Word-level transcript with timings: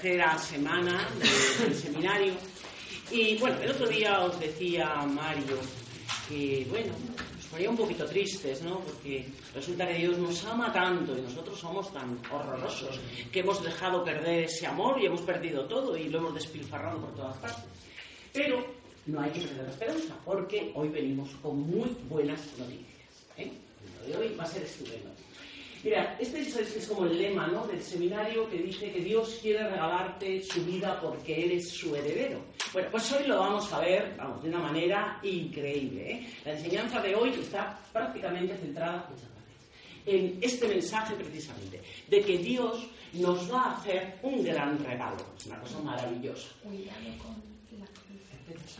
tercera 0.00 0.38
semana 0.38 1.06
del 1.60 1.74
seminario. 1.74 2.32
Y 3.10 3.36
bueno, 3.36 3.60
el 3.60 3.70
otro 3.70 3.86
día 3.86 4.20
os 4.20 4.40
decía 4.40 4.94
Mario 5.06 5.58
que, 6.26 6.66
bueno, 6.70 6.92
nos 7.36 7.44
ponía 7.46 7.68
un 7.68 7.76
poquito 7.76 8.06
tristes, 8.06 8.62
¿no? 8.62 8.80
Porque 8.80 9.26
resulta 9.54 9.86
que 9.86 9.94
Dios 9.94 10.16
nos 10.16 10.42
ama 10.46 10.72
tanto 10.72 11.16
y 11.18 11.20
nosotros 11.20 11.58
somos 11.58 11.92
tan 11.92 12.18
horrorosos 12.32 12.98
que 13.30 13.40
hemos 13.40 13.62
dejado 13.62 14.02
perder 14.02 14.44
ese 14.44 14.66
amor 14.66 14.98
y 15.02 15.06
hemos 15.06 15.20
perdido 15.20 15.66
todo 15.66 15.94
y 15.96 16.08
lo 16.08 16.18
hemos 16.18 16.34
despilfarrado 16.34 17.00
por 17.00 17.14
todas 17.14 17.36
partes. 17.36 17.64
Pero 18.32 18.64
no 19.06 19.20
hay 19.20 19.30
que 19.32 19.40
perder 19.40 19.64
la 19.64 19.70
esperanza, 19.70 20.16
porque 20.24 20.72
hoy 20.76 20.88
venimos 20.88 21.28
con 21.42 21.58
muy 21.58 21.94
buenas 22.08 22.40
noticias. 22.56 23.26
¿eh? 23.36 23.52
Lo 24.00 24.06
de 24.06 24.16
hoy 24.16 24.34
va 24.34 24.44
a 24.44 24.46
ser 24.46 24.62
estupendo. 24.62 25.10
Mira, 25.82 26.16
este 26.20 26.40
es, 26.40 26.56
es, 26.56 26.86
como 26.86 27.06
el 27.06 27.16
lema 27.16 27.46
¿no? 27.46 27.66
del 27.66 27.82
seminario 27.82 28.48
que 28.50 28.58
dice 28.58 28.92
que 28.92 29.00
Dios 29.00 29.38
quiere 29.40 29.66
regalarte 29.66 30.42
su 30.42 30.62
vida 30.64 31.00
porque 31.00 31.46
eres 31.46 31.70
su 31.70 31.96
heredero. 31.96 32.44
Bueno, 32.72 32.88
pues 32.90 33.10
hoy 33.12 33.26
lo 33.26 33.38
vamos 33.38 33.72
a 33.72 33.80
ver, 33.80 34.14
vamos, 34.16 34.42
de 34.42 34.50
una 34.50 34.58
manera 34.58 35.18
increíble. 35.22 36.12
¿eh? 36.12 36.26
La 36.44 36.52
enseñanza 36.52 37.00
de 37.00 37.14
hoy 37.14 37.30
está 37.30 37.78
prácticamente 37.92 38.56
centrada 38.58 39.08
en 40.06 40.38
este 40.40 40.68
mensaje 40.68 41.14
precisamente, 41.14 41.80
de 42.08 42.20
que 42.22 42.38
Dios 42.38 42.86
nos 43.14 43.50
va 43.52 43.62
a 43.62 43.76
hacer 43.76 44.18
un 44.22 44.42
gran 44.44 44.82
regalo. 44.84 45.24
Es 45.36 45.46
una 45.46 45.60
cosa 45.60 45.78
maravillosa. 45.80 46.48
Cuidado 46.62 47.18
con 47.18 47.78
la 47.78 47.86
cruz. 47.86 48.78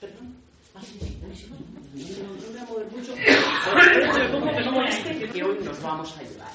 Perdón. 0.00 0.51
No, 0.74 0.80
voy 2.50 2.58
a 2.58 2.64
mover 2.64 2.90
mucho. 2.90 3.14
Que 3.14 4.60
no 4.64 4.72
moleste, 4.72 5.28
que 5.30 5.42
hoy 5.42 5.58
nos 5.62 5.82
vamos 5.82 6.16
a 6.16 6.20
ayudar. 6.20 6.52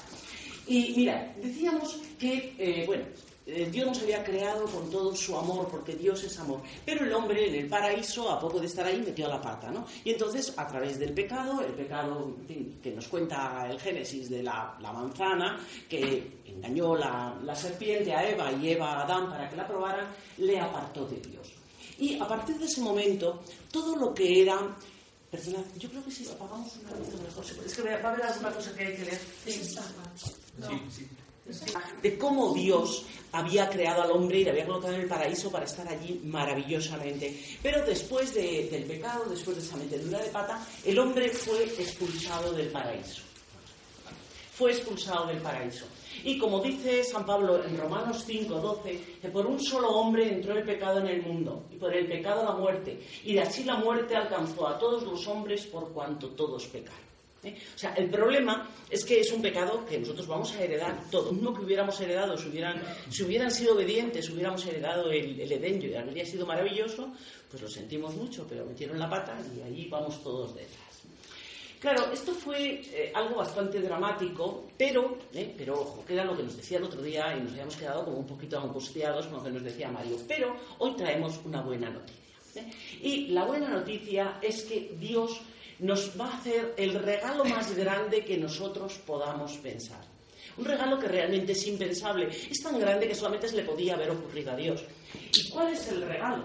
Y 0.66 0.94
mira, 0.96 1.32
decíamos 1.40 1.98
que, 2.18 2.54
eh, 2.58 2.84
bueno, 2.86 3.04
eh, 3.46 3.66
Dios 3.70 3.86
nos 3.86 4.02
había 4.02 4.22
creado 4.22 4.66
con 4.66 4.90
todo 4.90 5.14
su 5.16 5.38
amor, 5.38 5.68
porque 5.70 5.94
Dios 5.94 6.22
es 6.24 6.38
amor. 6.38 6.60
Pero 6.84 7.06
el 7.06 7.12
hombre 7.14 7.48
en 7.48 7.54
el 7.54 7.68
paraíso, 7.68 8.30
a 8.30 8.38
poco 8.38 8.60
de 8.60 8.66
estar 8.66 8.84
ahí, 8.84 9.00
metió 9.00 9.28
la 9.28 9.40
pata, 9.40 9.70
¿no? 9.70 9.86
Y 10.04 10.10
entonces, 10.10 10.52
a 10.58 10.66
través 10.66 10.98
del 10.98 11.14
pecado, 11.14 11.62
el 11.62 11.72
pecado 11.72 12.36
que 12.82 12.90
nos 12.90 13.08
cuenta 13.08 13.66
el 13.70 13.80
Génesis 13.80 14.28
de 14.28 14.42
la, 14.42 14.76
la 14.80 14.92
manzana, 14.92 15.58
que 15.88 16.40
engañó 16.44 16.94
la, 16.96 17.34
la 17.42 17.54
serpiente 17.54 18.12
a 18.12 18.28
Eva 18.28 18.52
y 18.52 18.70
Eva 18.70 18.92
a 18.92 19.04
Adán 19.04 19.30
para 19.30 19.48
que 19.48 19.56
la 19.56 19.66
probaran, 19.66 20.08
le 20.36 20.60
apartó 20.60 21.06
de 21.06 21.16
Dios. 21.20 21.57
Y 21.98 22.18
a 22.18 22.26
partir 22.28 22.56
de 22.58 22.66
ese 22.66 22.80
momento, 22.80 23.42
todo 23.72 23.96
lo 23.96 24.14
que 24.14 24.42
era. 24.42 24.58
Perdona, 25.30 25.62
yo 25.78 25.90
creo 25.90 26.02
que 26.04 26.10
si 26.10 26.26
apagamos 26.28 26.72
una 26.76 26.96
luz 26.96 27.20
mejor. 27.20 27.44
Es 27.66 27.74
que 27.74 27.82
va 27.82 28.08
a 28.08 28.12
haber 28.12 28.24
alguna 28.24 28.50
cosa 28.52 28.74
que 28.74 28.86
hay 28.86 28.96
que 28.96 29.04
leer. 29.04 29.20
De 32.02 32.18
cómo 32.18 32.52
Dios 32.54 33.04
había 33.32 33.68
creado 33.70 34.02
al 34.02 34.10
hombre 34.12 34.40
y 34.40 34.44
le 34.44 34.50
había 34.50 34.66
colocado 34.66 34.94
en 34.94 35.00
el 35.00 35.08
paraíso 35.08 35.50
para 35.50 35.64
estar 35.64 35.88
allí 35.88 36.20
maravillosamente. 36.24 37.42
Pero 37.62 37.84
después 37.86 38.34
de- 38.34 38.68
del 38.70 38.84
pecado, 38.84 39.24
después 39.28 39.56
de 39.56 39.62
esa 39.62 39.76
metedura 39.76 40.18
de 40.20 40.28
pata, 40.28 40.64
el 40.84 40.98
hombre 40.98 41.30
fue 41.30 41.64
expulsado 41.64 42.52
del 42.52 42.68
paraíso. 42.68 43.22
Fue 44.54 44.72
expulsado 44.72 45.26
del 45.26 45.38
paraíso. 45.38 45.86
Y 46.24 46.38
como 46.38 46.60
dice 46.60 47.04
San 47.04 47.24
Pablo 47.24 47.64
en 47.64 47.76
Romanos 47.76 48.24
5:12, 48.26 49.20
que 49.20 49.28
por 49.28 49.46
un 49.46 49.60
solo 49.60 49.88
hombre 49.90 50.32
entró 50.32 50.56
el 50.56 50.64
pecado 50.64 51.00
en 51.00 51.08
el 51.08 51.22
mundo, 51.22 51.64
y 51.72 51.76
por 51.76 51.94
el 51.94 52.06
pecado 52.06 52.44
la 52.44 52.52
muerte, 52.52 53.00
y 53.24 53.34
de 53.34 53.42
así 53.42 53.64
la 53.64 53.76
muerte 53.76 54.16
alcanzó 54.16 54.68
a 54.68 54.78
todos 54.78 55.02
los 55.02 55.26
hombres 55.26 55.66
por 55.66 55.92
cuanto 55.92 56.28
todos 56.30 56.66
pecaron. 56.66 57.08
¿eh? 57.44 57.56
O 57.74 57.78
sea, 57.78 57.94
el 57.94 58.10
problema 58.10 58.68
es 58.90 59.04
que 59.04 59.20
es 59.20 59.32
un 59.32 59.42
pecado 59.42 59.84
que 59.86 59.98
nosotros 59.98 60.26
vamos 60.26 60.52
a 60.52 60.62
heredar 60.62 61.10
todo. 61.10 61.32
No 61.32 61.54
que 61.54 61.62
hubiéramos 61.62 62.00
heredado, 62.00 62.36
si 62.36 62.48
hubieran, 62.48 62.82
si 63.10 63.22
hubieran 63.22 63.50
sido 63.50 63.74
obedientes, 63.74 64.28
hubiéramos 64.30 64.64
heredado 64.66 65.10
el, 65.10 65.40
el 65.40 65.52
Edén 65.52 65.82
y 65.82 65.94
habría 65.94 66.24
sido 66.24 66.46
maravilloso, 66.46 67.12
pues 67.50 67.62
lo 67.62 67.68
sentimos 67.68 68.14
mucho, 68.14 68.46
pero 68.48 68.64
metieron 68.64 68.98
la 68.98 69.08
pata 69.08 69.38
y 69.56 69.62
ahí 69.62 69.88
vamos 69.88 70.22
todos 70.22 70.54
detrás. 70.54 70.87
Claro, 71.80 72.10
esto 72.12 72.32
fue 72.32 72.82
eh, 72.92 73.12
algo 73.14 73.36
bastante 73.36 73.80
dramático, 73.80 74.68
pero, 74.76 75.16
eh, 75.32 75.54
pero 75.56 75.80
ojo, 75.80 76.04
que 76.04 76.14
lo 76.14 76.36
que 76.36 76.42
nos 76.42 76.56
decía 76.56 76.78
el 76.78 76.84
otro 76.84 77.00
día 77.00 77.36
y 77.36 77.40
nos 77.40 77.52
habíamos 77.52 77.76
quedado 77.76 78.04
como 78.04 78.18
un 78.18 78.26
poquito 78.26 78.58
angustiados 78.58 79.26
con 79.26 79.38
lo 79.38 79.44
que 79.44 79.50
nos 79.50 79.62
decía 79.62 79.88
Mario. 79.88 80.16
Pero 80.26 80.56
hoy 80.78 80.96
traemos 80.96 81.38
una 81.44 81.62
buena 81.62 81.88
noticia. 81.88 82.22
¿eh? 82.56 82.70
Y 83.00 83.28
la 83.28 83.44
buena 83.44 83.68
noticia 83.68 84.38
es 84.42 84.64
que 84.64 84.96
Dios 84.98 85.40
nos 85.78 86.20
va 86.20 86.26
a 86.26 86.36
hacer 86.38 86.74
el 86.76 86.94
regalo 86.94 87.44
más 87.44 87.72
grande 87.76 88.24
que 88.24 88.36
nosotros 88.36 88.98
podamos 89.06 89.56
pensar. 89.58 90.04
Un 90.56 90.64
regalo 90.64 90.98
que 90.98 91.06
realmente 91.06 91.52
es 91.52 91.64
impensable. 91.68 92.28
Es 92.50 92.60
tan 92.60 92.80
grande 92.80 93.06
que 93.06 93.14
solamente 93.14 93.48
se 93.48 93.56
le 93.56 93.62
podía 93.62 93.94
haber 93.94 94.10
ocurrido 94.10 94.50
a 94.50 94.56
Dios. 94.56 94.82
¿Y 95.32 95.48
cuál 95.50 95.72
es 95.72 95.86
el 95.88 96.02
regalo? 96.02 96.44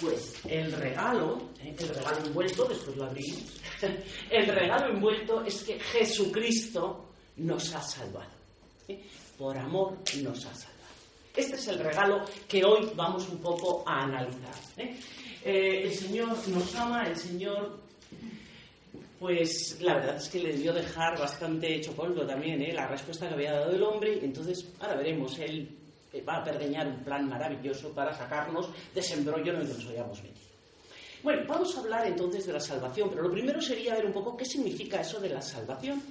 Pues 0.00 0.34
el 0.46 0.72
regalo, 0.72 1.50
¿eh? 1.62 1.74
el 1.78 1.88
regalo 1.88 2.24
envuelto, 2.24 2.64
después 2.64 2.96
lo 2.96 3.04
abrimos, 3.04 3.60
el 4.30 4.46
regalo 4.46 4.94
envuelto 4.94 5.44
es 5.44 5.62
que 5.62 5.78
Jesucristo 5.78 7.10
nos 7.36 7.74
ha 7.74 7.82
salvado. 7.82 8.30
¿eh? 8.88 9.02
Por 9.36 9.58
amor 9.58 9.98
nos 10.22 10.46
ha 10.46 10.54
salvado. 10.54 10.70
Este 11.36 11.56
es 11.56 11.68
el 11.68 11.78
regalo 11.78 12.24
que 12.48 12.64
hoy 12.64 12.90
vamos 12.94 13.28
un 13.28 13.38
poco 13.38 13.84
a 13.86 14.04
analizar. 14.04 14.54
¿eh? 14.78 14.96
El 15.44 15.92
Señor 15.92 16.36
nos 16.48 16.74
ama, 16.74 17.04
el 17.06 17.16
Señor, 17.16 17.80
pues 19.18 19.78
la 19.80 19.94
verdad 19.94 20.16
es 20.16 20.28
que 20.28 20.40
le 20.40 20.52
debió 20.52 20.72
dejar 20.72 21.18
bastante 21.18 21.76
hecho 21.76 21.92
polvo 21.92 22.26
también 22.26 22.74
la 22.74 22.86
respuesta 22.86 23.28
que 23.28 23.34
había 23.34 23.52
dado 23.52 23.72
el 23.72 23.82
hombre. 23.82 24.18
Entonces, 24.22 24.66
ahora 24.80 24.96
veremos, 24.96 25.38
él 25.38 25.79
va 26.26 26.36
a 26.36 26.44
pergeñar 26.44 26.86
un 26.86 27.04
plan 27.04 27.28
maravilloso 27.28 27.90
para 27.90 28.16
sacarnos 28.16 28.68
de 28.94 29.00
ese 29.00 29.14
embrollo 29.14 29.52
en 29.52 29.60
el 29.60 29.66
que 29.68 29.74
nos 29.74 29.86
habíamos 29.86 30.22
metido. 30.22 30.50
Bueno, 31.22 31.42
vamos 31.46 31.76
a 31.76 31.80
hablar 31.80 32.06
entonces 32.06 32.46
de 32.46 32.54
la 32.54 32.60
salvación, 32.60 33.10
pero 33.10 33.22
lo 33.22 33.30
primero 33.30 33.60
sería 33.60 33.94
ver 33.94 34.06
un 34.06 34.12
poco 34.12 34.36
qué 34.36 34.44
significa 34.44 35.00
eso 35.00 35.20
de 35.20 35.28
la 35.28 35.42
salvación. 35.42 36.02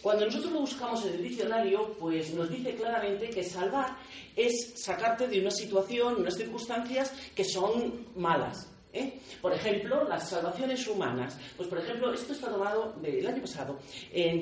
Cuando 0.00 0.24
nosotros 0.24 0.52
lo 0.52 0.60
buscamos 0.60 1.04
en 1.04 1.14
el 1.14 1.22
diccionario, 1.22 1.94
pues 1.98 2.32
nos 2.32 2.48
dice 2.48 2.74
claramente 2.74 3.30
que 3.30 3.42
salvar 3.42 3.96
es 4.34 4.72
sacarte 4.76 5.26
de 5.26 5.40
una 5.40 5.50
situación, 5.50 6.16
unas 6.16 6.36
circunstancias 6.36 7.12
que 7.34 7.44
son 7.44 8.06
malas. 8.16 8.68
¿Eh? 8.92 9.20
Por 9.40 9.52
ejemplo, 9.52 10.06
las 10.08 10.28
salvaciones 10.28 10.86
humanas. 10.86 11.38
Pues, 11.56 11.68
por 11.68 11.78
ejemplo, 11.78 12.12
esto 12.12 12.32
está 12.32 12.50
tomado 12.50 12.94
del 13.00 13.26
año 13.26 13.40
pasado. 13.40 13.78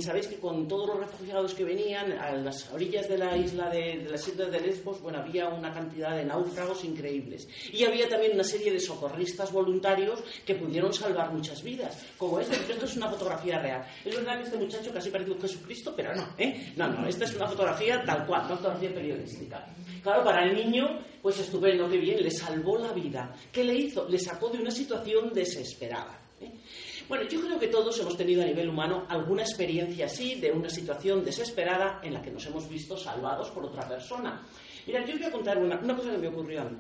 Sabéis 0.01 0.29
que 0.29 0.37
con 0.37 0.67
todos 0.69 0.89
los 0.89 1.01
refugiados 1.01 1.55
que 1.55 1.65
venían 1.65 2.13
a 2.13 2.33
las 2.33 2.71
orillas 2.73 3.09
de 3.09 3.19
la 3.19 3.37
isla 3.37 3.69
de, 3.71 3.99
de 3.99 4.11
las 4.11 4.27
islas 4.27 4.51
de 4.51 4.61
Lesbos, 4.61 5.01
bueno, 5.01 5.19
había 5.19 5.49
una 5.49 5.73
cantidad 5.73 6.17
de 6.17 6.25
náufragos 6.25 6.85
increíbles. 6.85 7.49
Y 7.73 7.85
había 7.85 8.09
también 8.09 8.33
una 8.35 8.45
serie 8.45 8.73
de 8.73 8.81
socorristas 8.81 9.53
voluntarios 9.53 10.23
que 10.45 10.55
pudieron 10.55 10.93
salvar 10.93 11.33
muchas 11.33 11.63
vidas. 11.63 12.05
Como 12.17 12.41
este, 12.41 12.57
porque 12.57 12.73
esto 12.73 12.85
es 12.87 12.97
una 12.97 13.09
fotografía 13.09 13.59
real. 13.59 13.85
Es 14.05 14.15
verdad 14.15 14.39
que 14.39 14.45
este 14.45 14.57
muchacho 14.57 14.93
casi 14.93 15.11
parece 15.11 15.31
un 15.31 15.41
Jesucristo, 15.41 15.93
pero 15.97 16.15
no, 16.15 16.29
¿eh? 16.39 16.73
No, 16.77 16.89
no, 16.89 17.07
esta 17.07 17.25
es 17.25 17.35
una 17.35 17.47
fotografía 17.47 18.03
tal 18.05 18.27
cual, 18.27 18.47
una 18.47 18.57
fotografía 18.57 18.95
periodística. 18.95 19.67
Claro, 20.03 20.25
para 20.25 20.45
el 20.45 20.55
niño, 20.55 21.01
pues 21.27 21.41
estupendo, 21.41 21.89
qué 21.89 21.97
bien, 21.97 22.23
le 22.23 22.31
salvó 22.31 22.79
la 22.79 22.93
vida. 22.93 23.35
¿Qué 23.51 23.65
le 23.65 23.75
hizo? 23.75 24.09
Le 24.09 24.17
sacó 24.17 24.49
de 24.49 24.59
una 24.59 24.71
situación 24.71 25.33
desesperada. 25.35 26.17
¿eh? 26.41 26.53
Bueno, 27.09 27.29
yo 27.29 27.41
creo 27.41 27.59
que 27.59 27.67
todos 27.67 27.99
hemos 27.99 28.17
tenido 28.17 28.45
a 28.45 28.47
nivel 28.47 28.69
humano 28.69 29.07
alguna 29.09 29.43
experiencia 29.43 30.07
así, 30.07 30.37
de 30.37 30.53
una 30.53 30.71
situación 30.71 31.25
desesperada 31.25 31.99
en 32.05 32.15
la 32.15 32.23
que 32.23 32.31
nos 32.31 32.47
hemos 32.47 32.69
visto 32.69 32.97
salvados 32.97 33.51
por 33.51 33.65
otra 33.65 33.89
persona. 33.89 34.41
Mira, 34.87 35.05
yo 35.05 35.15
voy 35.17 35.25
a 35.25 35.33
contar 35.33 35.59
una, 35.59 35.81
una 35.81 35.97
cosa 35.97 36.13
que 36.13 36.19
me 36.19 36.29
ocurrió 36.29 36.61
a 36.61 36.65
mí. 36.67 36.77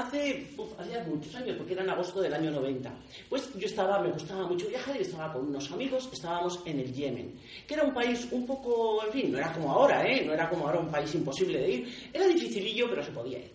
Hace, 0.00 0.46
hacía 0.78 1.04
muchos 1.04 1.34
años, 1.34 1.56
porque 1.56 1.72
era 1.72 1.82
en 1.82 1.90
agosto 1.90 2.20
del 2.20 2.34
año 2.34 2.50
90, 2.50 2.92
pues 3.28 3.52
yo 3.54 3.66
estaba, 3.66 4.00
me 4.00 4.10
gustaba 4.10 4.46
mucho 4.46 4.68
viajar 4.68 4.96
y 4.96 5.02
estaba 5.02 5.32
con 5.32 5.48
unos 5.48 5.70
amigos, 5.70 6.08
estábamos 6.12 6.60
en 6.64 6.80
el 6.80 6.92
Yemen, 6.92 7.38
que 7.66 7.74
era 7.74 7.84
un 7.84 7.94
país 7.94 8.28
un 8.30 8.46
poco, 8.46 9.04
en 9.04 9.12
fin, 9.12 9.32
no 9.32 9.38
era 9.38 9.52
como 9.52 9.70
ahora, 9.70 10.06
¿eh? 10.06 10.24
No 10.24 10.32
era 10.32 10.48
como 10.48 10.66
ahora 10.66 10.80
un 10.80 10.90
país 10.90 11.14
imposible 11.14 11.58
de 11.58 11.70
ir, 11.70 12.10
era 12.12 12.26
dificilillo, 12.26 12.88
pero 12.88 13.04
se 13.04 13.10
podía 13.10 13.38
ir. 13.38 13.52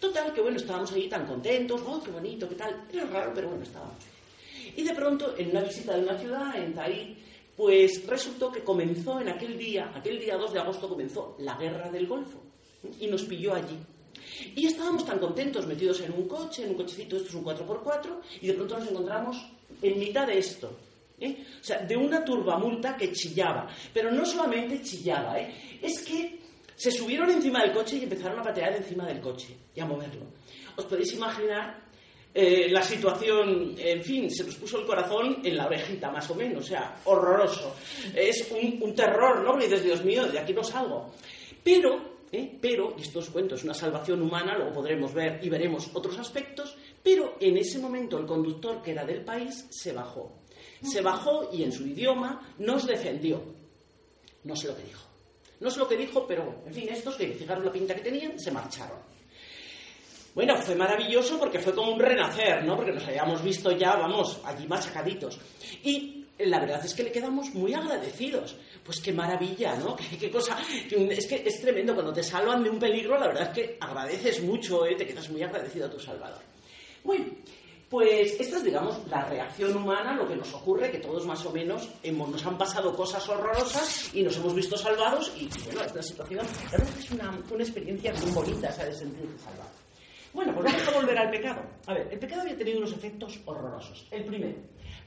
Total, 0.00 0.32
que 0.32 0.40
bueno, 0.40 0.56
estábamos 0.56 0.92
ahí 0.92 1.08
tan 1.08 1.26
contentos, 1.26 1.82
oh, 1.86 2.00
qué 2.02 2.10
bonito, 2.10 2.48
qué 2.48 2.54
tal, 2.54 2.86
era 2.92 3.04
raro, 3.06 3.32
pero 3.34 3.48
bueno, 3.48 3.64
estábamos. 3.64 3.96
Y 4.76 4.82
de 4.84 4.94
pronto, 4.94 5.34
en 5.36 5.50
una 5.50 5.62
visita 5.62 5.96
de 5.96 6.02
una 6.04 6.16
ciudad, 6.16 6.56
en 6.56 6.72
Tahí, 6.72 7.16
pues 7.56 8.06
resultó 8.06 8.52
que 8.52 8.62
comenzó 8.62 9.20
en 9.20 9.28
aquel 9.28 9.58
día, 9.58 9.90
aquel 9.92 10.20
día 10.20 10.36
2 10.36 10.52
de 10.52 10.60
agosto 10.60 10.88
comenzó 10.88 11.34
la 11.40 11.56
guerra 11.56 11.90
del 11.90 12.06
Golfo 12.06 12.38
y 13.00 13.08
nos 13.08 13.24
pilló 13.24 13.54
allí. 13.54 13.76
Y 14.54 14.66
estábamos 14.66 15.04
tan 15.04 15.18
contentos 15.18 15.66
metidos 15.66 16.00
en 16.00 16.12
un 16.12 16.28
coche, 16.28 16.64
en 16.64 16.70
un 16.70 16.76
cochecito, 16.76 17.16
esto 17.16 17.28
es 17.28 17.34
un 17.34 17.44
4x4, 17.44 18.20
y 18.42 18.46
de 18.48 18.54
pronto 18.54 18.78
nos 18.78 18.88
encontramos 18.88 19.36
en 19.82 19.98
mitad 19.98 20.26
de 20.26 20.38
esto. 20.38 20.70
¿eh? 21.20 21.44
O 21.60 21.64
sea, 21.64 21.78
de 21.78 21.96
una 21.96 22.24
turbamulta 22.24 22.96
que 22.96 23.12
chillaba. 23.12 23.68
Pero 23.92 24.10
no 24.10 24.24
solamente 24.24 24.82
chillaba, 24.82 25.40
¿eh? 25.40 25.78
es 25.82 26.00
que 26.00 26.38
se 26.74 26.90
subieron 26.90 27.30
encima 27.30 27.62
del 27.62 27.72
coche 27.72 27.96
y 27.96 28.04
empezaron 28.04 28.38
a 28.38 28.42
patear 28.42 28.76
encima 28.76 29.06
del 29.06 29.20
coche 29.20 29.56
y 29.74 29.80
a 29.80 29.86
moverlo. 29.86 30.26
Os 30.76 30.84
podéis 30.84 31.12
imaginar 31.14 31.88
eh, 32.32 32.68
la 32.70 32.82
situación, 32.82 33.74
en 33.76 34.02
fin, 34.04 34.30
se 34.30 34.44
nos 34.44 34.54
puso 34.54 34.78
el 34.78 34.86
corazón 34.86 35.40
en 35.42 35.56
la 35.56 35.66
orejita, 35.66 36.10
más 36.10 36.30
o 36.30 36.36
menos, 36.36 36.64
o 36.64 36.68
sea, 36.68 37.00
horroroso. 37.04 37.74
Es 38.14 38.48
un, 38.52 38.94
terror, 38.94 39.42
¿no? 39.42 39.58
Y 39.58 39.64
dices, 39.64 39.82
Dios 39.82 40.04
mío, 40.04 40.24
de 40.26 40.38
aquí 40.38 40.52
no 40.52 40.62
salgo. 40.62 41.10
Pero, 41.64 42.17
¿eh? 42.32 42.58
pero, 42.60 42.94
y 42.98 43.02
esto 43.02 43.18
os 43.20 43.30
cuento, 43.30 43.54
es 43.54 43.64
una 43.64 43.74
salvación 43.74 44.22
humana, 44.22 44.56
luego 44.56 44.72
podremos 44.72 45.12
ver 45.12 45.40
y 45.42 45.48
veremos 45.48 45.90
otros 45.94 46.18
aspectos, 46.18 46.76
pero 47.02 47.36
en 47.40 47.56
ese 47.56 47.78
momento 47.78 48.18
el 48.18 48.26
conductor, 48.26 48.82
que 48.82 48.92
era 48.92 49.04
del 49.04 49.24
país, 49.24 49.66
se 49.70 49.92
bajó. 49.92 50.32
Se 50.82 51.00
bajó 51.00 51.50
y 51.52 51.64
en 51.64 51.72
su 51.72 51.86
idioma 51.86 52.54
nos 52.58 52.86
defendió. 52.86 53.42
No 54.44 54.54
sé 54.54 54.68
lo 54.68 54.76
que 54.76 54.84
dijo. 54.84 55.02
No 55.60 55.70
sé 55.70 55.78
lo 55.78 55.88
que 55.88 55.96
dijo, 55.96 56.26
pero, 56.26 56.62
en 56.66 56.72
fin, 56.72 56.88
estos 56.88 57.16
que 57.16 57.28
fijaros 57.28 57.64
la 57.64 57.72
pinta 57.72 57.94
que 57.94 58.02
tenían, 58.02 58.38
se 58.38 58.52
marcharon. 58.52 58.98
Bueno, 60.34 60.56
fue 60.56 60.76
maravilloso 60.76 61.36
porque 61.38 61.58
fue 61.58 61.74
como 61.74 61.92
un 61.92 61.98
renacer, 61.98 62.62
¿no? 62.64 62.76
Porque 62.76 62.92
nos 62.92 63.04
habíamos 63.04 63.42
visto 63.42 63.72
ya, 63.72 63.96
vamos, 63.96 64.38
allí 64.44 64.68
machacaditos. 64.68 65.40
Y 65.82 66.17
la 66.38 66.60
verdad 66.60 66.84
es 66.84 66.94
que 66.94 67.02
le 67.02 67.12
quedamos 67.12 67.52
muy 67.54 67.74
agradecidos. 67.74 68.56
Pues 68.84 69.00
qué 69.00 69.12
maravilla, 69.12 69.76
¿no? 69.76 69.96
Qué, 70.20 70.30
cosa. 70.30 70.58
es 70.90 71.26
que 71.26 71.42
es 71.46 71.60
tremendo. 71.60 71.94
Cuando 71.94 72.12
te 72.12 72.22
salvan 72.22 72.62
de 72.62 72.70
un 72.70 72.78
peligro, 72.78 73.18
la 73.18 73.28
verdad 73.28 73.48
es 73.48 73.48
que 73.50 73.76
agradeces 73.80 74.42
mucho, 74.42 74.86
¿eh? 74.86 74.94
Te 74.94 75.06
quedas 75.06 75.28
muy 75.30 75.42
agradecido 75.42 75.86
a 75.86 75.90
tu 75.90 75.98
Salvador. 75.98 76.40
Bueno, 77.04 77.26
pues 77.88 78.38
esta 78.38 78.58
es, 78.58 78.64
digamos, 78.64 79.00
la 79.08 79.24
reacción 79.24 79.74
humana, 79.76 80.14
lo 80.14 80.28
que 80.28 80.36
nos 80.36 80.52
ocurre, 80.52 80.90
que 80.90 80.98
todos 80.98 81.26
más 81.26 81.44
o 81.46 81.52
menos 81.52 81.88
hemos, 82.02 82.28
nos 82.28 82.44
han 82.44 82.58
pasado 82.58 82.94
cosas 82.94 83.26
horrorosas 83.28 84.10
y 84.14 84.22
nos 84.22 84.36
hemos 84.36 84.54
visto 84.54 84.76
salvados 84.76 85.32
y, 85.36 85.48
bueno, 85.64 85.82
esta 85.82 86.02
situación, 86.02 86.46
la 86.46 86.70
verdad 86.70 86.88
es 86.98 87.04
es 87.04 87.10
una, 87.12 87.40
una 87.50 87.62
experiencia 87.62 88.12
muy 88.12 88.30
bonita, 88.30 88.68
esa 88.68 88.84
de 88.84 88.92
sentirse 88.92 89.38
salvado. 89.38 89.70
Bueno, 90.34 90.54
pues 90.54 90.72
vamos 90.72 90.88
a 90.88 91.00
volver 91.00 91.18
al 91.18 91.30
pecado. 91.30 91.62
A 91.86 91.94
ver, 91.94 92.08
el 92.12 92.18
pecado 92.18 92.42
había 92.42 92.56
tenido 92.56 92.78
unos 92.78 92.92
efectos 92.92 93.40
horrorosos. 93.46 94.06
El 94.10 94.24
primero, 94.24 94.58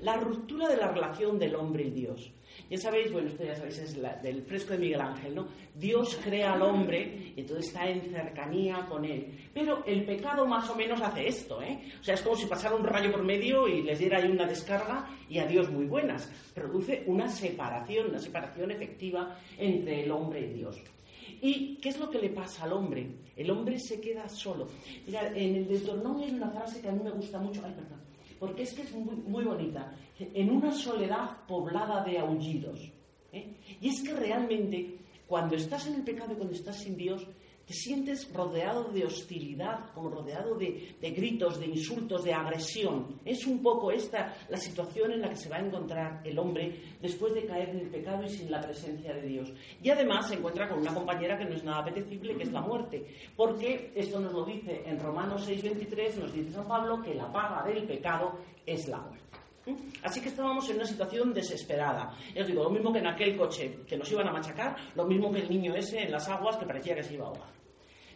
la 0.01 0.17
ruptura 0.17 0.67
de 0.67 0.77
la 0.77 0.91
relación 0.91 1.37
del 1.39 1.55
hombre 1.55 1.85
y 1.85 1.91
Dios. 1.91 2.31
Ya 2.69 2.77
sabéis, 2.77 3.11
bueno, 3.11 3.29
esto 3.29 3.43
ya 3.43 3.55
sabéis, 3.55 3.79
es 3.79 4.01
del 4.21 4.43
fresco 4.43 4.73
de 4.73 4.79
Miguel 4.79 5.01
Ángel, 5.01 5.35
¿no? 5.35 5.47
Dios 5.75 6.17
crea 6.23 6.53
al 6.53 6.61
hombre 6.61 7.33
y 7.35 7.41
entonces 7.41 7.67
está 7.67 7.89
en 7.89 8.01
cercanía 8.01 8.85
con 8.89 9.05
él. 9.05 9.49
Pero 9.53 9.83
el 9.85 10.05
pecado 10.05 10.45
más 10.45 10.69
o 10.69 10.75
menos 10.75 11.01
hace 11.01 11.27
esto, 11.27 11.61
¿eh? 11.61 11.79
O 11.99 12.03
sea, 12.03 12.15
es 12.15 12.21
como 12.21 12.35
si 12.35 12.45
pasara 12.45 12.75
un 12.75 12.83
rayo 12.83 13.11
por 13.11 13.23
medio 13.23 13.67
y 13.67 13.81
les 13.81 13.99
diera 13.99 14.17
ahí 14.19 14.29
una 14.29 14.45
descarga 14.45 15.07
y 15.29 15.39
a 15.39 15.45
Dios 15.45 15.69
muy 15.69 15.85
buenas. 15.85 16.29
Produce 16.53 17.03
una 17.07 17.27
separación, 17.29 18.09
una 18.09 18.19
separación 18.19 18.71
efectiva 18.71 19.37
entre 19.57 20.03
el 20.03 20.11
hombre 20.11 20.41
y 20.41 20.53
Dios. 20.53 20.81
¿Y 21.41 21.77
qué 21.77 21.89
es 21.89 21.99
lo 21.99 22.09
que 22.09 22.19
le 22.19 22.29
pasa 22.29 22.65
al 22.65 22.73
hombre? 22.73 23.07
El 23.35 23.49
hombre 23.49 23.79
se 23.79 23.99
queda 23.99 24.29
solo. 24.29 24.67
Mira, 25.05 25.27
en 25.35 25.55
el 25.55 25.67
Deuteronomio 25.67 26.25
hay 26.25 26.33
una 26.33 26.51
frase 26.51 26.81
que 26.81 26.89
a 26.89 26.91
mí 26.91 27.03
me 27.03 27.11
gusta 27.11 27.39
mucho, 27.39 27.61
ay, 27.65 27.73
perdón, 27.73 27.99
porque 28.41 28.63
es 28.63 28.73
que 28.73 28.81
es 28.81 28.91
muy, 28.91 29.17
muy 29.17 29.43
bonita. 29.43 29.93
En 30.17 30.49
una 30.49 30.71
soledad 30.71 31.45
poblada 31.47 32.03
de 32.03 32.17
aullidos. 32.17 32.91
¿eh? 33.31 33.53
Y 33.79 33.89
es 33.89 34.01
que 34.01 34.15
realmente, 34.15 34.97
cuando 35.27 35.55
estás 35.55 35.85
en 35.85 35.93
el 35.93 36.03
pecado 36.03 36.33
cuando 36.35 36.55
estás 36.55 36.79
sin 36.79 36.97
Dios, 36.97 37.27
te 37.65 37.73
sientes 37.73 38.31
rodeado 38.33 38.85
de 38.85 39.05
hostilidad, 39.05 39.91
como 39.93 40.09
rodeado 40.09 40.55
de, 40.55 40.95
gritos, 41.01 41.59
de 41.59 41.67
insultos, 41.67 42.23
de 42.23 42.33
agresión. 42.33 43.19
Es 43.23 43.45
un 43.45 43.61
poco 43.61 43.91
esta 43.91 44.35
la 44.49 44.57
situación 44.57 45.11
en 45.11 45.21
la 45.21 45.29
que 45.29 45.35
se 45.35 45.49
va 45.49 45.57
a 45.57 45.65
encontrar 45.65 46.21
el 46.23 46.37
hombre 46.37 46.79
después 47.01 47.33
de 47.33 47.45
caer 47.45 47.69
en 47.69 47.79
el 47.79 47.89
pecado 47.89 48.23
y 48.23 48.29
sin 48.29 48.51
la 48.51 48.61
presencia 48.61 49.13
de 49.13 49.21
Dios. 49.21 49.53
Y 49.81 49.89
además 49.89 50.27
se 50.27 50.35
encuentra 50.35 50.67
con 50.67 50.79
una 50.79 50.93
compañera 50.93 51.37
que 51.37 51.45
no 51.45 51.55
es 51.55 51.63
nada 51.63 51.79
apetecible, 51.79 52.35
que 52.35 52.43
es 52.43 52.51
la 52.51 52.61
muerte. 52.61 53.05
Porque 53.35 53.91
esto 53.95 54.19
nos 54.19 54.33
lo 54.33 54.45
dice 54.45 54.83
en 54.85 54.99
Romanos 54.99 55.47
6:23, 55.47 56.17
nos 56.17 56.33
dice 56.33 56.51
San 56.51 56.67
Pablo 56.67 57.01
que 57.01 57.13
la 57.13 57.31
paga 57.31 57.63
del 57.65 57.83
pecado 57.83 58.37
es 58.65 58.87
la 58.87 58.99
muerte. 58.99 59.30
¿Mm? 59.65 59.73
Así 60.03 60.21
que 60.21 60.29
estábamos 60.29 60.69
en 60.69 60.77
una 60.77 60.85
situación 60.85 61.33
desesperada. 61.33 62.13
os 62.39 62.47
digo, 62.47 62.63
lo 62.63 62.69
mismo 62.69 62.91
que 62.91 62.99
en 62.99 63.07
aquel 63.07 63.37
coche 63.37 63.79
que 63.87 63.97
nos 63.97 64.11
iban 64.11 64.27
a 64.27 64.31
machacar, 64.31 64.75
lo 64.95 65.05
mismo 65.05 65.31
que 65.31 65.39
el 65.39 65.49
niño 65.49 65.75
ese 65.75 66.03
en 66.03 66.11
las 66.11 66.27
aguas 66.29 66.57
que 66.57 66.65
parecía 66.65 66.95
que 66.95 67.03
se 67.03 67.13
iba 67.13 67.25
a 67.25 67.29
ahogar. 67.29 67.49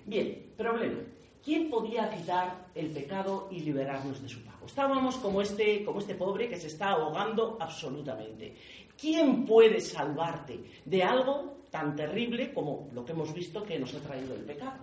Bien, 0.06 0.54
problema. 0.58 1.00
¿Quién 1.44 1.70
podía 1.70 2.10
quitar 2.10 2.70
el 2.74 2.90
pecado 2.90 3.48
y 3.52 3.60
liberarnos 3.60 4.20
de 4.20 4.28
su 4.28 4.44
pago? 4.44 4.66
Estábamos 4.66 5.18
como 5.18 5.42
este, 5.42 5.86
como 5.86 6.00
este 6.00 6.16
pobre 6.16 6.50
que 6.50 6.58
se 6.58 6.68
está 6.68 6.90
ahogando 6.90 7.58
absolutamente. 7.60 8.56
¿Quién 8.98 9.46
puede 9.46 9.80
salvarte 9.80 10.60
de 10.84 11.04
algo 11.04 11.58
tan 11.70 11.96
terrible 11.96 12.52
como 12.52 12.90
lo 12.94 13.06
que 13.06 13.12
hemos 13.12 13.32
visto 13.32 13.64
que 13.64 13.78
nos 13.78 13.94
ha 13.94 14.00
traído 14.00 14.34
el 14.34 14.42
pecado? 14.42 14.80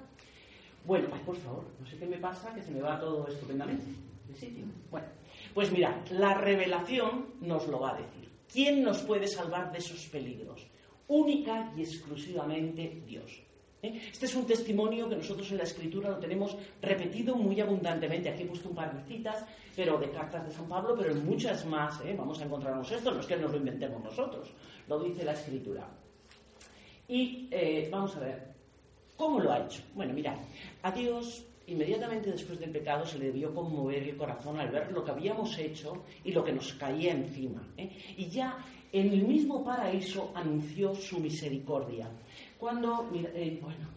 Bueno, 0.85 1.09
ay, 1.13 1.21
por 1.27 1.37
favor, 1.37 1.65
no 1.81 1.87
sé 1.87 1.97
qué 1.97 2.07
me 2.07 2.19
pasa, 2.19 2.55
que 2.55 2.63
se 2.63 2.71
me 2.71 2.81
va 2.81 3.01
todo 3.01 3.27
estupendamente 3.27 3.85
de 4.29 4.35
sitio. 4.35 4.65
Bueno, 4.91 5.07
pues 5.55 5.71
mira, 5.71 6.03
la 6.11 6.35
revelación 6.35 7.35
nos 7.41 7.67
lo 7.69 7.81
va 7.81 7.91
a 7.91 8.01
decir. 8.01 8.31
¿Quién 8.53 8.83
nos 8.83 8.99
puede 9.03 9.27
salvar 9.27 9.73
de 9.73 9.79
esos 9.79 10.07
peligros? 10.07 10.67
Única 11.09 11.73
y 11.77 11.83
exclusivamente 11.83 13.03
Dios. 13.07 13.43
¿eh? 13.83 14.01
Este 14.11 14.27
es 14.27 14.35
un 14.35 14.47
testimonio 14.47 15.09
que 15.09 15.17
nosotros 15.17 15.51
en 15.51 15.59
la 15.59 15.65
escritura 15.65 16.11
lo 16.11 16.19
tenemos 16.19 16.57
repetido 16.81 17.35
muy 17.35 17.61
abundantemente. 17.61 18.29
Aquí 18.29 18.43
he 18.43 18.47
puesto 18.47 18.69
un 18.69 18.75
par 18.75 18.95
de 18.95 19.03
citas, 19.05 19.45
pero 19.75 19.99
de 19.99 20.11
cartas 20.11 20.47
de 20.47 20.53
San 20.53 20.69
Pablo, 20.69 20.95
pero 20.97 21.13
en 21.13 21.25
muchas 21.25 21.65
más 21.67 22.01
¿eh? 22.03 22.15
vamos 22.17 22.41
a 22.41 22.45
encontrarnos 22.45 22.91
esto, 22.91 23.11
no 23.11 23.21
es 23.21 23.27
que 23.27 23.37
nos 23.37 23.51
lo 23.51 23.57
inventemos 23.57 24.03
nosotros, 24.03 24.51
lo 24.89 25.01
dice 25.01 25.25
la 25.25 25.33
escritura. 25.33 25.89
Y 27.09 27.49
eh, 27.51 27.89
vamos 27.91 28.17
a 28.17 28.21
ver, 28.21 28.55
¿cómo 29.17 29.41
lo 29.41 29.53
ha 29.53 29.65
hecho? 29.65 29.83
Bueno, 29.95 30.15
mira, 30.15 30.39
a 30.83 30.91
Dios 30.93 31.45
inmediatamente 31.67 32.31
después 32.31 32.59
del 32.59 32.71
pecado 32.71 33.07
se 33.07 33.19
le 33.19 33.27
debió 33.27 33.55
conmover 33.55 34.03
el 34.03 34.17
corazón 34.17 34.59
al 34.59 34.71
ver 34.71 34.91
lo 34.93 35.05
que 35.05 35.11
habíamos 35.11 35.57
hecho 35.59 36.05
y 36.25 36.33
lo 36.33 36.45
que 36.45 36.53
nos 36.53 36.73
caía 36.75 37.13
encima. 37.13 37.67
Y 38.17 38.29
ya 38.29 38.59
en 38.93 39.13
el 39.13 39.25
mismo 39.25 39.65
paraíso 39.65 40.33
anunció 40.35 40.95
su 40.95 41.19
misericordia. 41.19 42.11
Cuando, 42.59 43.09
mira, 43.11 43.31
eh, 43.35 43.59
bueno, 43.61 43.89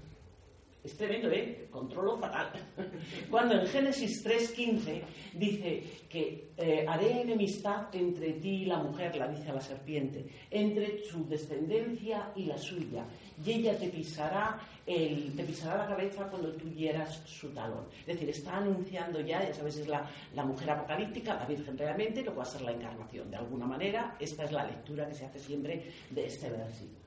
es 0.86 0.96
tremendo, 0.96 1.32
¿eh? 1.32 1.68
Controlo 1.72 2.16
fatal. 2.18 2.52
Cuando 3.32 3.56
en 3.56 3.66
Génesis 3.66 4.24
3.15 4.24 5.02
dice 5.34 5.84
que 6.08 6.52
eh, 6.56 6.86
haré 6.88 7.22
enemistad 7.22 7.94
entre 7.94 8.34
ti 8.34 8.62
y 8.62 8.66
la 8.66 8.78
mujer, 8.78 9.16
la 9.16 9.28
dice 9.28 9.50
a 9.50 9.56
la 9.56 9.62
serpiente, 9.62 10.24
entre 10.52 11.04
su 11.04 11.28
descendencia 11.28 12.32
y 12.36 12.46
la 12.46 12.58
suya, 12.60 13.04
y 13.44 13.52
ella 13.52 13.78
te 13.78 13.90
pisará, 13.90 14.60
el, 14.86 15.36
te 15.36 15.44
pisará 15.44 15.78
la 15.78 15.88
cabeza 15.88 16.28
cuando 16.30 16.52
tú 16.54 16.70
hieras 16.70 17.22
su 17.26 17.50
talón. 17.50 17.86
Es 18.02 18.08
decir, 18.08 18.30
está 18.30 18.58
anunciando 18.58 19.20
ya, 19.20 19.44
ya 19.44 19.54
sabes, 19.54 19.78
es 19.78 19.88
la, 19.88 20.10
la 20.34 20.46
mujer 20.46 20.70
apocalíptica, 20.70 21.34
la 21.36 21.46
Virgen 21.46 21.78
realmente, 21.78 22.24
lo 22.24 22.32
que 22.32 22.38
va 22.38 22.44
a 22.44 22.48
ser 22.48 22.62
la 22.62 22.72
encarnación. 22.72 23.30
De 23.32 23.38
alguna 23.38 23.66
manera, 23.66 24.16
esta 24.20 24.44
es 24.44 24.52
la 24.52 24.66
lectura 24.66 25.08
que 25.08 25.16
se 25.16 25.26
hace 25.26 25.40
siempre 25.40 25.92
de 26.10 26.26
este 26.26 26.50
versículo. 26.50 27.06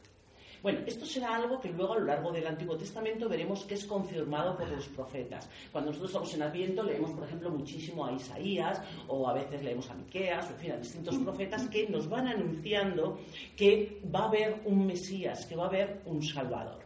Bueno, 0.61 0.81
esto 0.87 1.07
será 1.07 1.37
algo 1.37 1.61
que 1.61 1.71
luego 1.71 1.93
a 1.93 1.99
lo 2.01 2.07
largo 2.07 2.33
del 2.33 2.45
Antiguo 2.45 2.77
Testamento 2.77 3.29
veremos 3.29 3.65
que 3.65 3.75
es 3.75 3.85
confirmado 3.85 4.57
por 4.57 4.69
los 4.69 4.89
profetas. 4.89 5.49
Cuando 5.71 5.91
nosotros 5.91 6.11
estamos 6.11 6.35
en 6.35 6.43
Adviento 6.43 6.83
leemos, 6.83 7.13
por 7.13 7.25
ejemplo, 7.25 7.51
muchísimo 7.51 8.05
a 8.05 8.13
Isaías 8.13 8.83
o 9.07 9.29
a 9.29 9.35
veces 9.35 9.63
leemos 9.63 9.89
a 9.89 9.95
Miqueas, 9.95 10.49
o 10.49 10.55
en 10.55 10.59
fin, 10.59 10.73
a 10.73 10.77
distintos 10.79 11.17
profetas 11.19 11.69
que 11.69 11.89
nos 11.89 12.09
van 12.09 12.27
anunciando 12.27 13.21
que 13.57 14.01
va 14.13 14.25
a 14.25 14.29
haber 14.29 14.63
un 14.65 14.85
Mesías, 14.85 15.47
que 15.47 15.55
va 15.55 15.67
a 15.67 15.69
haber 15.69 16.03
un 16.07 16.21
Salvador. 16.25 16.81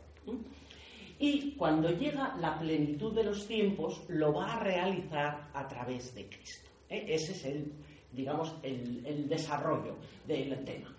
Y 1.22 1.52
cuando 1.52 1.88
llega 1.88 2.36
la 2.40 2.58
plenitud 2.58 3.14
de 3.14 3.22
los 3.22 3.46
tiempos, 3.46 4.02
lo 4.08 4.32
va 4.32 4.54
a 4.54 4.58
realizar 4.58 5.50
a 5.54 5.68
través 5.68 6.12
de 6.16 6.28
Cristo. 6.28 6.68
¿eh? 6.88 7.04
Ese 7.06 7.30
es 7.30 7.44
el, 7.44 7.72
digamos, 8.10 8.56
el, 8.64 9.06
el 9.06 9.28
desarrollo 9.28 9.98
del 10.26 10.64
tema. 10.64 10.92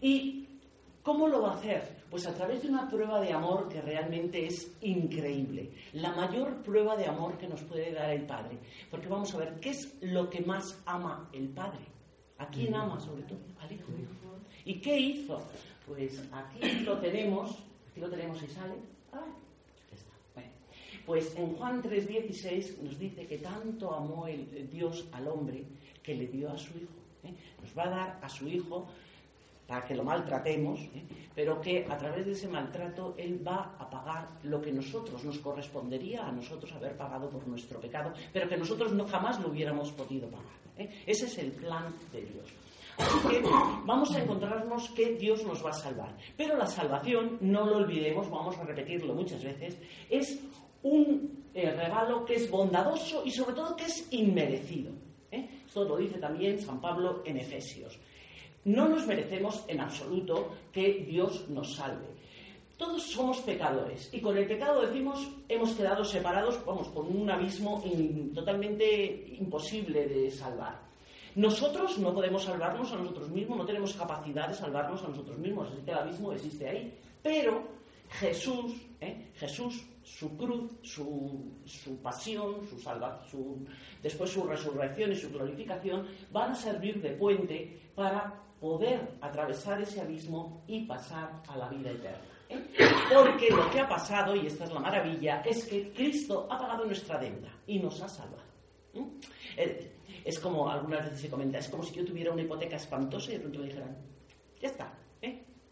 Y 0.00 0.46
¿Cómo 1.02 1.28
lo 1.28 1.42
va 1.42 1.50
a 1.50 1.56
hacer? 1.56 2.04
Pues 2.08 2.26
a 2.26 2.32
través 2.32 2.62
de 2.62 2.68
una 2.70 2.88
prueba 2.88 3.20
de 3.20 3.30
amor 3.30 3.68
que 3.68 3.82
realmente 3.82 4.46
es 4.46 4.74
increíble. 4.80 5.70
La 5.92 6.14
mayor 6.14 6.62
prueba 6.62 6.96
de 6.96 7.06
amor 7.06 7.36
que 7.36 7.46
nos 7.46 7.60
puede 7.62 7.92
dar 7.92 8.08
el 8.08 8.24
Padre. 8.24 8.58
Porque 8.90 9.08
vamos 9.08 9.34
a 9.34 9.38
ver, 9.38 9.60
¿qué 9.60 9.70
es 9.70 9.98
lo 10.00 10.30
que 10.30 10.40
más 10.40 10.82
ama 10.86 11.28
el 11.34 11.48
Padre? 11.48 11.84
¿A 12.38 12.46
quién 12.46 12.74
ama 12.74 12.98
sobre 13.00 13.24
todo? 13.24 13.40
Al 13.60 13.70
Hijo. 13.70 13.92
¿Y 14.64 14.80
qué 14.80 14.98
hizo? 14.98 15.42
Pues 15.86 16.26
aquí 16.32 16.80
lo 16.84 16.98
tenemos, 17.00 17.50
aquí 17.90 18.00
lo 18.00 18.08
tenemos 18.08 18.42
y 18.42 18.46
sale. 18.46 18.74
Ah, 19.12 19.26
pues 21.06 21.36
en 21.36 21.54
Juan 21.56 21.82
3:16 21.82 22.78
nos 22.82 22.98
dice 22.98 23.26
que 23.26 23.38
tanto 23.38 23.94
amó 23.94 24.26
el 24.26 24.68
Dios 24.70 25.06
al 25.12 25.28
hombre 25.28 25.64
que 26.02 26.14
le 26.14 26.26
dio 26.26 26.50
a 26.50 26.58
su 26.58 26.76
Hijo. 26.76 26.92
¿eh? 27.24 27.34
Nos 27.60 27.76
va 27.76 27.84
a 27.84 27.90
dar 27.90 28.18
a 28.22 28.28
su 28.28 28.46
Hijo 28.46 28.86
para 29.66 29.84
que 29.84 29.94
lo 29.94 30.04
maltratemos, 30.04 30.80
¿eh? 30.80 31.04
pero 31.34 31.60
que 31.60 31.86
a 31.88 31.96
través 31.96 32.26
de 32.26 32.32
ese 32.32 32.48
maltrato 32.48 33.14
Él 33.16 33.46
va 33.46 33.76
a 33.78 33.88
pagar 33.88 34.28
lo 34.42 34.60
que 34.60 34.70
nosotros 34.70 35.24
nos 35.24 35.38
correspondería 35.38 36.26
a 36.26 36.32
nosotros 36.32 36.70
haber 36.72 36.96
pagado 36.96 37.30
por 37.30 37.46
nuestro 37.48 37.80
pecado, 37.80 38.12
pero 38.32 38.48
que 38.48 38.56
nosotros 38.56 38.92
no 38.92 39.06
jamás 39.06 39.40
lo 39.40 39.48
hubiéramos 39.48 39.90
podido 39.92 40.28
pagar. 40.28 40.52
¿eh? 40.76 41.02
Ese 41.06 41.26
es 41.26 41.38
el 41.38 41.52
plan 41.52 41.94
de 42.12 42.20
Dios. 42.20 42.52
Así 42.96 43.28
que 43.28 43.42
vamos 43.84 44.14
a 44.14 44.22
encontrarnos 44.22 44.90
que 44.90 45.16
Dios 45.16 45.44
nos 45.44 45.64
va 45.64 45.70
a 45.70 45.72
salvar. 45.72 46.14
Pero 46.36 46.56
la 46.56 46.66
salvación, 46.66 47.38
no 47.40 47.66
lo 47.66 47.78
olvidemos, 47.78 48.30
vamos 48.30 48.56
a 48.58 48.64
repetirlo 48.64 49.14
muchas 49.14 49.42
veces, 49.42 49.76
es 50.08 50.40
un 50.84 51.44
eh, 51.52 51.70
regalo 51.70 52.24
que 52.24 52.36
es 52.36 52.50
bondadoso 52.50 53.22
y 53.24 53.30
sobre 53.30 53.54
todo 53.54 53.76
que 53.76 53.86
es 53.86 54.06
inmerecido. 54.12 54.92
Esto 55.30 55.84
lo 55.84 55.96
dice 55.96 56.18
también 56.18 56.60
San 56.60 56.80
Pablo 56.80 57.22
en 57.24 57.38
Efesios. 57.38 57.98
No 58.64 58.88
nos 58.88 59.06
merecemos 59.06 59.64
en 59.66 59.80
absoluto 59.80 60.54
que 60.72 61.04
Dios 61.06 61.48
nos 61.48 61.74
salve. 61.74 62.06
Todos 62.76 63.02
somos 63.04 63.40
pecadores 63.40 64.08
y 64.12 64.20
con 64.20 64.36
el 64.36 64.46
pecado 64.46 64.82
decimos 64.82 65.28
hemos 65.48 65.72
quedado 65.72 66.04
separados, 66.04 66.64
vamos, 66.64 66.88
con 66.88 67.06
un 67.06 67.30
abismo 67.30 67.82
totalmente 68.34 69.36
imposible 69.38 70.06
de 70.06 70.30
salvar. 70.30 70.80
Nosotros 71.36 71.98
no 71.98 72.14
podemos 72.14 72.44
salvarnos 72.44 72.92
a 72.92 72.96
nosotros 72.96 73.28
mismos, 73.30 73.58
no 73.58 73.66
tenemos 73.66 73.94
capacidad 73.94 74.48
de 74.48 74.54
salvarnos 74.54 75.02
a 75.02 75.08
nosotros 75.08 75.38
mismos, 75.38 75.68
así 75.72 75.82
que 75.82 75.90
el 75.90 75.98
abismo 75.98 76.32
existe 76.32 76.68
ahí. 76.68 76.94
Pero 77.22 77.62
Jesús, 78.20 78.74
¿eh? 79.00 79.32
Jesús, 79.34 79.84
su 80.02 80.36
cruz, 80.36 80.70
su, 80.82 81.60
su 81.64 82.00
pasión, 82.00 82.64
su 82.68 82.78
salvación, 82.78 83.66
después 84.02 84.30
su 84.30 84.44
resurrección 84.44 85.12
y 85.12 85.16
su 85.16 85.30
glorificación, 85.30 86.06
van 86.30 86.52
a 86.52 86.54
servir 86.54 87.00
de 87.02 87.10
puente 87.10 87.90
para 87.94 88.40
poder 88.60 89.16
atravesar 89.20 89.80
ese 89.82 90.00
abismo 90.00 90.62
y 90.68 90.86
pasar 90.86 91.42
a 91.48 91.56
la 91.56 91.68
vida 91.68 91.90
eterna. 91.90 92.24
¿eh? 92.48 92.60
Porque 93.12 93.50
lo 93.50 93.68
que 93.70 93.80
ha 93.80 93.88
pasado, 93.88 94.36
y 94.36 94.46
esta 94.46 94.64
es 94.64 94.72
la 94.72 94.80
maravilla, 94.80 95.40
es 95.40 95.64
que 95.64 95.92
Cristo 95.92 96.46
ha 96.50 96.58
pagado 96.58 96.84
nuestra 96.84 97.18
deuda 97.18 97.52
y 97.66 97.80
nos 97.80 98.00
ha 98.00 98.08
salvado. 98.08 98.44
¿eh? 98.94 99.04
Eh, 99.56 99.90
es 100.24 100.38
como 100.38 100.70
algunas 100.70 101.04
veces 101.04 101.20
se 101.20 101.30
comenta, 101.30 101.58
es 101.58 101.68
como 101.68 101.82
si 101.82 101.94
yo 101.94 102.04
tuviera 102.04 102.32
una 102.32 102.42
hipoteca 102.42 102.76
espantosa 102.76 103.30
y 103.30 103.34
de 103.34 103.40
pronto 103.40 103.58
me 103.58 103.66
dijeran, 103.66 103.96
ya 104.60 104.68
está, 104.68 104.98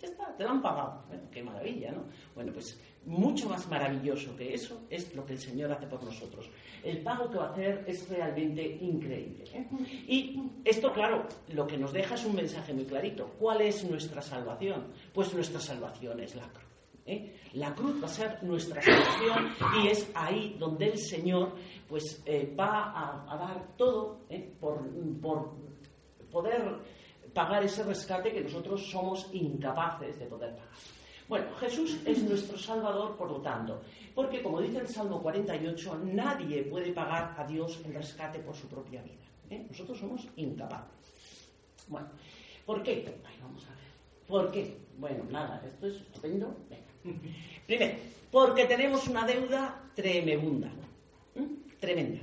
ya 0.02 0.08
está, 0.08 0.36
te 0.36 0.42
lo 0.44 0.50
han 0.50 0.62
pagado. 0.62 1.04
Bueno, 1.06 1.22
qué 1.30 1.42
maravilla, 1.42 1.92
¿no? 1.92 2.04
Bueno, 2.34 2.52
pues 2.52 2.78
mucho 3.04 3.48
más 3.48 3.68
maravilloso 3.68 4.36
que 4.36 4.52
eso 4.54 4.82
es 4.90 5.14
lo 5.14 5.24
que 5.24 5.34
el 5.34 5.38
Señor 5.38 5.72
hace 5.72 5.86
por 5.86 6.02
nosotros. 6.02 6.50
El 6.82 7.02
pago 7.02 7.30
que 7.30 7.38
va 7.38 7.46
a 7.46 7.52
hacer 7.52 7.84
es 7.86 8.08
realmente 8.08 8.62
increíble. 8.80 9.44
¿eh? 9.52 9.66
Y 10.08 10.42
esto, 10.64 10.92
claro, 10.92 11.26
lo 11.48 11.66
que 11.66 11.78
nos 11.78 11.92
deja 11.92 12.14
es 12.16 12.24
un 12.24 12.34
mensaje 12.34 12.72
muy 12.72 12.84
clarito. 12.84 13.34
¿Cuál 13.38 13.62
es 13.62 13.84
nuestra 13.84 14.20
salvación? 14.20 14.88
Pues 15.14 15.32
nuestra 15.32 15.60
salvación 15.60 16.20
es 16.20 16.34
la 16.34 16.48
cruz. 16.48 16.68
¿eh? 17.06 17.36
La 17.54 17.74
cruz 17.74 18.00
va 18.02 18.06
a 18.06 18.10
ser 18.10 18.42
nuestra 18.42 18.82
salvación 18.82 19.52
y 19.82 19.88
es 19.88 20.10
ahí 20.14 20.56
donde 20.58 20.86
el 20.86 20.98
Señor 20.98 21.54
pues, 21.88 22.22
eh, 22.26 22.52
va 22.58 23.24
a, 23.30 23.36
dar 23.36 23.76
todo 23.76 24.20
por, 24.60 24.80
por 25.20 25.52
poder 26.30 26.78
pagar 27.32 27.64
ese 27.64 27.82
rescate 27.82 28.32
que 28.32 28.42
nosotros 28.42 28.90
somos 28.90 29.28
incapaces 29.32 30.18
de 30.18 30.26
poder 30.26 30.54
pagar. 30.54 30.68
Bueno, 31.28 31.46
Jesús 31.56 31.98
es 32.04 32.22
nuestro 32.24 32.58
Salvador, 32.58 33.16
por 33.16 33.30
lo 33.30 33.40
tanto, 33.40 33.80
porque 34.14 34.42
como 34.42 34.60
dice 34.60 34.78
el 34.78 34.88
Salmo 34.88 35.22
48, 35.22 36.00
nadie 36.04 36.62
puede 36.64 36.92
pagar 36.92 37.34
a 37.38 37.46
Dios 37.46 37.80
el 37.84 37.94
rescate 37.94 38.38
por 38.40 38.54
su 38.54 38.68
propia 38.68 39.02
vida. 39.02 39.24
¿eh? 39.48 39.64
Nosotros 39.68 39.98
somos 39.98 40.28
incapaces. 40.36 41.48
Bueno, 41.88 42.08
¿por 42.66 42.82
qué? 42.82 43.18
vamos 43.40 43.64
a 43.64 43.70
ver. 43.70 43.78
¿Por 44.26 44.50
qué? 44.50 44.76
Bueno, 44.98 45.24
nada, 45.30 45.62
esto 45.66 45.86
es 45.86 45.96
estupendo. 45.96 46.54
Primero, 47.66 47.98
porque 48.30 48.66
tenemos 48.66 49.08
una 49.08 49.26
deuda 49.26 49.90
tremenda. 49.94 50.70
Tremenda. 51.80 52.20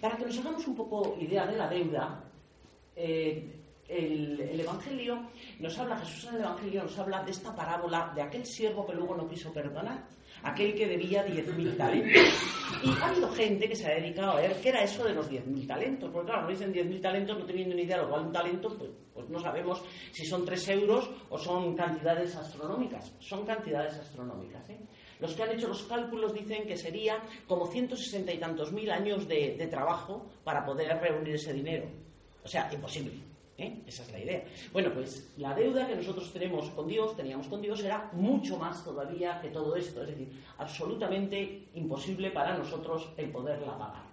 Para 0.00 0.16
que 0.16 0.26
nos 0.26 0.38
hagamos 0.38 0.66
un 0.66 0.74
poco 0.74 1.16
idea 1.20 1.46
de 1.46 1.56
la 1.56 1.68
deuda, 1.68 2.24
eh, 2.96 3.61
el, 3.88 4.60
Evangelio 4.60 5.28
nos 5.58 5.78
habla, 5.78 5.98
Jesús 5.98 6.28
en 6.28 6.36
el 6.36 6.40
Evangelio 6.42 6.82
nos 6.84 6.98
habla 6.98 7.22
de 7.22 7.30
esta 7.30 7.54
parábola 7.54 8.12
de 8.14 8.22
aquel 8.22 8.46
siervo 8.46 8.86
que 8.86 8.94
luego 8.94 9.14
no 9.16 9.28
quiso 9.28 9.52
perdonar, 9.52 10.06
aquel 10.42 10.74
que 10.74 10.86
debía 10.86 11.26
10.000 11.26 11.76
talentos. 11.76 12.22
Y 12.82 12.90
ha 12.90 13.08
habido 13.08 13.30
gente 13.32 13.68
que 13.68 13.76
se 13.76 13.86
ha 13.86 13.94
dedicado 13.94 14.32
a 14.32 14.36
ver 14.36 14.60
qué 14.60 14.70
era 14.70 14.82
eso 14.82 15.04
de 15.04 15.14
los 15.14 15.30
10.000 15.30 15.66
talentos, 15.66 16.10
porque 16.10 16.30
claro, 16.30 16.48
dicen 16.48 16.72
10.000 16.72 17.00
talentos 17.00 17.38
no 17.38 17.44
teniendo 17.44 17.74
ni 17.74 17.82
idea 17.82 17.96
de 17.96 18.02
lo 18.02 18.10
cual 18.10 18.26
un 18.26 18.32
talento, 18.32 18.76
pues, 18.76 18.90
pues, 19.12 19.28
no 19.28 19.38
sabemos 19.38 19.82
si 20.12 20.24
son 20.24 20.44
3 20.44 20.68
euros 20.68 21.10
o 21.28 21.38
son 21.38 21.76
cantidades 21.76 22.34
astronómicas. 22.34 23.12
Son 23.20 23.44
cantidades 23.44 23.94
astronómicas. 23.98 24.70
¿eh? 24.70 24.78
Los 25.20 25.34
que 25.34 25.42
han 25.42 25.52
hecho 25.52 25.68
los 25.68 25.82
cálculos 25.82 26.32
dicen 26.32 26.66
que 26.66 26.76
sería 26.76 27.22
como 27.46 27.66
160 27.66 28.32
y 28.32 28.38
tantos 28.38 28.72
mil 28.72 28.90
años 28.90 29.28
de 29.28 29.68
trabajo 29.70 30.26
para 30.42 30.64
poder 30.64 30.98
reunir 30.98 31.34
ese 31.34 31.52
dinero. 31.52 31.86
O 32.44 32.48
sea, 32.48 32.68
imposible. 32.72 33.31
¿Eh? 33.58 33.82
Esa 33.86 34.02
es 34.02 34.12
la 34.12 34.18
idea. 34.18 34.44
Bueno, 34.72 34.92
pues 34.92 35.32
la 35.38 35.54
deuda 35.54 35.86
que 35.86 35.96
nosotros 35.96 36.32
tenemos 36.32 36.70
con 36.70 36.86
Dios, 36.88 37.16
teníamos 37.16 37.46
con 37.46 37.60
Dios, 37.60 37.82
era 37.82 38.10
mucho 38.12 38.58
más 38.58 38.84
todavía 38.84 39.40
que 39.40 39.48
todo 39.48 39.76
esto. 39.76 40.02
Es 40.02 40.08
decir, 40.08 40.28
absolutamente 40.58 41.68
imposible 41.74 42.30
para 42.30 42.56
nosotros 42.56 43.10
el 43.16 43.30
poderla 43.30 43.78
pagar. 43.78 44.12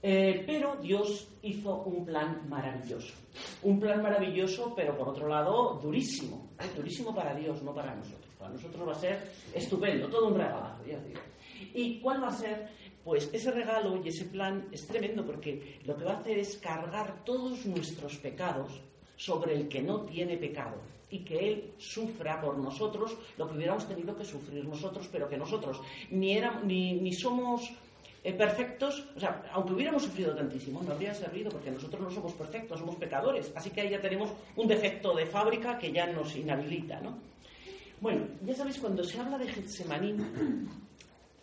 Eh, 0.00 0.44
pero 0.46 0.76
Dios 0.76 1.28
hizo 1.42 1.82
un 1.82 2.04
plan 2.04 2.48
maravilloso. 2.48 3.14
Un 3.62 3.80
plan 3.80 4.02
maravilloso, 4.02 4.72
pero 4.74 4.96
por 4.96 5.08
otro 5.08 5.28
lado, 5.28 5.80
durísimo. 5.82 6.50
Durísimo 6.76 7.14
para 7.14 7.34
Dios, 7.34 7.62
no 7.62 7.74
para 7.74 7.94
nosotros. 7.94 8.28
Para 8.38 8.52
nosotros 8.52 8.88
va 8.88 8.92
a 8.92 9.00
ser 9.00 9.32
estupendo, 9.52 10.08
todo 10.08 10.28
un 10.28 10.36
regalazo, 10.36 10.84
ya 10.86 11.00
digo. 11.00 11.20
¿Y 11.74 11.98
cuál 12.00 12.22
va 12.22 12.28
a 12.28 12.32
ser? 12.32 12.68
Pues 13.08 13.30
ese 13.32 13.50
regalo 13.50 13.98
y 14.04 14.08
ese 14.08 14.26
plan 14.26 14.68
es 14.70 14.86
tremendo 14.86 15.24
porque 15.24 15.78
lo 15.86 15.96
que 15.96 16.04
va 16.04 16.12
a 16.12 16.18
hacer 16.18 16.38
es 16.38 16.58
cargar 16.58 17.24
todos 17.24 17.64
nuestros 17.64 18.18
pecados 18.18 18.82
sobre 19.16 19.54
el 19.54 19.66
que 19.66 19.80
no 19.80 20.02
tiene 20.02 20.36
pecado 20.36 20.76
y 21.10 21.20
que 21.20 21.38
Él 21.38 21.72
sufra 21.78 22.38
por 22.38 22.58
nosotros 22.58 23.16
lo 23.38 23.48
que 23.48 23.56
hubiéramos 23.56 23.88
tenido 23.88 24.14
que 24.14 24.26
sufrir 24.26 24.62
nosotros, 24.66 25.08
pero 25.10 25.26
que 25.26 25.38
nosotros 25.38 25.80
ni, 26.10 26.36
éramos, 26.36 26.64
ni, 26.64 27.10
somos 27.14 27.72
eh, 28.22 28.34
perfectos, 28.34 29.02
o 29.16 29.18
sea, 29.18 29.42
aunque 29.54 29.72
hubiéramos 29.72 30.02
sufrido 30.02 30.34
tantísimo, 30.34 30.82
no 30.82 30.92
habría 30.92 31.14
servido 31.14 31.50
porque 31.50 31.70
nosotros 31.70 32.02
no 32.02 32.10
somos 32.10 32.34
perfectos, 32.34 32.78
somos 32.78 32.96
pecadores, 32.96 33.50
así 33.54 33.70
que 33.70 33.80
ahí 33.80 33.88
ya 33.88 34.02
tenemos 34.02 34.28
un 34.54 34.68
defecto 34.68 35.16
de 35.16 35.24
fábrica 35.24 35.78
que 35.78 35.90
ya 35.90 36.12
nos 36.12 36.36
inhabilita, 36.36 37.00
¿no? 37.00 37.16
Bueno, 38.02 38.26
ya 38.44 38.54
sabéis, 38.54 38.78
cuando 38.78 39.02
se 39.02 39.18
habla 39.18 39.38
de 39.38 39.48
Getsemaní, 39.48 40.14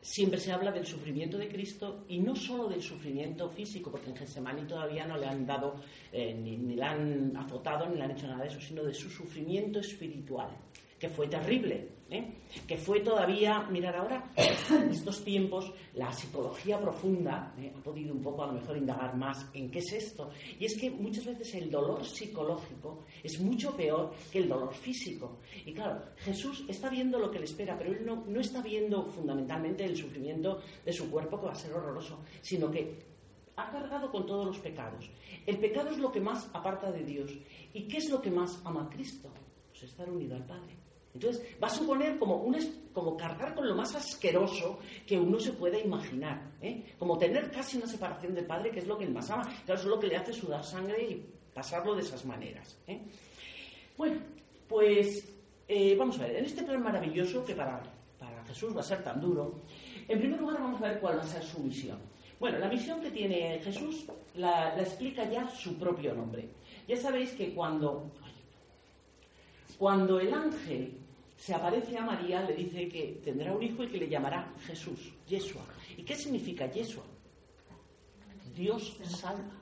siempre 0.05 0.39
se 0.39 0.51
habla 0.51 0.71
del 0.71 0.85
sufrimiento 0.85 1.35
de 1.35 1.47
Cristo 1.47 2.05
y 2.07 2.19
no 2.19 2.35
solo 2.35 2.67
del 2.67 2.83
sufrimiento 2.83 3.49
físico, 3.49 3.89
porque 3.89 4.11
en 4.11 4.15
Getsemaní 4.15 4.67
todavía 4.67 5.07
no 5.07 5.17
le 5.17 5.25
han 5.25 5.47
dado, 5.47 5.81
eh, 6.11 6.31
ni, 6.31 6.57
ni, 6.57 6.75
le 6.75 6.83
han 6.83 7.35
azotado, 7.35 7.89
ni 7.89 7.97
le 7.97 8.03
han 8.03 8.11
hecho 8.11 8.27
nada 8.27 8.43
de 8.43 8.49
eso, 8.49 8.61
sino 8.61 8.83
de 8.83 8.93
su 8.93 9.09
sufrimiento 9.09 9.79
espiritual 9.79 10.49
que 10.99 11.09
fue 11.09 11.27
terrible, 11.27 11.89
¿eh? 12.09 12.35
que 12.67 12.77
fue 12.77 13.01
todavía, 13.01 13.61
mirar 13.69 13.95
ahora, 13.95 14.31
en 14.35 14.89
estos 14.89 15.23
tiempos, 15.23 15.71
la 15.93 16.11
psicología 16.11 16.79
profunda 16.79 17.53
¿eh? 17.57 17.73
ha 17.75 17.81
podido 17.81 18.13
un 18.13 18.21
poco 18.21 18.43
a 18.43 18.47
lo 18.47 18.53
mejor 18.53 18.77
indagar 18.77 19.15
más 19.15 19.45
en 19.53 19.69
qué 19.69 19.79
es 19.79 19.93
esto. 19.93 20.29
Y 20.59 20.65
es 20.65 20.79
que 20.79 20.89
muchas 20.89 21.25
veces 21.25 21.55
el 21.55 21.69
dolor 21.69 22.05
psicológico 22.05 23.03
es 23.23 23.39
mucho 23.41 23.75
peor 23.75 24.13
que 24.31 24.39
el 24.39 24.49
dolor 24.49 24.73
físico. 24.73 25.39
Y 25.65 25.73
claro, 25.73 26.01
Jesús 26.17 26.63
está 26.67 26.89
viendo 26.89 27.19
lo 27.19 27.29
que 27.29 27.39
le 27.39 27.45
espera, 27.45 27.77
pero 27.77 27.91
él 27.91 28.05
no, 28.05 28.23
no 28.27 28.39
está 28.39 28.61
viendo 28.61 29.05
fundamentalmente 29.07 29.83
el 29.83 29.95
sufrimiento 29.95 30.61
de 30.83 30.93
su 30.93 31.09
cuerpo, 31.09 31.39
que 31.39 31.47
va 31.47 31.51
a 31.51 31.55
ser 31.55 31.73
horroroso, 31.73 32.19
sino 32.41 32.71
que 32.71 33.15
ha 33.57 33.71
cargado 33.71 34.11
con 34.11 34.25
todos 34.25 34.45
los 34.45 34.59
pecados. 34.59 35.09
El 35.45 35.59
pecado 35.59 35.89
es 35.89 35.97
lo 35.97 36.11
que 36.11 36.19
más 36.19 36.49
aparta 36.53 36.91
de 36.91 37.03
Dios. 37.03 37.31
¿Y 37.73 37.87
qué 37.87 37.97
es 37.97 38.09
lo 38.09 38.21
que 38.21 38.31
más 38.31 38.61
ama 38.65 38.85
a 38.85 38.89
Cristo? 38.89 39.29
Pues 39.69 39.83
estar 39.83 40.09
unido 40.09 40.35
al 40.35 40.45
Padre. 40.45 40.84
Entonces, 41.15 41.43
va 41.63 41.67
a 41.67 41.71
suponer 41.71 42.19
como, 42.19 42.35
un, 42.35 42.57
como 42.93 43.15
cargar 43.15 43.55
con 43.55 43.67
lo 43.67 43.73
más 43.73 43.95
asqueroso 43.95 44.79
que 45.07 45.17
uno 45.17 45.39
se 45.39 45.53
pueda 45.53 45.79
imaginar. 45.79 46.51
¿eh? 46.61 46.93
Como 46.99 47.17
tener 47.17 47.49
casi 47.49 47.77
una 47.77 47.87
separación 47.87 48.35
del 48.35 48.45
padre, 48.45 48.69
que 48.69 48.79
es 48.79 48.87
lo 48.87 48.97
que 48.97 49.05
él 49.05 49.13
más 49.13 49.29
ama. 49.31 49.43
Claro, 49.43 49.79
eso 49.79 49.83
es 49.83 49.95
lo 49.95 49.99
que 49.99 50.07
le 50.07 50.17
hace 50.17 50.33
sudar 50.33 50.63
sangre 50.63 51.01
y 51.03 51.25
pasarlo 51.53 51.95
de 51.95 52.01
esas 52.01 52.25
maneras. 52.25 52.77
¿eh? 52.85 53.01
Bueno, 53.97 54.19
pues 54.67 55.33
eh, 55.69 55.95
vamos 55.97 56.19
a 56.19 56.23
ver, 56.23 56.35
en 56.35 56.45
este 56.45 56.63
plan 56.63 56.83
maravilloso 56.83 57.45
que 57.45 57.55
para, 57.55 57.81
para 58.19 58.43
Jesús 58.43 58.75
va 58.75 58.81
a 58.81 58.83
ser 58.83 59.01
tan 59.01 59.21
duro, 59.21 59.61
en 60.07 60.19
primer 60.19 60.39
lugar 60.39 60.61
vamos 60.61 60.81
a 60.81 60.89
ver 60.89 60.99
cuál 60.99 61.17
va 61.17 61.23
a 61.23 61.27
ser 61.27 61.43
su 61.43 61.61
misión. 61.61 61.97
Bueno, 62.41 62.59
la 62.59 62.67
misión 62.67 62.99
que 62.99 63.09
tiene 63.09 63.61
Jesús 63.63 64.05
la, 64.35 64.75
la 64.75 64.81
explica 64.81 65.23
ya 65.29 65.47
su 65.47 65.77
propio 65.77 66.13
nombre. 66.13 66.49
Ya 66.87 66.97
sabéis 66.97 67.31
que 67.31 67.53
cuando, 67.55 68.11
cuando 69.77 70.19
el 70.19 70.33
ángel 70.33 71.04
se 71.37 71.53
aparece 71.53 71.97
a 71.97 72.01
María, 72.01 72.41
le 72.41 72.55
dice 72.55 72.87
que 72.87 73.19
tendrá 73.23 73.53
un 73.53 73.61
hijo 73.61 73.83
y 73.83 73.87
que 73.87 73.97
le 73.97 74.07
llamará 74.07 74.53
Jesús, 74.65 75.13
Yeshua. 75.27 75.63
¿Y 75.97 76.03
qué 76.03 76.15
significa 76.15 76.71
Yeshua? 76.71 77.03
Dios 78.55 78.97
salva. 79.03 79.61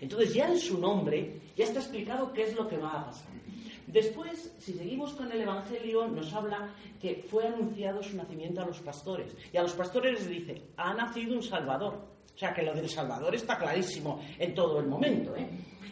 Entonces 0.00 0.34
ya 0.34 0.48
en 0.48 0.58
su 0.58 0.78
nombre 0.78 1.40
ya 1.56 1.64
está 1.64 1.80
explicado 1.80 2.32
qué 2.32 2.44
es 2.44 2.54
lo 2.54 2.66
que 2.68 2.76
va 2.76 2.90
a 2.92 3.06
pasar. 3.06 3.36
Después, 3.86 4.52
si 4.58 4.72
seguimos 4.72 5.12
con 5.12 5.30
el 5.30 5.42
Evangelio, 5.42 6.08
nos 6.08 6.32
habla 6.32 6.74
que 7.00 7.24
fue 7.30 7.46
anunciado 7.46 8.02
su 8.02 8.16
nacimiento 8.16 8.60
a 8.60 8.66
los 8.66 8.80
pastores. 8.80 9.36
Y 9.52 9.56
a 9.56 9.62
los 9.62 9.74
pastores 9.74 10.14
les 10.14 10.28
dice, 10.28 10.62
ha 10.76 10.92
nacido 10.92 11.34
un 11.34 11.42
Salvador. 11.42 11.94
O 12.34 12.38
sea 12.38 12.52
que 12.52 12.62
lo 12.62 12.74
del 12.74 12.88
Salvador 12.88 13.34
está 13.34 13.56
clarísimo 13.56 14.20
en 14.38 14.54
todo 14.54 14.80
el 14.80 14.86
momento. 14.86 15.36
¿eh? 15.36 15.48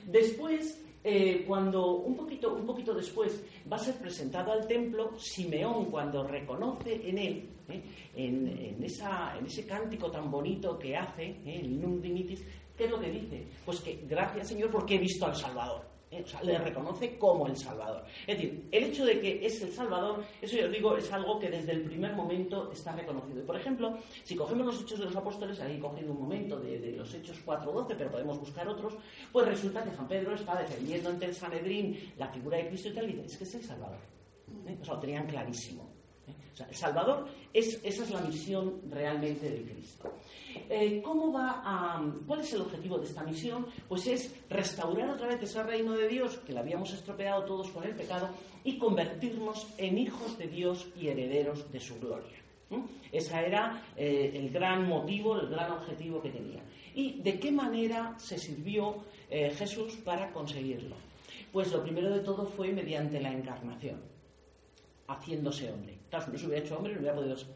Después, 0.06 0.82
eh, 1.06 1.44
cuando 1.46 1.96
un 1.96 2.16
poquito, 2.16 2.54
un 2.54 2.64
poquito 2.64 2.94
después 2.94 3.44
va 3.70 3.76
a 3.76 3.80
ser 3.80 3.96
presentado 3.96 4.52
al 4.52 4.66
templo, 4.66 5.12
Simeón, 5.18 5.90
cuando 5.90 6.26
reconoce 6.26 7.08
en 7.08 7.18
él, 7.18 7.50
¿eh? 7.68 7.82
en, 8.16 8.82
esa, 8.82 9.36
en, 9.38 9.44
ese 9.44 9.66
cántico 9.66 10.10
tan 10.10 10.30
bonito 10.30 10.78
que 10.78 10.96
hace, 10.96 11.36
el 11.44 11.78
Num 11.78 12.00
Dimitis, 12.00 12.42
¿qué 12.74 12.84
es 12.84 12.90
lo 12.90 12.98
que 12.98 13.10
dice? 13.10 13.46
Pues 13.66 13.80
que 13.80 14.04
gracias 14.08 14.48
Señor 14.48 14.70
porque 14.70 14.94
he 14.94 14.98
visto 14.98 15.26
al 15.26 15.36
Salvador. 15.36 15.93
¿Eh? 16.14 16.22
O 16.24 16.26
sea, 16.26 16.42
le 16.42 16.58
reconoce 16.58 17.18
como 17.18 17.46
el 17.46 17.56
Salvador. 17.56 18.04
Es 18.26 18.36
decir, 18.36 18.68
el 18.70 18.84
hecho 18.84 19.04
de 19.04 19.20
que 19.20 19.44
es 19.44 19.62
el 19.62 19.72
Salvador, 19.72 20.24
eso 20.40 20.56
yo 20.56 20.68
digo, 20.68 20.96
es 20.96 21.10
algo 21.12 21.38
que 21.38 21.50
desde 21.50 21.72
el 21.72 21.82
primer 21.82 22.14
momento 22.14 22.70
está 22.72 22.92
reconocido. 22.92 23.40
Y 23.40 23.44
por 23.44 23.56
ejemplo, 23.56 23.98
si 24.24 24.36
cogemos 24.36 24.66
los 24.66 24.82
Hechos 24.82 24.98
de 24.98 25.06
los 25.06 25.16
Apóstoles, 25.16 25.60
ahí 25.60 25.78
cogido 25.78 26.12
un 26.12 26.20
momento 26.20 26.58
de, 26.58 26.78
de 26.78 26.92
los 26.92 27.12
Hechos 27.14 27.38
4.12, 27.44 27.94
pero 27.96 28.10
podemos 28.10 28.38
buscar 28.38 28.68
otros, 28.68 28.94
pues 29.32 29.46
resulta 29.46 29.82
que 29.82 29.90
San 29.90 30.08
Pedro 30.08 30.34
está 30.34 30.56
defendiendo 30.56 31.10
ante 31.10 31.26
el 31.26 31.34
Sanedrín 31.34 32.12
la 32.16 32.28
figura 32.28 32.58
de 32.58 32.68
Cristo 32.68 32.88
y 32.88 32.92
tal, 32.92 33.10
y 33.10 33.12
dice, 33.12 33.26
es 33.26 33.36
que 33.36 33.44
es 33.44 33.54
el 33.54 33.62
Salvador. 33.62 33.98
¿Eh? 34.66 34.78
O 34.80 34.84
sea, 34.84 34.94
lo 34.94 35.00
tenían 35.00 35.26
clarísimo. 35.26 36.03
¿Eh? 36.28 36.64
El 36.68 36.74
Salvador, 36.74 37.26
es, 37.52 37.80
esa 37.82 38.04
es 38.04 38.10
la 38.10 38.20
misión 38.20 38.80
realmente 38.90 39.50
de 39.50 39.62
Cristo. 39.62 40.12
Eh, 40.68 41.02
¿Cómo 41.02 41.32
va 41.32 42.00
¿Cuál 42.26 42.40
es 42.40 42.52
el 42.52 42.62
objetivo 42.62 42.98
de 42.98 43.06
esta 43.06 43.24
misión? 43.24 43.66
Pues 43.88 44.06
es 44.06 44.34
restaurar 44.48 45.10
otra 45.10 45.26
vez 45.26 45.42
ese 45.42 45.62
reino 45.62 45.92
de 45.92 46.08
Dios 46.08 46.38
que 46.38 46.52
le 46.52 46.60
habíamos 46.60 46.92
estropeado 46.92 47.44
todos 47.44 47.70
con 47.70 47.84
el 47.84 47.94
pecado 47.94 48.28
y 48.62 48.78
convertirnos 48.78 49.66
en 49.78 49.98
hijos 49.98 50.38
de 50.38 50.46
Dios 50.46 50.86
y 50.96 51.08
herederos 51.08 51.70
de 51.72 51.80
su 51.80 51.98
gloria. 51.98 52.38
Ese 53.12 53.34
era 53.38 53.82
eh, 53.96 54.32
el 54.34 54.50
gran 54.50 54.88
motivo, 54.88 55.38
el 55.38 55.48
gran 55.48 55.70
objetivo 55.72 56.20
que 56.20 56.30
tenía. 56.30 56.62
¿Y 56.94 57.20
de 57.20 57.38
qué 57.38 57.52
manera 57.52 58.14
se 58.18 58.38
sirvió 58.38 59.04
eh, 59.30 59.50
Jesús 59.50 59.96
para 59.96 60.32
conseguirlo? 60.32 60.96
Pues 61.52 61.70
lo 61.70 61.82
primero 61.82 62.10
de 62.10 62.20
todo 62.20 62.46
fue 62.46 62.72
mediante 62.72 63.20
la 63.20 63.32
encarnación 63.32 64.00
haciéndose 65.06 65.70
hombre. 65.70 65.98
Claro, 66.14 66.26
si 66.26 66.32
no 66.32 66.38
se 66.38 66.46
hubiera 66.46 66.64
hecho 66.64 66.76
hombre, 66.76 66.94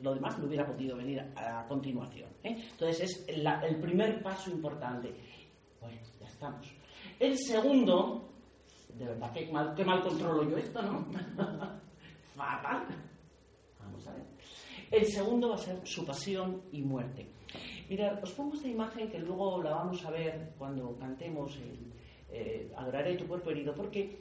lo 0.01 0.15
demás 0.15 0.37
no 0.37 0.47
hubiera 0.47 0.67
podido 0.67 0.97
venir 0.97 1.21
a, 1.37 1.65
continuación. 1.69 2.29
¿eh? 2.43 2.57
Entonces 2.73 3.25
es 3.29 3.29
el 3.29 3.81
primer 3.81 4.21
paso 4.21 4.51
importante. 4.51 5.15
Bueno, 5.81 5.97
ya 6.19 6.27
estamos. 6.27 6.69
El 7.21 7.39
segundo, 7.39 8.29
de 8.95 9.05
verdad, 9.05 9.33
qué 9.33 9.47
mal, 9.53 9.75
qué 9.77 9.85
mal 9.85 10.03
controlo 10.03 10.51
yo 10.51 10.59
esto, 10.59 10.83
¿no? 10.83 11.07
Fatal. 12.35 12.89
Vamos 13.79 14.09
a 14.09 14.13
ver. 14.15 14.25
El 14.91 15.07
segundo 15.07 15.51
va 15.51 15.55
a 15.55 15.59
ser 15.59 15.87
su 15.87 16.05
pasión 16.05 16.63
y 16.73 16.83
muerte. 16.83 17.31
Mirad, 17.89 18.21
os 18.25 18.33
pongo 18.33 18.55
esta 18.55 18.67
imagen 18.67 19.09
que 19.09 19.21
luego 19.21 19.63
la 19.63 19.71
vamos 19.71 20.05
a 20.05 20.11
ver 20.11 20.53
cuando 20.59 20.97
cantemos 20.99 21.57
el 21.59 21.93
eh, 22.31 22.73
Adoraré 22.77 23.17
tu 23.17 23.27
cuerpo 23.27 23.51
herido, 23.51 23.73
porque 23.73 24.19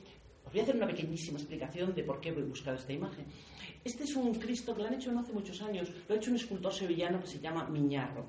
os 0.48 0.54
voy 0.54 0.62
a 0.62 0.64
hacer 0.64 0.76
una 0.78 0.88
pequeñísima 0.88 1.38
explicación 1.38 1.94
de 1.94 2.04
por 2.04 2.22
qué 2.22 2.32
voy 2.32 2.44
a 2.44 2.46
buscar 2.46 2.76
esta 2.76 2.94
imagen. 2.94 3.26
Este 3.84 4.04
es 4.04 4.16
un 4.16 4.34
Cristo 4.36 4.74
que 4.74 4.82
lo 4.82 4.88
han 4.88 4.96
hecho 4.96 5.12
no 5.12 5.20
hace 5.20 5.34
muchos 5.34 5.62
años, 5.62 5.92
lo 6.08 6.16
ha 6.16 6.18
hecho 6.18 6.32
un 6.32 6.38
escultor 6.38 6.74
sevillano 6.74 7.20
que 7.20 7.28
se 7.28 7.40
llama 7.40 7.68
Miñarro. 7.70 8.26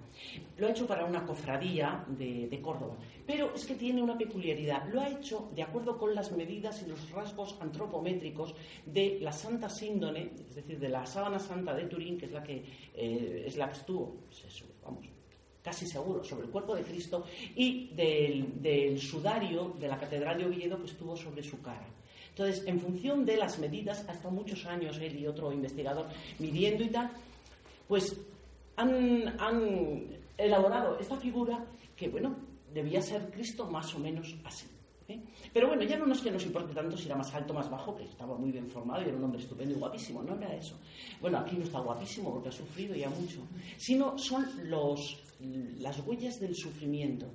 Lo 0.56 0.66
ha 0.66 0.70
hecho 0.70 0.86
para 0.86 1.04
una 1.04 1.24
cofradía 1.24 2.04
de, 2.08 2.60
Córdoba. 2.60 2.96
Pero 3.26 3.54
es 3.54 3.64
que 3.64 3.76
tiene 3.76 4.02
una 4.02 4.18
peculiaridad. 4.18 4.88
Lo 4.92 5.00
ha 5.00 5.08
hecho 5.08 5.50
de 5.54 5.62
acuerdo 5.62 5.96
con 5.96 6.14
las 6.14 6.32
medidas 6.32 6.82
y 6.82 6.88
los 6.88 7.10
rasgos 7.10 7.56
antropométricos 7.60 8.54
de 8.84 9.18
la 9.20 9.32
Santa 9.32 9.68
Síndone, 9.68 10.32
es 10.48 10.54
decir, 10.56 10.78
de 10.78 10.88
la 10.88 11.06
Sábana 11.06 11.38
Santa 11.38 11.74
de 11.74 11.84
Turín, 11.84 12.18
que 12.18 12.26
es 12.26 12.32
la 12.32 12.42
que, 12.42 12.64
eh, 12.94 13.44
es 13.46 13.56
la 13.56 13.68
que 13.68 13.78
estuvo, 13.78 14.26
pues 14.26 14.64
vamos, 14.84 15.06
casi 15.62 15.86
seguro, 15.86 16.24
sobre 16.24 16.46
el 16.46 16.50
cuerpo 16.50 16.74
de 16.74 16.82
Cristo, 16.82 17.24
y 17.54 17.94
del 17.94 18.98
sudario 19.00 19.76
de 19.78 19.88
la 19.88 19.98
Catedral 19.98 20.38
de 20.38 20.46
Oviedo 20.46 20.78
que 20.78 20.86
estuvo 20.86 21.16
sobre 21.16 21.42
su 21.42 21.60
cara. 21.62 21.97
Entonces, 22.38 22.64
en 22.68 22.78
función 22.78 23.24
de 23.24 23.36
las 23.36 23.58
medidas, 23.58 24.04
hasta 24.08 24.30
muchos 24.30 24.64
años 24.64 24.96
él 24.98 25.18
y 25.18 25.26
otro 25.26 25.50
investigador 25.50 26.06
midiendo 26.38 26.84
y 26.84 26.88
tal, 26.88 27.10
pues 27.88 28.16
han, 28.76 29.34
elaborado 30.36 30.96
esta 31.00 31.16
figura 31.16 31.66
que, 31.96 32.08
bueno, 32.08 32.36
debía 32.72 33.02
ser 33.02 33.28
Cristo 33.32 33.66
más 33.66 33.92
o 33.92 33.98
menos 33.98 34.36
así. 34.44 34.66
¿eh? 35.08 35.20
Pero 35.52 35.66
bueno, 35.66 35.82
ya 35.82 35.98
no 35.98 36.12
es 36.12 36.20
que 36.20 36.30
nos 36.30 36.46
importe 36.46 36.72
tanto 36.72 36.96
si 36.96 37.06
era 37.06 37.16
más 37.16 37.34
alto 37.34 37.52
o 37.52 37.56
más 37.56 37.68
bajo, 37.68 37.96
que 37.96 38.04
estaba 38.04 38.38
muy 38.38 38.52
bien 38.52 38.70
formado 38.70 39.02
y 39.02 39.08
era 39.08 39.16
un 39.16 39.24
hombre 39.24 39.40
estupendo 39.40 39.74
y 39.74 39.78
guapísimo, 39.78 40.22
no 40.22 40.36
era 40.36 40.54
eso. 40.54 40.76
Bueno, 41.20 41.38
aquí 41.38 41.56
no 41.56 41.64
está 41.64 41.80
guapísimo 41.80 42.32
porque 42.32 42.50
ha 42.50 42.52
sufrido 42.52 42.94
ya 42.94 43.10
mucho, 43.10 43.40
sino 43.78 44.16
son 44.16 44.46
las 45.80 46.06
huellas 46.06 46.38
del 46.38 46.54
sufrimiento. 46.54 47.26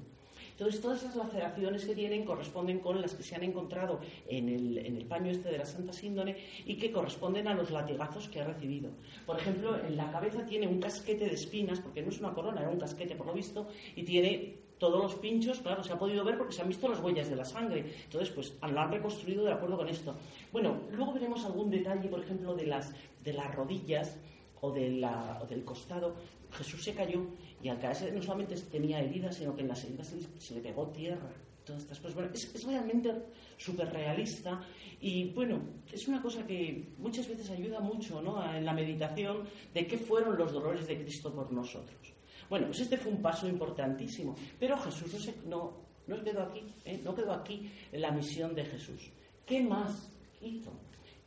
Entonces, 0.53 0.81
todas 0.81 1.01
esas 1.03 1.15
laceraciones 1.15 1.85
que 1.85 1.95
tienen 1.95 2.25
corresponden 2.25 2.79
con 2.79 3.01
las 3.01 3.13
que 3.13 3.23
se 3.23 3.35
han 3.35 3.43
encontrado 3.43 3.99
en 4.27 4.49
el, 4.49 4.77
en 4.77 4.97
el, 4.97 5.05
paño 5.05 5.31
este 5.31 5.49
de 5.49 5.57
la 5.57 5.65
Santa 5.65 5.93
Síndone 5.93 6.37
y 6.65 6.77
que 6.77 6.91
corresponden 6.91 7.47
a 7.47 7.53
los 7.53 7.71
latigazos 7.71 8.29
que 8.29 8.41
ha 8.41 8.45
recibido. 8.45 8.91
Por 9.25 9.39
ejemplo, 9.39 9.77
en 9.83 9.97
la 9.97 10.11
cabeza 10.11 10.45
tiene 10.45 10.67
un 10.67 10.79
casquete 10.79 11.25
de 11.25 11.33
espinas, 11.33 11.79
porque 11.79 12.01
no 12.01 12.09
es 12.09 12.19
una 12.19 12.33
corona, 12.33 12.61
era 12.61 12.69
un 12.69 12.79
casquete 12.79 13.15
por 13.15 13.27
lo 13.27 13.33
visto, 13.33 13.67
y 13.95 14.03
tiene 14.03 14.63
todos 14.77 15.01
los 15.01 15.15
pinchos, 15.15 15.59
claro, 15.59 15.83
se 15.83 15.93
ha 15.93 15.97
podido 15.97 16.23
ver 16.23 16.37
porque 16.37 16.53
se 16.53 16.61
han 16.61 16.67
visto 16.67 16.89
las 16.89 16.99
huellas 16.99 17.29
de 17.29 17.35
la 17.35 17.45
sangre. 17.45 17.85
Entonces, 18.03 18.29
pues 18.31 18.53
lo 18.61 18.79
han 18.79 18.91
reconstruido 18.91 19.45
de 19.45 19.53
acuerdo 19.53 19.77
con 19.77 19.87
esto. 19.87 20.15
Bueno, 20.51 20.81
luego 20.91 21.13
veremos 21.13 21.45
algún 21.45 21.69
detalle, 21.69 22.09
por 22.09 22.19
ejemplo, 22.19 22.53
de 22.53 22.65
las, 22.65 22.93
de 23.23 23.33
las 23.33 23.55
rodillas 23.55 24.17
o, 24.63 24.71
de 24.71 25.05
o 25.41 25.45
del 25.45 25.63
costado. 25.63 26.15
Jesús 26.51 26.83
se 26.83 26.93
cayó 26.93 27.25
y 27.61 27.69
al 27.69 27.79
caerse 27.79 28.11
no 28.11 28.21
solamente 28.21 28.55
tenía 28.71 29.01
heridas, 29.01 29.35
sino 29.35 29.55
que 29.55 29.61
en 29.61 29.67
las 29.67 29.83
heridas 29.83 30.13
se 30.37 30.55
le, 30.55 30.61
pegó 30.61 30.87
tierra. 30.87 31.31
Todas 31.65 31.83
estas 31.83 31.99
cosas. 31.99 32.15
Bueno, 32.15 32.31
es, 32.33 32.65
realmente 32.65 33.13
súper 33.57 33.89
realista 33.89 34.61
y 34.99 35.29
bueno, 35.31 35.61
es 35.91 36.07
una 36.07 36.21
cosa 36.21 36.45
que 36.45 36.93
muchas 36.97 37.27
veces 37.27 37.49
ayuda 37.49 37.79
mucho 37.79 38.21
¿no? 38.21 38.43
en 38.53 38.65
la 38.65 38.73
meditación 38.73 39.43
de 39.73 39.87
qué 39.87 39.97
fueron 39.97 40.37
los 40.37 40.51
dolores 40.51 40.87
de 40.87 41.01
Cristo 41.01 41.33
por 41.33 41.51
nosotros. 41.51 42.13
Bueno, 42.49 42.67
pues 42.67 42.81
este 42.81 42.97
fue 42.97 43.11
un 43.11 43.21
paso 43.21 43.47
importantísimo, 43.47 44.35
pero 44.59 44.77
Jesús 44.77 45.13
no, 45.13 45.19
se, 45.19 45.35
no, 45.47 45.73
no 46.07 46.23
quedó 46.23 46.43
aquí, 46.43 46.63
¿eh? 46.83 47.01
no 47.03 47.15
quedó 47.15 47.31
aquí 47.31 47.69
la 47.93 48.11
misión 48.11 48.53
de 48.53 48.65
Jesús. 48.65 49.09
¿Qué 49.45 49.61
más 49.61 50.11
hizo? 50.41 50.71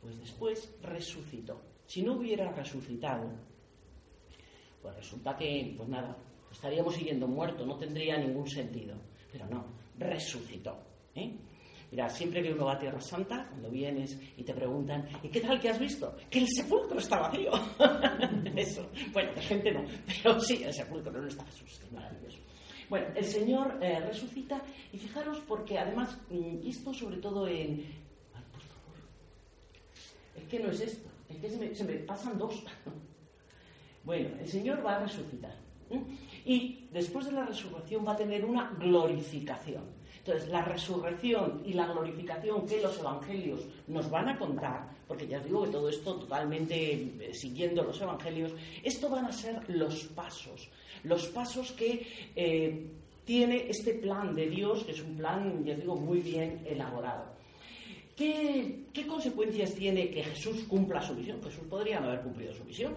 Pues 0.01 0.19
después 0.19 0.71
resucitó. 0.83 1.59
Si 1.87 2.01
no 2.01 2.13
hubiera 2.13 2.51
resucitado, 2.51 3.31
pues 4.81 4.95
resulta 4.95 5.35
que, 5.35 5.73
pues 5.75 5.87
nada, 5.87 6.15
estaríamos 6.51 6.93
siguiendo 6.93 7.27
muerto, 7.27 7.65
no 7.65 7.77
tendría 7.77 8.17
ningún 8.17 8.47
sentido. 8.47 8.95
Pero 9.31 9.47
no, 9.47 9.65
resucitó. 9.97 10.77
¿eh? 11.15 11.33
Mira, 11.89 12.09
siempre 12.09 12.43
que 12.43 12.51
uno 12.51 12.65
va 12.65 12.73
a 12.73 12.77
Tierra 12.77 12.99
Santa, 12.99 13.47
cuando 13.49 13.69
vienes 13.69 14.19
y 14.35 14.43
te 14.43 14.53
preguntan, 14.53 15.07
¿y 15.23 15.29
qué 15.29 15.39
tal 15.39 15.59
que 15.59 15.69
has 15.69 15.79
visto? 15.79 16.13
Que 16.29 16.39
el 16.39 16.47
sepulcro 16.49 16.99
está 16.99 17.19
vacío. 17.19 17.51
Eso. 18.55 18.89
Bueno, 19.13 19.31
la 19.33 19.41
gente 19.41 19.71
no, 19.71 19.85
pero 20.05 20.39
sí, 20.41 20.61
el 20.63 20.73
sepulcro 20.73 21.13
no 21.13 21.27
está 21.27 21.45
es 21.45 21.91
maravilloso. 21.91 22.39
Bueno, 22.89 23.07
el 23.15 23.23
Señor 23.23 23.79
eh, 23.81 23.99
resucita 24.01 24.61
y 24.91 24.97
fijaros 24.97 25.39
porque 25.47 25.77
además, 25.77 26.17
y 26.29 26.69
esto 26.69 26.93
sobre 26.93 27.17
todo 27.17 27.47
en... 27.47 27.81
Ay, 28.33 28.43
por 28.51 28.61
favor. 28.61 28.95
Es 30.35 30.43
que 30.45 30.59
no 30.59 30.71
es 30.71 30.81
esto, 30.81 31.09
es 31.29 31.37
que 31.37 31.75
se 31.75 31.83
me, 31.83 31.93
pasan 31.95 32.37
dos. 32.37 32.63
bueno, 34.03 34.29
el 34.39 34.47
Señor 34.47 34.85
va 34.85 34.97
a 34.97 34.99
resucitar. 34.99 35.55
Y 36.45 36.87
después 36.91 37.25
de 37.25 37.31
la 37.31 37.45
resurrección 37.45 38.05
va 38.05 38.13
a 38.13 38.17
tener 38.17 38.45
una 38.45 38.71
glorificación. 38.79 39.83
Entonces, 40.27 40.49
la 40.49 40.61
resurrección 40.61 41.61
y 41.65 41.71
la 41.71 41.87
glorificación 41.87 42.67
que 42.67 42.81
los 42.81 42.99
evangelios 42.99 43.61
nos 43.87 44.09
van 44.09 44.27
a 44.27 44.37
contar, 44.37 44.89
porque 45.07 45.25
ya 45.25 45.39
digo 45.39 45.63
que 45.63 45.71
todo 45.71 45.87
esto 45.87 46.15
totalmente 46.15 46.93
eh, 46.93 47.33
siguiendo 47.33 47.81
los 47.83 48.01
evangelios, 48.01 48.51
esto 48.83 49.07
van 49.07 49.25
a 49.25 49.31
ser 49.31 49.69
los 49.69 50.03
pasos, 50.07 50.69
los 51.03 51.27
pasos 51.27 51.71
que 51.71 52.05
eh, 52.35 52.91
tiene 53.23 53.69
este 53.69 53.93
plan 53.93 54.35
de 54.35 54.49
Dios, 54.49 54.83
que 54.83 54.91
es 54.91 55.01
un 55.01 55.15
plan, 55.15 55.63
ya 55.63 55.75
digo, 55.75 55.95
muy 55.95 56.19
bien 56.19 56.61
elaborado. 56.65 57.36
¿Qué, 58.17 58.87
¿Qué, 58.91 59.05
consecuencias 59.05 59.75
tiene 59.75 60.09
que 60.09 60.23
Jesús 60.23 60.63
cumpla 60.63 60.99
su 61.03 61.13
misión? 61.13 61.39
Jesús 61.43 61.63
podría 61.69 61.99
no 61.99 62.07
haber 62.07 62.21
cumplido 62.21 62.51
su 62.51 62.63
misión. 62.63 62.95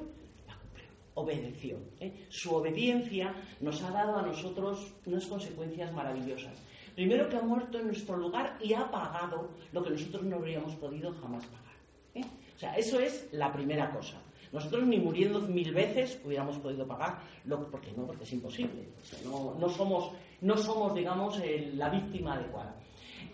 La 0.48 0.56
cumplió, 0.56 0.86
obedeció. 1.12 1.76
¿eh? 2.00 2.24
Su 2.30 2.54
obediencia 2.54 3.34
nos 3.60 3.82
ha 3.82 3.90
dado 3.90 4.16
a 4.16 4.22
nosotros 4.22 4.94
unas 5.04 5.26
consecuencias 5.26 5.92
maravillosas. 5.92 6.56
Primero 6.94 7.28
que 7.28 7.36
ha 7.36 7.42
muerto 7.42 7.78
en 7.78 7.88
nuestro 7.88 8.16
lugar 8.16 8.56
y 8.62 8.72
ha 8.72 8.90
pagado 8.90 9.50
lo 9.72 9.84
que 9.84 9.90
nosotros 9.90 10.22
no 10.24 10.36
habríamos 10.36 10.74
podido 10.76 11.12
jamás 11.12 11.44
pagar. 11.44 11.74
¿eh? 12.14 12.24
O 12.56 12.58
sea, 12.58 12.74
eso 12.76 12.98
es 12.98 13.28
la 13.32 13.52
primera 13.52 13.92
cosa. 13.92 14.18
Nosotros 14.52 14.86
ni 14.86 14.98
muriendo 14.98 15.40
mil 15.40 15.72
veces 15.74 16.18
hubiéramos 16.24 16.58
podido 16.58 16.86
pagar, 16.86 17.20
lo, 17.44 17.70
porque 17.70 17.92
no, 17.92 18.06
porque 18.06 18.24
es 18.24 18.32
imposible. 18.32 18.88
No, 19.24 19.68
somos, 19.68 20.12
no 20.40 20.56
somos, 20.56 20.94
digamos, 20.94 21.38
el, 21.40 21.78
la 21.78 21.90
víctima 21.90 22.34
adecuada. 22.34 22.74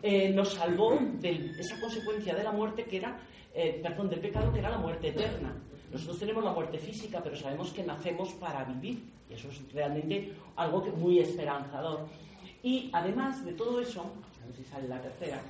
Eh, 0.03 0.31
nos 0.31 0.55
salvó 0.55 0.99
de 1.21 1.51
esa 1.59 1.81
consecuencia 1.81 2.35
de 2.35 2.45
la 2.45 2.53
muerte 2.53 2.85
que 2.85 2.99
era, 2.99 3.19
eh, 3.55 3.81
perdón, 3.83 4.11
del 4.11 4.21
pecado 4.21 4.53
que 4.53 4.59
era 4.59 4.71
la 4.71 4.79
muerte 4.79 5.09
eterna. 5.09 5.55
Nosotros 5.93 6.19
tenemos 6.19 6.45
la 6.45 6.53
muerte 6.53 6.79
física, 6.79 7.21
pero 7.23 7.37
sabemos 7.37 7.73
que 7.73 7.83
nacemos 7.83 8.33
para 8.35 8.65
vivir. 8.65 9.03
Y 9.31 9.35
eso 9.35 9.49
es 9.49 9.73
realmente 9.73 10.33
algo 10.57 10.85
muy 10.97 11.19
esperanzador. 11.19 12.07
Y 12.63 12.91
además 12.93 13.45
de 13.45 13.53
todo 13.53 13.81
eso, 13.81 14.03
a 14.43 14.47
ver 14.47 14.57
si 14.57 14.65
sale 14.65 14.89
la 14.89 15.01
tercera, 15.01 15.41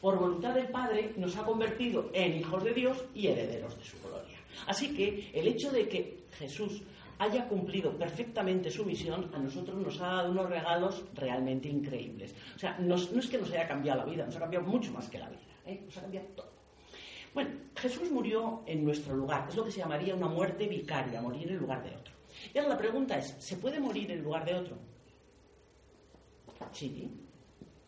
por 0.00 0.18
voluntad 0.18 0.54
del 0.54 0.68
Padre 0.68 1.12
nos 1.16 1.36
ha 1.36 1.44
convertido 1.44 2.10
en 2.12 2.38
hijos 2.38 2.62
de 2.62 2.72
Dios 2.72 3.04
y 3.14 3.26
herederos 3.26 3.76
de 3.76 3.84
su 3.84 3.98
gloria. 4.00 4.38
Así 4.66 4.94
que 4.94 5.30
el 5.34 5.48
hecho 5.48 5.70
de 5.70 5.88
que 5.88 6.18
Jesús 6.38 6.82
haya 7.18 7.48
cumplido 7.48 7.96
perfectamente 7.96 8.70
su 8.70 8.84
misión, 8.84 9.30
a 9.34 9.38
nosotros 9.38 9.76
nos 9.76 10.00
ha 10.00 10.06
dado 10.06 10.30
unos 10.30 10.48
regalos 10.48 11.04
realmente 11.14 11.68
increíbles. 11.68 12.34
O 12.54 12.58
sea, 12.58 12.76
no 12.78 12.94
es 12.94 13.26
que 13.28 13.38
nos 13.38 13.50
haya 13.50 13.66
cambiado 13.66 14.00
la 14.00 14.04
vida, 14.04 14.24
nos 14.24 14.36
ha 14.36 14.40
cambiado 14.40 14.66
mucho 14.66 14.92
más 14.92 15.08
que 15.08 15.18
la 15.18 15.28
vida, 15.28 15.40
¿eh? 15.66 15.82
nos 15.84 15.96
ha 15.96 16.02
cambiado 16.02 16.26
todo. 16.28 16.58
Bueno, 17.34 17.50
Jesús 17.76 18.10
murió 18.10 18.62
en 18.66 18.84
nuestro 18.84 19.14
lugar, 19.14 19.46
es 19.48 19.56
lo 19.56 19.64
que 19.64 19.70
se 19.70 19.80
llamaría 19.80 20.14
una 20.14 20.28
muerte 20.28 20.66
vicaria, 20.66 21.20
morir 21.20 21.50
en 21.50 21.58
lugar 21.58 21.82
de 21.82 21.90
otro. 21.90 22.14
Y 22.54 22.58
ahora 22.58 22.70
la 22.70 22.78
pregunta 22.78 23.18
es, 23.18 23.34
¿se 23.38 23.56
puede 23.56 23.80
morir 23.80 24.10
en 24.10 24.22
lugar 24.22 24.44
de 24.44 24.54
otro? 24.54 24.76
Sí, 26.72 27.10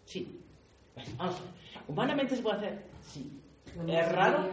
sí. 0.04 0.40
vamos 1.16 1.36
a 1.36 1.40
ver. 1.40 1.50
¿Humanamente 1.88 2.36
se 2.36 2.42
puede 2.42 2.56
hacer? 2.56 2.82
Sí. 3.02 3.40
¿Es 3.88 4.12
raro? 4.12 4.48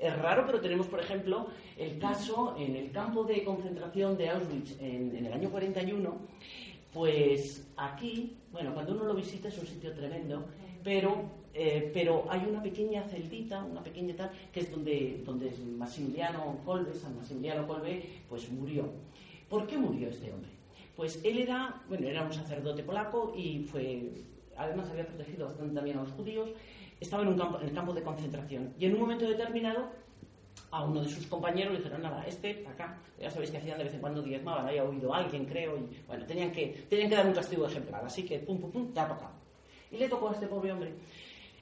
Es 0.00 0.18
raro, 0.18 0.46
pero 0.46 0.60
tenemos, 0.60 0.86
por 0.86 0.98
ejemplo, 0.98 1.48
el 1.76 1.98
caso 1.98 2.56
en 2.58 2.74
el 2.74 2.90
campo 2.90 3.22
de 3.22 3.44
concentración 3.44 4.16
de 4.16 4.30
Auschwitz 4.30 4.80
en, 4.80 5.14
el 5.14 5.30
año 5.30 5.50
41. 5.50 6.16
Pues 6.90 7.68
aquí, 7.76 8.38
bueno, 8.50 8.72
cuando 8.72 8.92
uno 8.92 9.04
lo 9.04 9.14
visita 9.14 9.48
es 9.48 9.58
un 9.58 9.66
sitio 9.66 9.92
tremendo, 9.92 10.46
pero, 10.82 11.22
eh, 11.52 11.90
pero 11.92 12.24
hay 12.30 12.46
una 12.48 12.62
pequeña 12.62 13.02
celdita, 13.02 13.62
una 13.62 13.82
pequeña 13.82 14.16
tal, 14.16 14.30
que 14.50 14.60
es 14.60 14.70
donde, 14.70 15.22
donde 15.22 15.52
Maximiliano 15.76 16.56
Kolbe, 16.64 16.94
San 16.94 17.14
Maximiliano 17.16 17.66
Kolbe, 17.66 18.02
pues 18.26 18.50
murió. 18.50 18.88
¿Por 19.50 19.66
qué 19.66 19.76
murió 19.76 20.08
este 20.08 20.32
hombre? 20.32 20.50
Pues 20.96 21.20
él 21.22 21.40
era, 21.40 21.82
bueno, 21.90 22.08
era 22.08 22.24
un 22.24 22.32
sacerdote 22.32 22.82
polaco 22.82 23.34
y 23.36 23.64
fue, 23.64 24.10
además 24.56 24.88
había 24.88 25.06
protegido 25.06 25.44
bastante 25.44 25.74
también 25.74 25.98
a 25.98 26.02
los 26.04 26.12
judíos, 26.12 26.50
estaba 27.00 27.22
en, 27.22 27.30
un 27.30 27.38
campo, 27.38 27.58
en 27.60 27.68
el 27.68 27.74
campo 27.74 27.92
de 27.92 28.02
concentración 28.02 28.74
y 28.78 28.86
en 28.86 28.94
un 28.94 29.00
momento 29.00 29.26
determinado 29.26 29.90
a 30.70 30.84
uno 30.84 31.02
de 31.02 31.08
sus 31.08 31.26
compañeros 31.26 31.72
le 31.72 31.78
dijeron, 31.78 32.02
nada, 32.02 32.24
este, 32.26 32.64
acá, 32.66 32.96
ya 33.18 33.30
sabéis 33.30 33.50
que 33.50 33.58
hacían 33.58 33.78
de 33.78 33.84
vez 33.84 33.94
en 33.94 34.00
cuando 34.00 34.22
diezmaban, 34.22 34.68
había 34.68 34.84
oído 34.84 35.12
alguien, 35.12 35.44
creo, 35.46 35.76
y 35.76 35.88
bueno, 36.06 36.24
tenían 36.26 36.52
que, 36.52 36.84
tenían 36.88 37.08
que 37.08 37.16
dar 37.16 37.26
un 37.26 37.32
castigo 37.32 37.66
ejemplar, 37.66 38.04
así 38.04 38.24
que 38.24 38.38
pum, 38.40 38.60
pum, 38.60 38.70
pum, 38.70 38.92
te 38.92 39.00
ha 39.00 39.08
tocado. 39.08 39.32
Y 39.90 39.96
le 39.96 40.08
tocó 40.08 40.28
a 40.28 40.32
este 40.32 40.46
pobre 40.46 40.72
hombre. 40.72 40.94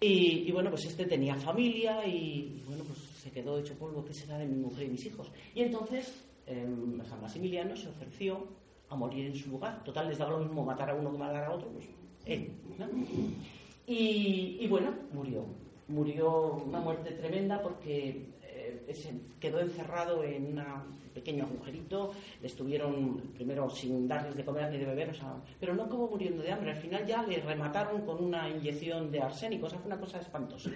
Y, 0.01 0.53
bueno, 0.53 0.70
pues 0.70 0.85
este 0.85 1.07
tenía 1.07 1.35
familia 1.35 2.07
y, 2.07 2.62
bueno, 2.66 2.85
pues 2.85 2.98
se 2.98 3.33
quedó 3.33 3.59
hecho 3.59 3.74
polvo, 3.74 4.05
¿qué 4.05 4.14
será 4.14 4.38
de 4.38 4.46
mi 4.46 4.57
mujer 4.57 4.87
y 4.87 4.90
mis 4.90 5.05
hijos? 5.07 5.29
Y 5.55 5.62
entonces 5.62 6.24
eh, 6.46 6.66
San 7.09 7.20
Maximiliano 7.20 7.74
se 7.74 7.88
ofreció 7.88 8.46
a 8.90 8.94
morir 8.94 9.27
en 9.27 9.35
su 9.35 9.51
lugar. 9.51 9.83
Total, 9.83 10.09
les 10.09 10.18
daba 10.18 10.33
lo 10.33 10.44
mismo 10.44 10.64
matar 10.64 10.90
a 10.90 10.94
uno 10.94 11.11
que 11.11 11.18
matar 11.18 11.44
a 11.44 11.53
otro, 11.53 11.68
pues 11.70 11.88
él. 12.27 12.53
¿no? 12.79 12.87
Y, 13.90 14.66
bueno, 14.68 14.94
murió. 15.12 15.46
Murió 15.88 16.53
una 16.66 16.79
muerte 16.79 17.12
tremenda 17.12 17.62
porque 17.62 18.27
se 18.92 19.14
quedó 19.40 19.61
encerrado 19.61 20.22
en 20.22 20.59
un 20.59 20.98
pequeño 21.14 21.44
agujerito, 21.44 22.12
le 22.40 22.46
estuvieron 22.46 23.33
primero 23.35 23.68
sin 23.70 24.07
darles 24.07 24.37
de 24.37 24.44
comer 24.44 24.70
ni 24.70 24.79
de 24.79 24.85
beber, 24.85 25.11
o 25.11 25.14
sea, 25.14 25.35
pero 25.59 25.74
no 25.74 25.88
como 25.88 26.09
muriendo 26.09 26.42
de 26.42 26.53
hambre, 26.53 26.72
al 26.72 26.79
final 26.79 27.07
ya 27.07 27.22
le 27.22 27.40
remataron 27.40 28.03
con 28.03 28.22
una 28.22 28.48
inyección 28.48 29.11
de 29.11 29.20
arsénico, 29.20 29.66
o 29.66 29.70
sea, 29.70 29.79
fue 29.79 29.90
una 29.90 30.01
cosa 30.01 30.18
espantosa. 30.18 30.70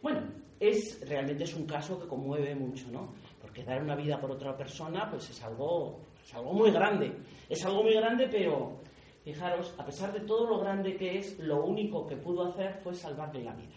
Bueno, 0.00 0.22
es 0.60 1.00
realmente 1.08 1.44
es 1.44 1.54
un 1.54 1.66
caso 1.66 2.00
que 2.00 2.06
conmueve 2.06 2.54
mucho, 2.54 2.88
¿no? 2.90 3.14
Porque 3.42 3.64
dar 3.64 3.82
una 3.82 3.96
vida 3.96 4.20
por 4.20 4.30
otra 4.30 4.56
persona, 4.56 5.10
pues 5.10 5.28
es 5.30 5.42
algo, 5.42 6.00
es 6.24 6.32
algo 6.34 6.52
muy 6.52 6.70
grande, 6.70 7.12
es 7.48 7.64
algo 7.66 7.82
muy 7.82 7.94
grande, 7.94 8.28
pero 8.30 8.80
fijaros, 9.28 9.74
a 9.76 9.84
pesar 9.84 10.10
de 10.14 10.20
todo 10.20 10.48
lo 10.48 10.58
grande 10.58 10.96
que 10.96 11.18
es, 11.18 11.38
lo 11.38 11.62
único 11.62 12.06
que 12.06 12.16
pudo 12.16 12.46
hacer 12.48 12.80
fue 12.82 12.94
salvarle 12.94 13.44
la 13.44 13.52
vida, 13.52 13.76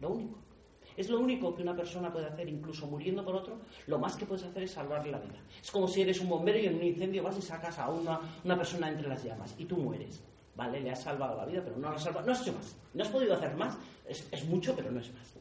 lo 0.00 0.10
único. 0.10 0.38
Es 0.96 1.08
lo 1.08 1.18
único 1.18 1.52
que 1.56 1.62
una 1.62 1.74
persona 1.74 2.12
puede 2.12 2.26
hacer, 2.26 2.48
incluso 2.48 2.86
muriendo 2.86 3.24
por 3.24 3.34
otro, 3.34 3.58
lo 3.88 3.98
más 3.98 4.14
que 4.14 4.26
puedes 4.26 4.44
hacer 4.44 4.62
es 4.62 4.70
salvarle 4.70 5.10
la 5.10 5.18
vida. 5.18 5.40
Es 5.60 5.72
como 5.72 5.88
si 5.88 6.02
eres 6.02 6.20
un 6.20 6.28
bombero 6.28 6.56
y 6.56 6.66
en 6.66 6.76
un 6.76 6.84
incendio 6.84 7.24
vas 7.24 7.36
y 7.36 7.42
sacas 7.42 7.80
a 7.80 7.88
una, 7.88 8.20
persona 8.56 8.90
entre 8.90 9.08
las 9.08 9.24
llamas 9.24 9.56
y 9.58 9.64
tú 9.64 9.76
mueres. 9.76 10.22
¿Vale? 10.54 10.80
Le 10.80 10.90
has 10.90 11.02
salvado 11.02 11.36
la 11.36 11.46
vida, 11.46 11.62
pero 11.64 11.78
no 11.78 11.88
lo 11.88 11.96
has. 11.96 12.04
No 12.04 12.32
has 12.32 12.42
hecho 12.42 12.52
más. 12.52 12.76
No 12.92 13.02
has 13.02 13.08
podido 13.08 13.34
hacer 13.34 13.56
más. 13.56 13.76
Es, 14.06 14.28
es 14.30 14.44
mucho, 14.44 14.76
pero 14.76 14.92
no 14.92 15.00
es 15.00 15.12
más. 15.14 15.34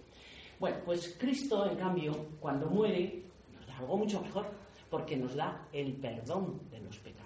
Bueno, 0.58 0.78
pues 0.86 1.18
Cristo, 1.20 1.70
en 1.70 1.76
cambio, 1.76 2.14
cuando 2.40 2.68
muere, 2.68 3.22
nos 3.54 3.68
da 3.68 3.78
algo 3.78 3.98
mucho 3.98 4.22
mejor, 4.22 4.46
porque 4.90 5.18
nos 5.18 5.36
da 5.36 5.68
el 5.74 5.94
perdón 5.94 6.62
de 6.72 6.80
los 6.80 6.98
pecados. 6.98 7.21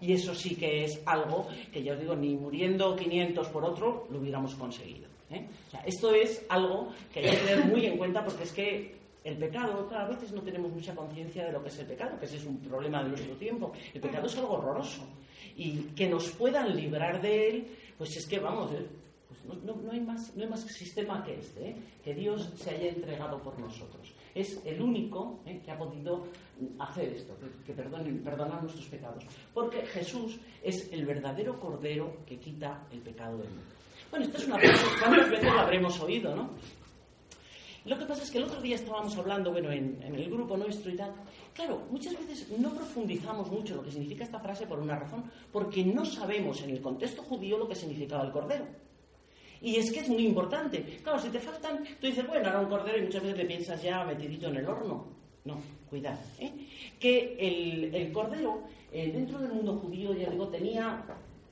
Y 0.00 0.12
eso 0.12 0.34
sí 0.34 0.54
que 0.54 0.84
es 0.84 1.00
algo 1.06 1.46
que 1.72 1.82
ya 1.82 1.94
os 1.94 2.00
digo, 2.00 2.14
ni 2.14 2.34
muriendo 2.36 2.94
500 2.96 3.48
por 3.48 3.64
otro 3.64 4.06
lo 4.10 4.18
hubiéramos 4.18 4.54
conseguido. 4.54 5.08
¿eh? 5.30 5.46
Esto 5.84 6.12
es 6.12 6.44
algo 6.48 6.92
que 7.12 7.20
hay 7.20 7.36
que 7.36 7.36
tener 7.44 7.64
muy 7.66 7.86
en 7.86 7.96
cuenta 7.96 8.24
porque 8.24 8.44
es 8.44 8.52
que 8.52 8.98
el 9.24 9.36
pecado, 9.36 9.88
a 9.94 10.06
veces 10.06 10.32
no 10.32 10.40
tenemos 10.42 10.72
mucha 10.72 10.94
conciencia 10.94 11.44
de 11.44 11.52
lo 11.52 11.62
que 11.62 11.68
es 11.68 11.78
el 11.78 11.86
pecado, 11.86 12.18
que 12.18 12.26
ese 12.26 12.36
es 12.36 12.44
un 12.46 12.58
problema 12.58 13.02
de 13.02 13.10
nuestro 13.10 13.34
tiempo. 13.36 13.72
El 13.92 14.00
pecado 14.00 14.26
es 14.26 14.36
algo 14.38 14.54
horroroso. 14.54 15.02
Y 15.56 15.72
que 15.96 16.08
nos 16.08 16.30
puedan 16.30 16.74
librar 16.74 17.20
de 17.20 17.48
él, 17.48 17.66
pues 17.98 18.16
es 18.16 18.26
que, 18.26 18.38
vamos, 18.38 18.72
¿eh? 18.72 18.86
pues 19.28 19.44
no, 19.44 19.54
no, 19.66 19.82
no, 19.82 19.92
hay 19.92 20.00
más, 20.00 20.34
no 20.36 20.44
hay 20.44 20.48
más 20.48 20.60
sistema 20.62 21.22
que 21.24 21.34
este, 21.34 21.70
¿eh? 21.70 21.76
que 22.02 22.14
Dios 22.14 22.50
se 22.56 22.70
haya 22.70 22.88
entregado 22.88 23.42
por 23.42 23.58
nosotros. 23.58 24.14
Es 24.38 24.60
el 24.64 24.80
único 24.80 25.40
¿eh? 25.46 25.60
que 25.64 25.72
ha 25.72 25.76
podido 25.76 26.26
hacer 26.78 27.12
esto, 27.12 27.36
que, 27.38 27.64
que 27.64 27.72
perdone, 27.72 28.12
perdonar 28.20 28.62
nuestros 28.62 28.86
pecados. 28.86 29.24
Porque 29.52 29.84
Jesús 29.86 30.38
es 30.62 30.92
el 30.92 31.04
verdadero 31.04 31.58
cordero 31.58 32.18
que 32.24 32.38
quita 32.38 32.86
el 32.92 33.00
pecado 33.00 33.38
del 33.38 33.48
mundo. 33.48 33.64
Bueno, 34.10 34.26
esto 34.26 34.38
es 34.38 34.46
una 34.46 34.58
frase, 34.58 34.86
¿cuántas 35.00 35.30
veces 35.30 35.44
la 35.44 35.62
habremos 35.62 36.00
oído, 36.00 36.36
no? 36.36 36.50
Lo 37.84 37.98
que 37.98 38.06
pasa 38.06 38.22
es 38.22 38.30
que 38.30 38.38
el 38.38 38.44
otro 38.44 38.60
día 38.60 38.76
estábamos 38.76 39.16
hablando, 39.16 39.50
bueno, 39.50 39.72
en, 39.72 40.00
en, 40.02 40.14
el 40.14 40.30
grupo 40.30 40.56
nuestro 40.56 40.92
y 40.92 40.96
tal. 40.96 41.12
Claro, 41.52 41.82
muchas 41.90 42.14
veces 42.14 42.48
no 42.58 42.72
profundizamos 42.74 43.50
mucho 43.50 43.74
lo 43.74 43.82
que 43.82 43.90
significa 43.90 44.22
esta 44.22 44.38
frase 44.38 44.66
por 44.66 44.78
una 44.78 44.96
razón, 44.96 45.24
porque 45.50 45.84
no 45.84 46.04
sabemos 46.04 46.62
en 46.62 46.70
el 46.70 46.80
contexto 46.80 47.22
judío 47.22 47.58
lo 47.58 47.66
que 47.66 47.74
significaba 47.74 48.24
el 48.24 48.30
cordero. 48.30 48.66
Y 49.60 49.76
es 49.76 49.90
que 49.92 50.00
es 50.00 50.08
muy 50.08 50.26
importante. 50.26 51.00
Claro, 51.02 51.20
si 51.20 51.28
te 51.30 51.40
faltan, 51.40 51.84
tú 52.00 52.06
dices, 52.06 52.26
bueno, 52.26 52.48
era 52.48 52.60
un 52.60 52.68
cordero 52.68 52.98
y 52.98 53.02
muchas 53.02 53.22
veces 53.22 53.38
le 53.38 53.44
piensas 53.44 53.82
ya 53.82 54.04
metidito 54.04 54.48
en 54.48 54.56
el 54.56 54.66
horno. 54.66 55.06
No, 55.44 55.60
cuidado. 55.88 56.18
¿eh? 56.38 56.52
Que 56.98 57.36
el, 57.38 57.94
el 57.94 58.12
cordero, 58.12 58.62
eh, 58.92 59.10
dentro 59.12 59.38
del 59.38 59.52
mundo 59.52 59.76
judío, 59.76 60.14
ya 60.14 60.30
digo, 60.30 60.48
tenía 60.48 61.04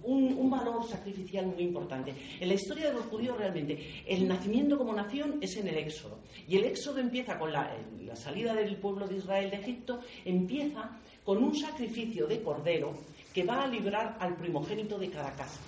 un, 0.02 0.34
un, 0.34 0.50
valor 0.50 0.86
sacrificial 0.86 1.46
muy 1.46 1.62
importante. 1.62 2.14
En 2.38 2.48
la 2.48 2.54
historia 2.54 2.88
de 2.88 2.94
los 2.94 3.06
judíos 3.06 3.36
realmente, 3.36 4.04
el 4.06 4.28
nacimiento 4.28 4.78
como 4.78 4.92
nación 4.92 5.38
es 5.40 5.56
en 5.56 5.68
el 5.68 5.78
Éxodo. 5.78 6.18
Y 6.46 6.56
el 6.56 6.64
Éxodo 6.64 6.98
empieza 6.98 7.38
con 7.38 7.52
la, 7.52 7.74
la 8.04 8.16
salida 8.16 8.54
del 8.54 8.76
pueblo 8.76 9.08
de 9.08 9.16
Israel 9.16 9.50
de 9.50 9.56
Egipto, 9.56 10.00
empieza 10.24 10.98
con 11.24 11.42
un 11.42 11.56
sacrificio 11.56 12.26
de 12.26 12.40
cordero 12.40 12.92
que 13.34 13.44
va 13.44 13.64
a 13.64 13.66
librar 13.66 14.16
al 14.20 14.36
primogénito 14.36 14.96
de 14.98 15.10
cada 15.10 15.32
casa. 15.32 15.60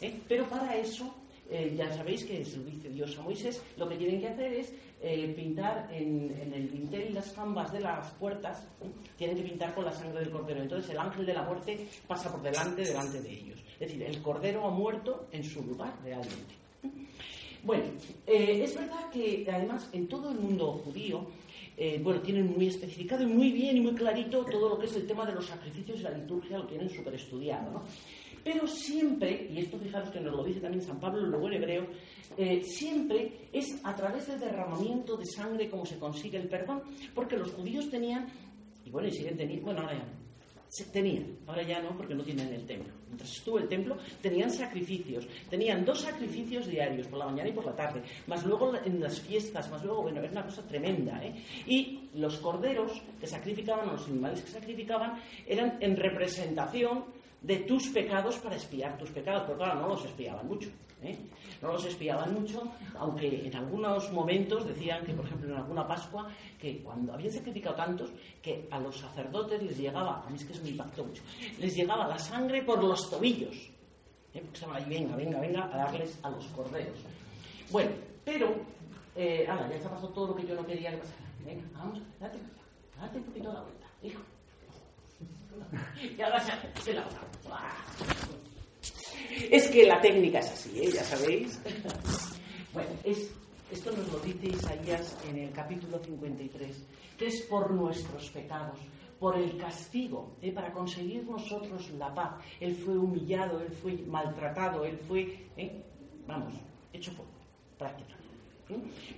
¿eh? 0.00 0.12
Pero 0.26 0.44
para 0.46 0.76
eso, 0.76 1.14
eh, 1.52 1.74
ya 1.76 1.92
sabéis 1.92 2.24
que 2.24 2.42
se 2.46 2.56
lo 2.56 2.64
dice 2.64 2.88
Dios 2.88 3.18
a 3.18 3.22
Moisés, 3.22 3.62
lo 3.76 3.86
que 3.86 3.96
tienen 3.96 4.22
que 4.22 4.28
hacer 4.28 4.54
es 4.54 4.72
eh, 5.02 5.30
pintar 5.36 5.86
en, 5.92 6.32
el 6.50 6.70
dintel 6.70 7.12
las 7.12 7.34
jambas 7.34 7.70
de 7.70 7.80
las 7.80 8.10
puertas, 8.12 8.66
tienen 9.18 9.36
que 9.36 9.42
pintar 9.42 9.74
con 9.74 9.84
la 9.84 9.92
sangre 9.92 10.20
del 10.20 10.30
cordero. 10.30 10.62
Entonces 10.62 10.90
el 10.90 10.98
ángel 10.98 11.26
de 11.26 11.34
la 11.34 11.42
muerte 11.42 11.86
pasa 12.06 12.32
por 12.32 12.40
delante, 12.40 12.86
delante 12.86 13.20
de 13.20 13.30
ellos. 13.30 13.60
Es 13.74 13.80
decir, 13.80 14.02
el 14.02 14.22
cordero 14.22 14.66
ha 14.66 14.70
muerto 14.70 15.28
en 15.30 15.44
su 15.44 15.62
lugar 15.62 15.92
realmente. 16.02 16.54
Bueno, 17.62 17.84
eh, 18.26 18.62
es 18.64 18.74
verdad 18.74 19.10
que 19.10 19.46
además 19.52 19.90
en 19.92 20.08
todo 20.08 20.30
el 20.30 20.38
mundo 20.38 20.80
judío, 20.84 21.26
bueno, 22.00 22.20
tienen 22.22 22.46
muy 22.46 22.68
especificado 22.68 23.24
y 23.24 23.26
muy 23.26 23.50
bien 23.50 23.76
y 23.76 23.80
muy 23.80 23.94
clarito 23.94 24.44
todo 24.44 24.70
lo 24.70 24.78
que 24.78 24.86
es 24.86 24.96
el 24.96 25.06
tema 25.06 25.26
de 25.26 25.32
los 25.32 25.46
sacrificios 25.46 26.00
y 26.00 26.02
la 26.02 26.10
liturgia, 26.12 26.56
lo 26.56 26.66
tienen 26.66 26.88
súper 26.88 27.14
estudiado, 27.14 27.72
¿no? 27.72 27.82
Pero 28.44 28.66
siempre, 28.66 29.48
y 29.50 29.58
esto 29.58 29.78
fijaros 29.78 30.10
que 30.10 30.20
nos 30.20 30.34
lo 30.34 30.44
dice 30.44 30.60
también 30.60 30.82
San 30.82 30.98
Pablo 30.98 31.22
luego 31.26 31.48
en 31.48 31.54
hebreo, 31.54 31.86
eh, 32.36 32.62
siempre 32.64 33.48
es 33.52 33.78
a 33.84 33.94
través 33.94 34.26
del 34.26 34.40
derramamiento 34.40 35.16
de 35.16 35.26
sangre 35.26 35.68
como 35.68 35.84
se 35.84 35.98
consigue 35.98 36.38
el 36.38 36.48
perdón, 36.48 36.82
porque 37.14 37.36
los 37.36 37.52
judíos 37.52 37.90
tenían, 37.90 38.26
y 38.84 38.90
bueno, 38.90 39.08
y 39.08 39.12
siguen 39.12 39.36
teniendo, 39.36 39.66
bueno, 39.66 39.82
ahora 39.82 39.94
ya 39.94 40.22
tenían, 40.90 41.36
ahora 41.46 41.62
ya 41.62 41.82
no 41.82 41.94
porque 41.96 42.14
no 42.14 42.24
tienen 42.24 42.48
el 42.48 42.64
templo. 42.64 42.92
Mientras 43.08 43.30
estuvo 43.30 43.58
el 43.58 43.68
templo, 43.68 43.98
tenían 44.22 44.50
sacrificios, 44.50 45.28
tenían 45.50 45.84
dos 45.84 46.00
sacrificios 46.00 46.66
diarios, 46.66 47.06
por 47.08 47.18
la 47.18 47.26
mañana 47.26 47.50
y 47.50 47.52
por 47.52 47.66
la 47.66 47.76
tarde, 47.76 48.02
más 48.26 48.44
luego 48.46 48.74
en 48.82 48.98
las 48.98 49.20
fiestas, 49.20 49.70
más 49.70 49.84
luego, 49.84 50.02
bueno, 50.02 50.22
es 50.22 50.32
una 50.32 50.46
cosa 50.46 50.66
tremenda. 50.66 51.22
¿eh? 51.22 51.34
Y 51.66 52.08
los 52.14 52.38
corderos 52.38 53.02
que 53.20 53.26
sacrificaban, 53.26 53.90
o 53.90 53.92
los 53.92 54.08
animales 54.08 54.40
que 54.40 54.50
sacrificaban, 54.50 55.20
eran 55.46 55.76
en 55.80 55.94
representación 55.94 57.04
de 57.42 57.56
tus 57.58 57.88
pecados 57.88 58.38
para 58.38 58.56
espiar 58.56 58.96
tus 58.98 59.10
pecados, 59.10 59.44
pero 59.46 59.58
claro, 59.58 59.80
no 59.80 59.88
los 59.88 60.04
espiaban 60.04 60.46
mucho. 60.46 60.70
¿eh? 61.02 61.18
No 61.60 61.72
los 61.72 61.84
espiaban 61.84 62.34
mucho, 62.34 62.62
aunque 62.98 63.46
en 63.46 63.56
algunos 63.56 64.10
momentos 64.12 64.66
decían 64.66 65.04
que, 65.04 65.12
por 65.12 65.26
ejemplo, 65.26 65.50
en 65.50 65.56
alguna 65.56 65.86
Pascua, 65.86 66.28
que 66.58 66.78
cuando 66.82 67.12
habían 67.12 67.32
sacrificado 67.32 67.76
tantos, 67.76 68.10
que 68.40 68.68
a 68.70 68.78
los 68.78 68.96
sacerdotes 68.96 69.62
les 69.62 69.78
llegaba, 69.78 70.22
a 70.24 70.30
mí 70.30 70.36
es 70.36 70.44
que 70.44 70.52
eso 70.52 70.62
me 70.62 70.70
impactó 70.70 71.04
mucho, 71.04 71.22
les 71.58 71.74
llegaba 71.74 72.06
la 72.06 72.18
sangre 72.18 72.62
por 72.62 72.82
los 72.82 73.10
tobillos. 73.10 73.54
¿eh? 74.34 74.40
Porque 74.40 74.54
estaban 74.54 74.76
ahí, 74.76 74.88
venga, 74.88 75.16
venga, 75.16 75.40
venga, 75.40 75.64
a 75.64 75.76
darles 75.76 76.18
a 76.22 76.30
los 76.30 76.46
corderos. 76.48 76.98
Bueno, 77.70 77.90
pero, 78.24 78.54
eh, 79.16 79.46
ahora, 79.48 79.68
ya 79.68 79.76
está 79.76 79.90
pasando 79.90 80.12
todo 80.12 80.28
lo 80.28 80.36
que 80.36 80.46
yo 80.46 80.54
no 80.54 80.66
quería 80.66 80.90
que 80.90 80.98
pasara. 80.98 81.22
Venga, 81.44 81.64
vamos, 81.74 82.00
date, 82.20 82.38
date 83.00 83.18
un 83.18 83.24
poquito 83.24 83.52
la 83.52 83.62
vuelta, 83.62 83.86
hijo. 84.02 84.20
Y 86.18 86.20
ahora 86.20 86.40
se, 86.40 86.82
se 86.82 86.94
la 86.94 87.06
es 89.50 89.68
que 89.68 89.86
la 89.86 90.00
técnica 90.00 90.40
es 90.40 90.50
así, 90.50 90.80
¿eh? 90.80 90.90
ya 90.92 91.04
sabéis. 91.04 91.60
bueno, 92.74 92.90
esto 93.04 93.90
nos 93.92 94.12
lo 94.12 94.18
dice 94.20 94.48
Isaías 94.48 95.16
en 95.28 95.38
el 95.38 95.52
capítulo 95.52 95.98
53, 95.98 96.84
que 97.18 97.26
es 97.26 97.42
por 97.42 97.70
nuestros 97.70 98.30
pecados, 98.30 98.78
por 99.18 99.36
el 99.36 99.56
castigo, 99.56 100.36
¿eh? 100.42 100.52
para 100.52 100.72
conseguir 100.72 101.24
nosotros 101.24 101.90
la 101.92 102.14
paz. 102.14 102.42
Él 102.60 102.74
fue 102.74 102.96
humillado, 102.96 103.60
él 103.60 103.72
fue 103.72 103.94
maltratado, 104.06 104.84
él 104.84 104.98
fue, 104.98 105.48
¿eh? 105.56 105.82
vamos, 106.26 106.54
hecho 106.92 107.12
por 107.14 107.26
prácticamente. 107.78 108.22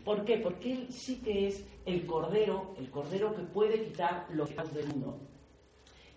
¿Por 0.05 0.25
qué? 0.25 0.39
Porque 0.39 0.73
él 0.73 0.87
sí 0.91 1.21
que 1.21 1.49
es 1.49 1.65
el 1.85 2.07
cordero, 2.07 2.75
el 2.79 2.91
cordero 2.91 3.35
que 3.35 3.43
puede 3.43 3.85
quitar 3.85 4.27
los 4.31 4.49
pecados 4.49 4.75
del 4.75 4.89
mundo. 4.89 5.19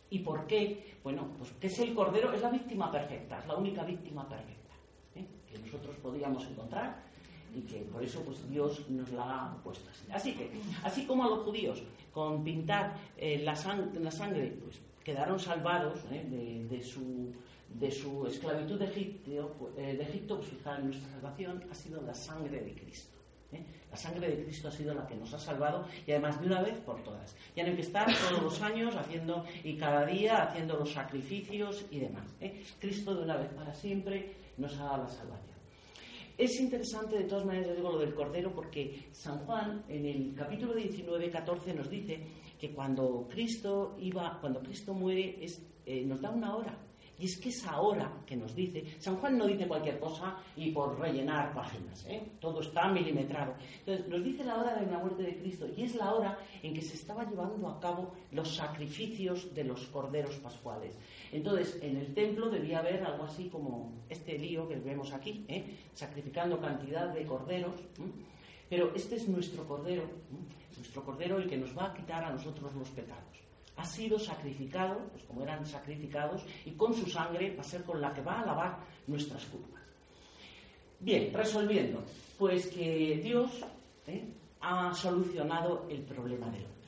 ¿Y 0.09 0.19
por 0.19 0.47
qué? 0.47 0.95
Bueno, 1.03 1.27
pues 1.37 1.51
que 1.59 1.67
es 1.67 1.79
el 1.79 1.93
Cordero, 1.93 2.33
es 2.33 2.41
la 2.41 2.49
víctima 2.49 2.91
perfecta, 2.91 3.39
es 3.39 3.47
la 3.47 3.55
única 3.55 3.83
víctima 3.83 4.27
perfecta 4.27 4.73
¿eh? 5.15 5.25
que 5.49 5.59
nosotros 5.59 5.95
podíamos 5.97 6.45
encontrar 6.45 7.03
y 7.53 7.61
que 7.61 7.79
por 7.79 8.03
eso 8.03 8.21
pues 8.21 8.49
Dios 8.49 8.89
nos 8.89 9.11
la 9.11 9.45
ha 9.45 9.63
puesto 9.63 9.89
así. 9.89 10.05
Así 10.11 10.33
que, 10.33 10.51
así 10.83 11.05
como 11.05 11.25
a 11.25 11.29
los 11.29 11.39
judíos, 11.39 11.83
con 12.13 12.43
pintar 12.43 12.95
eh, 13.17 13.41
la, 13.43 13.55
sangre, 13.55 14.57
pues 14.63 14.79
quedaron 15.03 15.39
salvados 15.39 15.99
¿eh? 16.11 16.65
de, 16.69 16.81
su, 16.81 17.33
de 17.73 17.91
su 17.91 18.27
esclavitud 18.27 18.79
de 18.79 18.85
Egipto, 18.85 19.71
de 19.75 20.01
Egipto, 20.01 20.37
pues 20.37 20.49
fijaros, 20.49 20.85
nuestra 20.85 21.09
salvación 21.09 21.63
ha 21.69 21.75
sido 21.75 22.01
la 22.01 22.13
sangre 22.13 22.61
de 22.61 22.73
Cristo. 22.73 23.16
¿Eh? 23.51 23.63
La 23.89 23.97
sangre 23.97 24.29
de 24.29 24.43
Cristo 24.43 24.67
ha 24.67 24.71
sido 24.71 24.93
la 24.93 25.07
que 25.07 25.15
nos 25.15 25.33
ha 25.33 25.39
salvado 25.39 25.85
y 26.05 26.11
además 26.11 26.39
de 26.39 26.47
una 26.47 26.61
vez 26.61 26.77
por 26.81 27.01
todas. 27.03 27.35
Ya 27.55 27.63
no 27.63 27.69
hay 27.69 27.75
que 27.75 27.81
estar 27.81 28.07
todos 28.29 28.43
los 28.43 28.61
años 28.61 28.95
haciendo 28.95 29.45
y 29.63 29.77
cada 29.77 30.05
día 30.05 30.43
haciendo 30.43 30.77
los 30.77 30.91
sacrificios 30.91 31.85
y 31.91 31.99
demás. 31.99 32.35
¿eh? 32.41 32.63
Cristo 32.79 33.15
de 33.15 33.23
una 33.23 33.37
vez 33.37 33.49
para 33.53 33.73
siempre 33.73 34.33
nos 34.57 34.77
ha 34.77 34.83
dado 34.83 35.03
la 35.03 35.09
salvación. 35.09 35.57
Es 36.37 36.59
interesante 36.59 37.17
de 37.17 37.23
todas 37.23 37.45
maneras, 37.45 37.75
digo 37.75 37.91
lo 37.91 37.99
del 37.99 38.13
Cordero, 38.13 38.53
porque 38.53 39.07
San 39.11 39.39
Juan 39.39 39.83
en 39.89 40.05
el 40.05 40.35
capítulo 40.35 40.75
19, 40.75 41.31
14 41.31 41.73
nos 41.73 41.89
dice 41.89 42.23
que 42.59 42.71
cuando 42.71 43.27
Cristo 43.27 43.95
iba, 43.99 44.37
cuando 44.39 44.61
Cristo 44.61 44.93
muere, 44.93 45.43
eh, 45.85 46.05
nos 46.05 46.21
da 46.21 46.29
una 46.29 46.55
hora 46.55 46.77
y 47.19 47.25
es 47.25 47.37
que 47.37 47.49
esa 47.49 47.81
hora 47.81 48.11
que 48.25 48.35
nos 48.35 48.53
dice, 48.53 48.83
San 48.99 49.17
Juan 49.17 49.37
no 49.37 49.47
dice 49.47 49.67
cualquier 49.67 49.99
cosa 49.99 50.37
y 50.55 50.71
por 50.71 50.99
rellenar 50.99 51.53
páginas, 51.53 52.05
¿eh? 52.05 52.33
todo 52.39 52.61
está 52.61 52.87
milimetrado. 52.89 53.55
Entonces, 53.79 54.07
nos 54.07 54.23
dice 54.23 54.43
la 54.43 54.57
hora 54.57 54.75
de 54.75 54.85
la 54.85 54.99
muerte 54.99 55.23
de 55.23 55.37
Cristo 55.37 55.67
y 55.75 55.83
es 55.83 55.95
la 55.95 56.13
hora 56.13 56.37
en 56.61 56.73
que 56.73 56.81
se 56.81 56.95
estaba 56.95 57.25
llevando 57.25 57.67
a 57.67 57.79
cabo 57.79 58.13
los 58.31 58.55
sacrificios 58.55 59.53
de 59.55 59.63
los 59.63 59.87
corderos 59.87 60.35
pascuales. 60.35 60.95
Entonces, 61.31 61.79
en 61.81 61.97
el 61.97 62.13
templo 62.13 62.49
debía 62.49 62.79
haber 62.79 63.03
algo 63.03 63.23
así 63.23 63.49
como 63.49 63.93
este 64.09 64.37
lío 64.37 64.67
que 64.67 64.75
vemos 64.75 65.11
aquí, 65.11 65.43
¿eh? 65.47 65.77
sacrificando 65.93 66.59
cantidad 66.59 67.13
de 67.13 67.25
corderos. 67.25 67.75
Pero 68.69 68.93
este 68.93 69.15
es 69.15 69.27
nuestro 69.27 69.65
cordero, 69.65 70.03
nuestro 70.75 71.03
cordero 71.03 71.37
el 71.37 71.49
que 71.49 71.57
nos 71.57 71.75
va 71.75 71.87
a 71.87 71.93
quitar 71.93 72.23
a 72.23 72.31
nosotros 72.31 72.75
los 72.75 72.89
pecados 72.89 73.46
ha 73.77 73.85
sido 73.85 74.19
sacrificado, 74.19 74.97
pues 75.11 75.23
como 75.23 75.43
eran 75.43 75.65
sacrificados, 75.65 76.43
y 76.65 76.71
con 76.71 76.93
su 76.93 77.07
sangre 77.07 77.55
va 77.55 77.61
a 77.61 77.63
ser 77.63 77.83
con 77.83 78.01
la 78.01 78.13
que 78.13 78.21
va 78.21 78.41
a 78.41 78.45
lavar 78.45 78.79
nuestras 79.05 79.45
culpas. 79.45 79.81
Bien, 80.99 81.31
resolviendo, 81.31 82.03
pues 82.37 82.67
que 82.67 83.21
Dios 83.23 83.63
¿eh? 84.07 84.27
ha 84.61 84.93
solucionado 84.93 85.85
el 85.89 86.01
problema 86.01 86.47
del 86.47 86.65
hombre. 86.65 86.87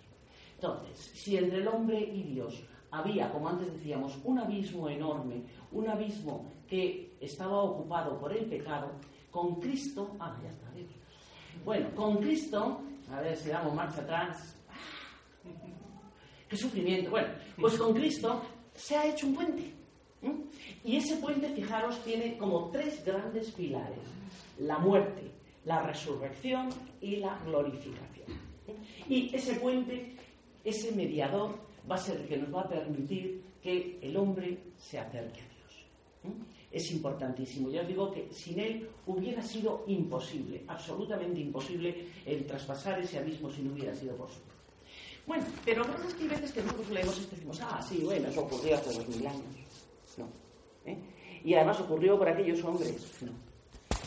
Entonces, 0.55 1.11
si 1.13 1.37
entre 1.37 1.59
el 1.59 1.67
hombre 1.67 1.99
y 1.99 2.23
Dios 2.23 2.63
había, 2.91 3.31
como 3.31 3.49
antes 3.49 3.71
decíamos, 3.71 4.17
un 4.23 4.39
abismo 4.39 4.89
enorme, 4.89 5.43
un 5.71 5.87
abismo 5.87 6.51
que 6.67 7.15
estaba 7.21 7.61
ocupado 7.61 8.19
por 8.19 8.35
el 8.35 8.45
pecado, 8.45 8.91
con 9.29 9.59
Cristo, 9.59 10.15
ah, 10.19 10.35
ya 10.43 10.49
está, 10.49 10.71
Dios. 10.71 10.89
Bueno, 11.63 11.89
con 11.95 12.17
Cristo, 12.17 12.81
a 13.11 13.21
ver 13.21 13.37
si 13.37 13.49
damos 13.49 13.75
marcha 13.75 14.01
atrás, 14.01 14.55
qué 16.49 16.57
sufrimiento. 16.57 17.11
Bueno, 17.11 17.29
pues 17.55 17.77
con 17.77 17.93
Cristo 17.93 18.41
se 18.73 18.97
ha 18.97 19.05
hecho 19.07 19.27
un 19.27 19.35
puente. 19.35 19.73
Y 20.83 20.97
ese 20.97 21.15
puente, 21.17 21.49
fijaros, 21.49 22.03
tiene 22.03 22.37
como 22.37 22.69
tres 22.71 23.03
grandes 23.05 23.51
pilares. 23.51 23.99
La 24.59 24.77
muerte, 24.79 25.31
la 25.65 25.81
resurrección 25.83 26.69
y 26.99 27.17
la 27.17 27.37
glorificación. 27.45 28.37
Y 29.07 29.33
ese 29.33 29.55
puente, 29.55 30.15
ese 30.63 30.91
mediador, 30.91 31.55
va 31.89 31.95
a 31.95 31.99
ser 31.99 32.21
el 32.21 32.27
que 32.27 32.37
nos 32.37 32.53
va 32.53 32.61
a 32.61 32.69
permitir 32.69 33.41
que 33.61 33.99
el 34.01 34.15
hombre 34.17 34.57
se 34.77 34.99
acerque 34.99 35.41
a 35.41 35.47
Dios. 35.47 36.35
Es 36.71 36.91
importantísimo. 36.91 37.69
Ya 37.69 37.81
os 37.81 37.87
digo 37.87 38.11
que 38.11 38.27
sin 38.31 38.59
él 38.59 38.89
hubiera 39.07 39.41
sido 39.41 39.85
imposible, 39.87 40.63
absolutamente 40.67 41.39
imposible, 41.39 42.07
el 42.25 42.45
traspasar 42.45 42.99
ese 42.99 43.17
abismo 43.17 43.49
si 43.49 43.61
no 43.61 43.73
hubiera 43.73 43.95
sido 43.95 44.15
por 44.15 44.29
su 44.29 44.39
bueno, 45.29 45.45
pero 45.63 45.83
es 46.07 46.13
que 46.15 46.23
hay 46.23 46.29
veces 46.29 46.51
que 46.51 46.63
nosotros 46.63 46.89
leemos 46.89 47.19
esto 47.19 47.33
y 47.33 47.35
decimos, 47.35 47.61
ah, 47.61 47.79
sí, 47.87 48.01
bueno, 48.03 48.29
eso 48.29 48.41
ocurrió 48.41 48.75
hace 48.75 48.91
dos 48.95 49.07
mil 49.09 49.27
años. 49.27 49.43
No. 50.17 50.27
¿eh? 50.87 50.97
Y 51.43 51.53
además 51.53 51.79
ocurrió 51.81 52.17
por 52.17 52.27
aquellos 52.27 52.63
hombres. 52.63 53.21
No. 53.21 53.31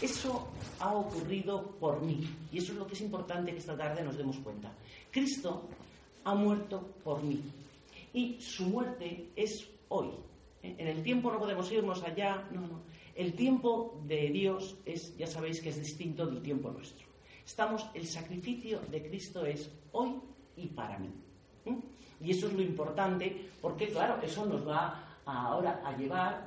Eso 0.01 0.49
ha 0.81 0.93
ocurrido 0.93 1.77
por 1.79 2.03
mí. 2.03 2.29
Y 2.51 2.59
eso 2.59 2.73
es 2.73 2.79
lo 2.79 2.89
que 2.89 2.95
es 2.95 3.01
importante 3.03 3.53
que 3.53 3.59
esta 3.59 3.77
tarde 3.77 4.03
nos 4.03 4.17
demos 4.17 4.37
cuenta. 4.39 4.75
Cristo 5.13 5.69
ha 6.25 6.35
muerto 6.35 6.89
por 7.05 7.23
mí. 7.23 7.41
Y 8.13 8.41
su 8.41 8.65
muerte 8.65 9.31
es 9.37 9.65
hoy. 9.91 10.09
¿eh? 10.65 10.75
En 10.77 10.89
el 10.89 11.05
tiempo 11.05 11.31
no 11.31 11.39
podemos 11.39 11.71
irnos 11.71 12.03
allá. 12.03 12.49
No, 12.51 12.63
no. 12.63 12.81
El 13.15 13.35
tiempo 13.35 14.03
de 14.09 14.29
Dios 14.31 14.75
es, 14.85 15.17
ya 15.17 15.29
sabéis 15.29 15.61
que 15.61 15.69
es 15.69 15.79
distinto 15.79 16.27
del 16.27 16.43
tiempo 16.43 16.73
nuestro. 16.73 17.07
Estamos, 17.47 17.87
el 17.95 18.09
sacrificio 18.09 18.81
de 18.91 19.09
Cristo 19.09 19.47
es 19.47 19.71
hoy 19.93 20.21
y 20.57 20.67
para 20.69 20.99
mí. 20.99 21.11
Y 22.21 22.31
eso 22.31 22.47
es 22.47 22.53
lo 22.53 22.63
importante, 22.63 23.51
porque 23.61 23.89
claro, 23.89 24.21
eso 24.23 24.47
nos 24.47 24.67
va 24.67 25.19
ahora 25.25 25.83
a 25.85 25.97
llevar, 25.97 26.45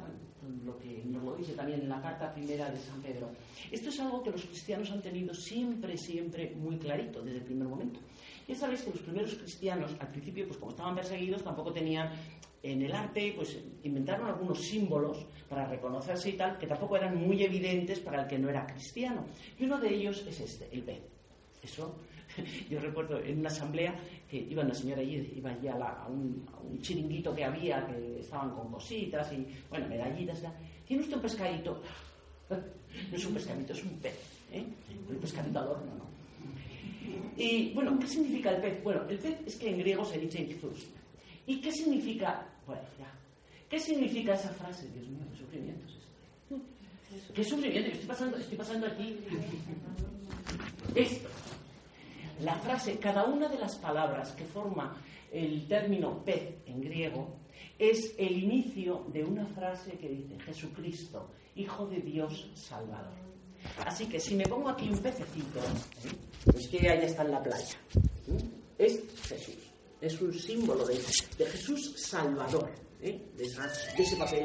lo 0.64 0.78
que 0.78 1.04
nos 1.06 1.24
lo 1.24 1.36
dice 1.36 1.54
también 1.54 1.82
en 1.82 1.90
la 1.90 2.02
carta 2.02 2.34
primera 2.34 2.70
de 2.70 2.78
San 2.78 3.02
Pedro, 3.02 3.30
esto 3.72 3.90
es 3.90 4.00
algo 4.00 4.22
que 4.22 4.32
los 4.32 4.44
cristianos 4.44 4.92
han 4.92 5.02
tenido 5.02 5.34
siempre, 5.34 5.98
siempre 5.98 6.54
muy 6.56 6.78
clarito 6.78 7.22
desde 7.22 7.40
el 7.40 7.44
primer 7.44 7.68
momento. 7.68 8.00
Ya 8.48 8.56
sabéis 8.56 8.84
que 8.84 8.92
los 8.92 9.00
primeros 9.00 9.34
cristianos, 9.36 9.92
al 10.00 10.08
principio, 10.10 10.46
pues 10.46 10.60
como 10.60 10.72
estaban 10.72 10.96
perseguidos, 10.96 11.44
tampoco 11.44 11.74
tenían 11.74 12.12
en 12.62 12.82
el 12.82 12.94
arte, 12.94 13.34
pues 13.36 13.60
inventaron 13.84 14.28
algunos 14.28 14.60
símbolos 14.60 15.26
para 15.50 15.68
reconocerse 15.68 16.30
y 16.30 16.34
tal, 16.34 16.58
que 16.58 16.68
tampoco 16.68 16.96
eran 16.98 17.16
muy 17.16 17.44
evidentes 17.44 18.00
para 18.00 18.24
el 18.24 18.28
que 18.28 18.38
no 18.38 18.50
era 18.50 18.66
cristiano. 18.66 19.26
Y 19.60 19.66
uno 19.66 19.80
de 19.80 19.94
ellos 19.94 20.26
es 20.28 20.40
este, 20.40 20.70
el 20.72 20.84
pez. 20.84 21.02
Eso 21.62 21.96
Yo 22.70 22.80
recuerdo 22.80 23.20
en 23.20 23.40
una 23.40 23.50
asamblea 23.50 23.96
que 24.30 24.38
iba 24.38 24.64
una 24.64 24.74
señora 24.74 25.02
allí, 25.02 25.34
iba 25.36 25.52
allí 25.52 25.68
a, 25.68 26.08
un, 26.10 26.46
chiringuito 26.82 27.34
que 27.34 27.44
había, 27.44 27.86
que 27.88 28.20
estaban 28.20 28.52
con 28.52 28.72
cositas 28.72 29.32
y, 29.34 29.48
bueno, 29.70 29.88
medallitas. 29.88 30.42
¿Tiene 30.88 31.04
usted 31.04 31.16
un 31.16 31.22
pescadito? 31.22 31.82
No 33.12 33.18
es 33.18 33.26
un 33.26 33.34
pescadito, 33.34 33.74
es 33.74 33.84
un 33.84 34.00
pez. 34.00 34.18
¿eh? 34.54 34.64
Un 35.10 35.18
pescadito 35.18 35.60
al 35.60 35.68
horno, 35.68 35.96
¿no? 35.98 36.06
Y, 37.36 37.74
bueno, 37.74 38.00
¿qué 38.00 38.08
significa 38.08 38.52
el 38.52 38.62
pez? 38.62 38.82
Bueno, 38.82 39.02
el 39.10 39.20
pez 39.20 39.38
es 39.46 39.56
que 39.58 39.70
en 39.70 39.80
griego 39.80 40.06
se 40.06 40.18
dice 40.18 40.42
ictus. 40.42 40.88
¿Y 41.46 41.60
qué 41.60 41.74
significa? 41.74 42.48
Bueno, 42.66 42.84
ya. 42.98 43.12
¿Qué 43.70 43.80
significa 43.80 44.34
esa 44.34 44.50
frase? 44.50 44.88
Dios 44.94 45.08
mío, 45.10 45.26
qué 45.32 45.38
sufrimiento 45.38 45.86
es 45.86 45.96
esto. 45.96 47.34
¿Qué 47.34 47.44
sufrimiento? 47.44 47.92
Estoy 47.92 48.08
pasando, 48.08 48.38
estoy 48.38 48.58
pasando 48.58 48.88
aquí. 48.88 49.20
Esto. 50.96 51.30
La 52.42 52.56
frase, 52.56 52.98
cada 52.98 53.26
una 53.26 53.48
de 53.48 53.58
las 53.58 53.78
palabras 53.78 54.34
que 54.34 54.46
forma 54.46 54.96
el 55.32 55.68
término 55.68 56.24
pez 56.24 56.56
en 56.66 56.82
griego, 56.82 57.38
es 57.78 58.14
el 58.18 58.38
inicio 58.44 59.06
de 59.12 59.24
una 59.24 59.46
frase 59.48 59.92
que 59.98 60.10
dice 60.10 60.40
Jesucristo, 60.40 61.30
Hijo 61.56 61.88
de 61.88 62.02
Dios 62.02 62.50
Salvador. 62.54 63.14
Así 63.86 64.06
que 64.08 64.20
si 64.20 64.36
me 64.36 64.46
pongo 64.46 64.70
aquí 64.70 64.90
un 64.90 65.00
pececito, 65.00 65.60
¿eh? 65.60 66.12
pues 66.52 66.68
que 66.68 66.80
allá 66.80 67.06
está 67.06 67.24
en 67.24 67.32
la 67.32 67.42
playa, 67.42 67.78
¿eh? 68.28 68.50
es 68.78 69.00
Jesús. 69.28 69.56
Es 70.02 70.22
un 70.22 70.34
símbolo 70.34 70.86
de, 70.86 70.98
Jesús 70.98 71.94
Salvador, 71.98 72.70
¿eh? 73.02 73.20
de, 73.36 73.46
ese 73.98 74.16
papel. 74.18 74.44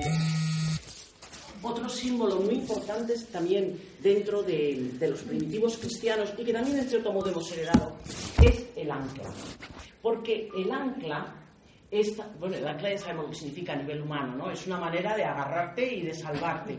Otro 1.62 1.88
símbolo 1.88 2.36
muy 2.36 2.54
importante 2.54 3.14
también 3.30 3.78
dentro 4.02 4.42
de, 4.42 4.92
los 5.00 5.20
primitivos 5.22 5.76
cristianos 5.76 6.32
y 6.38 6.44
que 6.44 6.52
también 6.52 6.78
en 6.78 6.88
cierto 6.88 7.12
modo 7.12 7.30
hemos 7.30 7.52
heredado 7.52 7.96
es 8.42 8.66
el 8.76 8.90
ancla. 8.90 9.30
Porque 10.00 10.48
el 10.56 10.70
ancla 10.70 11.36
esta, 11.90 12.26
bueno, 12.38 12.56
el 12.56 12.66
ancla 12.66 12.90
ya 12.90 12.98
sabemos 12.98 13.24
lo 13.24 13.30
que 13.30 13.36
significa 13.36 13.74
a 13.74 13.76
nivel 13.76 14.00
humano, 14.00 14.36
¿no? 14.36 14.50
Es 14.50 14.66
una 14.66 14.78
manera 14.78 15.14
de 15.16 15.24
agarrarte 15.24 15.94
y 15.94 16.02
de 16.02 16.14
salvarte. 16.14 16.78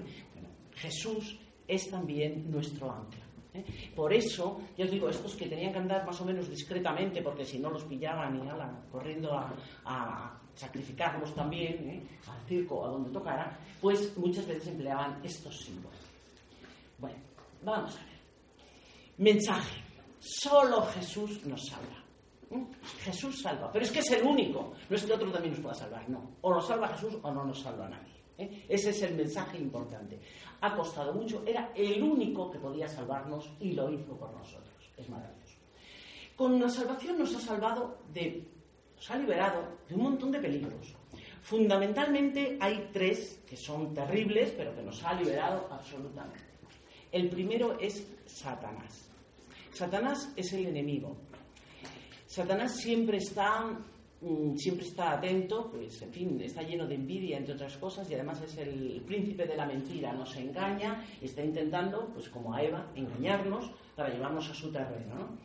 Jesús 0.73 1.39
es 1.67 1.89
también 1.91 2.49
nuestro 2.49 2.91
ancla. 2.91 3.25
¿eh? 3.53 3.91
Por 3.95 4.11
eso, 4.11 4.61
ya 4.75 4.85
os 4.85 4.91
digo, 4.91 5.09
estos 5.09 5.35
que 5.35 5.47
tenían 5.47 5.73
que 5.73 5.79
andar 5.79 6.05
más 6.07 6.19
o 6.21 6.25
menos 6.25 6.49
discretamente, 6.49 7.21
porque 7.21 7.45
si 7.45 7.59
no 7.59 7.69
los 7.69 7.83
pillaban 7.83 8.35
y 8.37 8.49
ala, 8.49 8.83
corriendo 8.91 9.31
a 9.33 10.40
sacrificarlos 10.55 11.33
también, 11.33 11.89
¿eh? 11.89 12.03
al 12.27 12.47
circo 12.47 12.85
a 12.85 12.89
donde 12.89 13.09
tocara, 13.09 13.57
pues 13.79 14.15
muchas 14.17 14.47
veces 14.47 14.67
empleaban 14.67 15.19
estos 15.23 15.59
símbolos. 15.59 15.99
Bueno, 16.97 17.19
vamos 17.63 17.95
a 17.95 18.03
ver. 18.03 18.11
Mensaje. 19.17 19.81
Solo 20.19 20.83
Jesús 20.83 21.45
nos 21.45 21.65
salva. 21.65 22.01
Jesús 22.99 23.41
salva, 23.41 23.71
pero 23.71 23.85
es 23.85 23.91
que 23.91 23.99
es 23.99 24.11
el 24.11 24.23
único, 24.23 24.73
no 24.89 24.95
es 24.95 25.05
que 25.05 25.13
otro 25.13 25.31
también 25.31 25.53
nos 25.53 25.61
pueda 25.61 25.73
salvar, 25.73 26.09
no. 26.09 26.31
O 26.41 26.53
nos 26.53 26.67
salva 26.67 26.89
Jesús 26.89 27.17
o 27.21 27.31
no 27.31 27.45
nos 27.45 27.61
salva 27.61 27.87
nadie. 27.87 28.13
¿eh? 28.37 28.65
Ese 28.67 28.89
es 28.89 29.01
el 29.03 29.15
mensaje 29.15 29.57
importante. 29.57 30.19
Ha 30.59 30.75
costado 30.75 31.13
mucho, 31.13 31.43
era 31.45 31.71
el 31.75 32.03
único 32.03 32.51
que 32.51 32.59
podía 32.59 32.87
salvarnos 32.87 33.49
y 33.59 33.71
lo 33.71 33.89
hizo 33.89 34.17
por 34.17 34.33
nosotros. 34.33 34.91
Es 34.97 35.09
maravilloso. 35.09 35.55
Con 36.35 36.59
la 36.59 36.69
salvación 36.69 37.19
nos 37.19 37.35
ha 37.35 37.39
salvado 37.39 37.99
de, 38.11 38.47
nos 39.01 39.09
ha 39.09 39.17
liberado 39.17 39.63
de 39.89 39.95
un 39.95 40.03
montón 40.03 40.31
de 40.31 40.39
peligros. 40.39 40.95
Fundamentalmente 41.41 42.55
hay 42.61 42.89
tres 42.93 43.41
que 43.49 43.57
son 43.57 43.95
terribles, 43.95 44.53
pero 44.55 44.75
que 44.75 44.83
nos 44.83 45.03
ha 45.03 45.15
liberado 45.15 45.67
absolutamente. 45.71 46.37
El 47.11 47.27
primero 47.27 47.79
es 47.79 48.07
Satanás. 48.27 49.09
Satanás 49.73 50.31
es 50.35 50.53
el 50.53 50.67
enemigo. 50.67 51.17
Satanás 52.27 52.75
siempre 52.75 53.17
está, 53.17 53.75
mm, 54.21 54.55
siempre 54.55 54.85
está 54.85 55.13
atento, 55.13 55.71
pues 55.71 55.99
en 56.03 56.13
fin, 56.13 56.39
está 56.39 56.61
lleno 56.61 56.85
de 56.85 56.93
envidia, 56.93 57.39
entre 57.39 57.55
otras 57.55 57.77
cosas, 57.77 58.07
y 58.07 58.13
además 58.13 58.39
es 58.43 58.55
el 58.57 59.01
príncipe 59.07 59.47
de 59.47 59.57
la 59.57 59.65
mentira, 59.65 60.13
nos 60.13 60.35
engaña, 60.35 61.03
y 61.19 61.25
está 61.25 61.43
intentando, 61.43 62.07
pues 62.13 62.29
como 62.29 62.53
a 62.53 62.61
Eva, 62.61 62.91
engañarnos 62.93 63.71
para 63.95 64.09
llevarnos 64.13 64.47
a 64.47 64.53
su 64.53 64.71
terreno. 64.71 65.39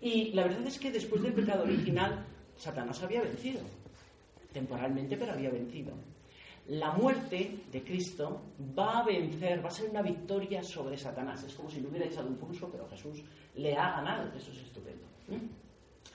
Y 0.00 0.30
la 0.34 0.44
verdad 0.44 0.68
es 0.68 0.78
que 0.78 0.92
después 0.92 1.20
del 1.22 1.32
pecado 1.32 1.64
original, 1.64 2.24
Satanás 2.56 3.02
había 3.02 3.22
vencido, 3.22 3.60
temporalmente, 4.52 5.16
pero 5.16 5.32
había 5.32 5.50
vencido. 5.50 5.92
La 6.68 6.92
muerte 6.92 7.60
de 7.70 7.82
Cristo 7.82 8.40
va 8.76 8.98
a 9.00 9.04
vencer, 9.04 9.64
va 9.64 9.68
a 9.68 9.72
ser 9.72 9.88
una 9.90 10.02
victoria 10.02 10.62
sobre 10.62 10.98
Satanás. 10.98 11.44
Es 11.44 11.54
como 11.54 11.70
si 11.70 11.80
le 11.80 11.88
hubiera 11.88 12.06
echado 12.06 12.26
un 12.26 12.36
pulso, 12.36 12.68
pero 12.68 12.88
Jesús 12.88 13.22
le 13.54 13.76
ha 13.76 13.92
ganado, 13.92 14.32
eso 14.36 14.50
es 14.50 14.58
estupendo 14.58 15.06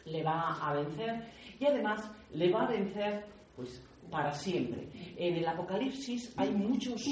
le 0.06 0.23
va 0.23 0.58
a 0.62 0.73
vencer 0.73 1.23
y 1.60 1.65
además 1.65 2.10
le 2.34 2.51
va 2.51 2.63
a 2.63 2.67
vencer 2.67 3.23
pues 3.56 3.82
para 4.12 4.34
siempre. 4.34 4.88
En 5.17 5.38
el 5.38 5.47
Apocalipsis 5.47 6.34
hay 6.36 6.52
muchos, 6.52 7.08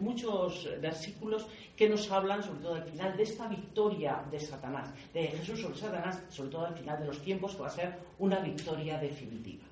muchos 0.00 0.68
versículos 0.80 1.46
que 1.76 1.88
nos 1.88 2.10
hablan, 2.10 2.42
sobre 2.42 2.60
todo 2.60 2.74
al 2.74 2.84
final, 2.84 3.16
de 3.16 3.22
esta 3.24 3.48
victoria 3.48 4.24
de 4.30 4.40
Satanás, 4.40 4.94
de 5.12 5.26
Jesús 5.28 5.60
sobre 5.60 5.76
Satanás, 5.76 6.22
sobre 6.30 6.50
todo 6.50 6.66
al 6.66 6.74
final 6.74 7.00
de 7.00 7.06
los 7.06 7.20
tiempos, 7.20 7.54
que 7.56 7.62
va 7.62 7.68
a 7.68 7.70
ser 7.70 7.98
una 8.18 8.38
victoria 8.40 8.98
definitiva. 8.98 9.64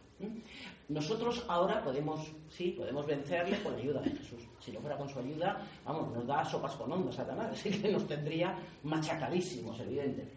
Nosotros 0.88 1.44
ahora 1.48 1.82
podemos, 1.82 2.20
sí, 2.50 2.74
podemos 2.76 3.06
vencerle 3.06 3.62
con 3.62 3.72
la 3.72 3.78
ayuda 3.78 4.00
de 4.02 4.10
Jesús. 4.10 4.42
Si 4.60 4.72
no 4.72 4.80
fuera 4.80 4.96
con 4.96 5.08
su 5.08 5.18
ayuda, 5.18 5.64
vamos, 5.84 6.14
nos 6.14 6.26
da 6.26 6.44
sopas 6.44 6.74
con 6.76 6.92
onda 6.92 7.12
Satanás, 7.12 7.50
así 7.52 7.70
que 7.70 7.90
nos 7.90 8.06
tendría 8.06 8.54
machacadísimos, 8.82 9.78
evidentemente. 9.80 10.36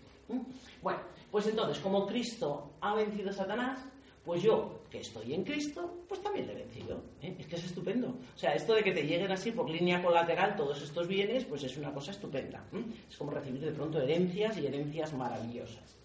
Bueno, 0.81 0.99
pues 1.31 1.47
entonces, 1.47 1.79
como 1.79 2.07
Cristo 2.07 2.71
ha 2.81 2.95
vencido 2.95 3.29
a 3.29 3.33
Satanás, 3.33 3.79
pues 4.25 4.41
yo, 4.41 4.81
que 4.89 5.01
estoy 5.01 5.33
en 5.35 5.43
Cristo, 5.43 6.03
pues 6.07 6.21
también 6.21 6.47
le 6.47 6.53
he 6.53 6.55
vencido. 6.55 6.99
¿eh? 7.21 7.35
Es 7.37 7.45
que 7.45 7.55
es 7.57 7.65
estupendo. 7.65 8.07
O 8.07 8.37
sea, 8.37 8.55
esto 8.55 8.73
de 8.73 8.83
que 8.83 8.91
te 8.91 9.03
lleguen 9.03 9.31
así 9.31 9.51
por 9.51 9.69
línea 9.69 10.01
colateral 10.01 10.55
todos 10.55 10.81
estos 10.81 11.07
bienes, 11.07 11.45
pues 11.45 11.63
es 11.63 11.77
una 11.77 11.93
cosa 11.93 12.11
estupenda. 12.11 12.63
Es 13.07 13.15
como 13.17 13.31
recibir 13.31 13.61
de 13.61 13.71
pronto 13.71 14.01
herencias 14.01 14.57
y 14.57 14.65
herencias 14.65 15.13
maravillosas. 15.13 15.95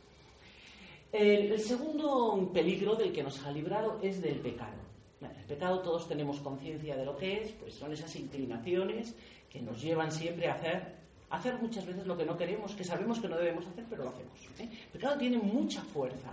El, 1.13 1.59
segundo 1.59 2.51
peligro 2.53 2.95
del 2.95 3.11
que 3.11 3.23
nos 3.23 3.43
ha 3.45 3.51
librado 3.51 3.99
es 4.03 4.21
del 4.21 4.39
pecado. 4.39 4.79
el 5.23 5.47
pecado 5.47 5.81
todos 5.81 6.07
tenemos 6.07 6.41
conciencia 6.41 6.97
de 6.97 7.05
lo 7.05 7.17
que 7.17 7.43
es, 7.43 7.53
pues 7.53 7.75
son 7.75 7.93
esas 7.93 8.15
inclinaciones 8.17 9.17
que 9.51 9.61
nos 9.61 9.83
llevan 9.83 10.13
siempre 10.13 10.47
a 10.47 10.55
hacer 10.55 11.00
hacer 11.31 11.55
muchas 11.61 11.87
veces 11.87 12.07
lo 12.07 12.17
que 12.17 12.27
no 12.27 12.37
queremos, 12.37 12.75
que 12.75 12.85
sabemos 12.85 13.21
que 13.21 13.29
no 13.29 13.37
debemos 13.37 13.67
hacer, 13.67 13.85
pero 13.89 14.05
lo 14.05 14.11
hacemos. 14.11 14.39
¿eh? 14.59 14.69
Pecado 14.93 15.17
tiene 15.17 15.39
mucha 15.39 15.81
fuerza 15.83 16.33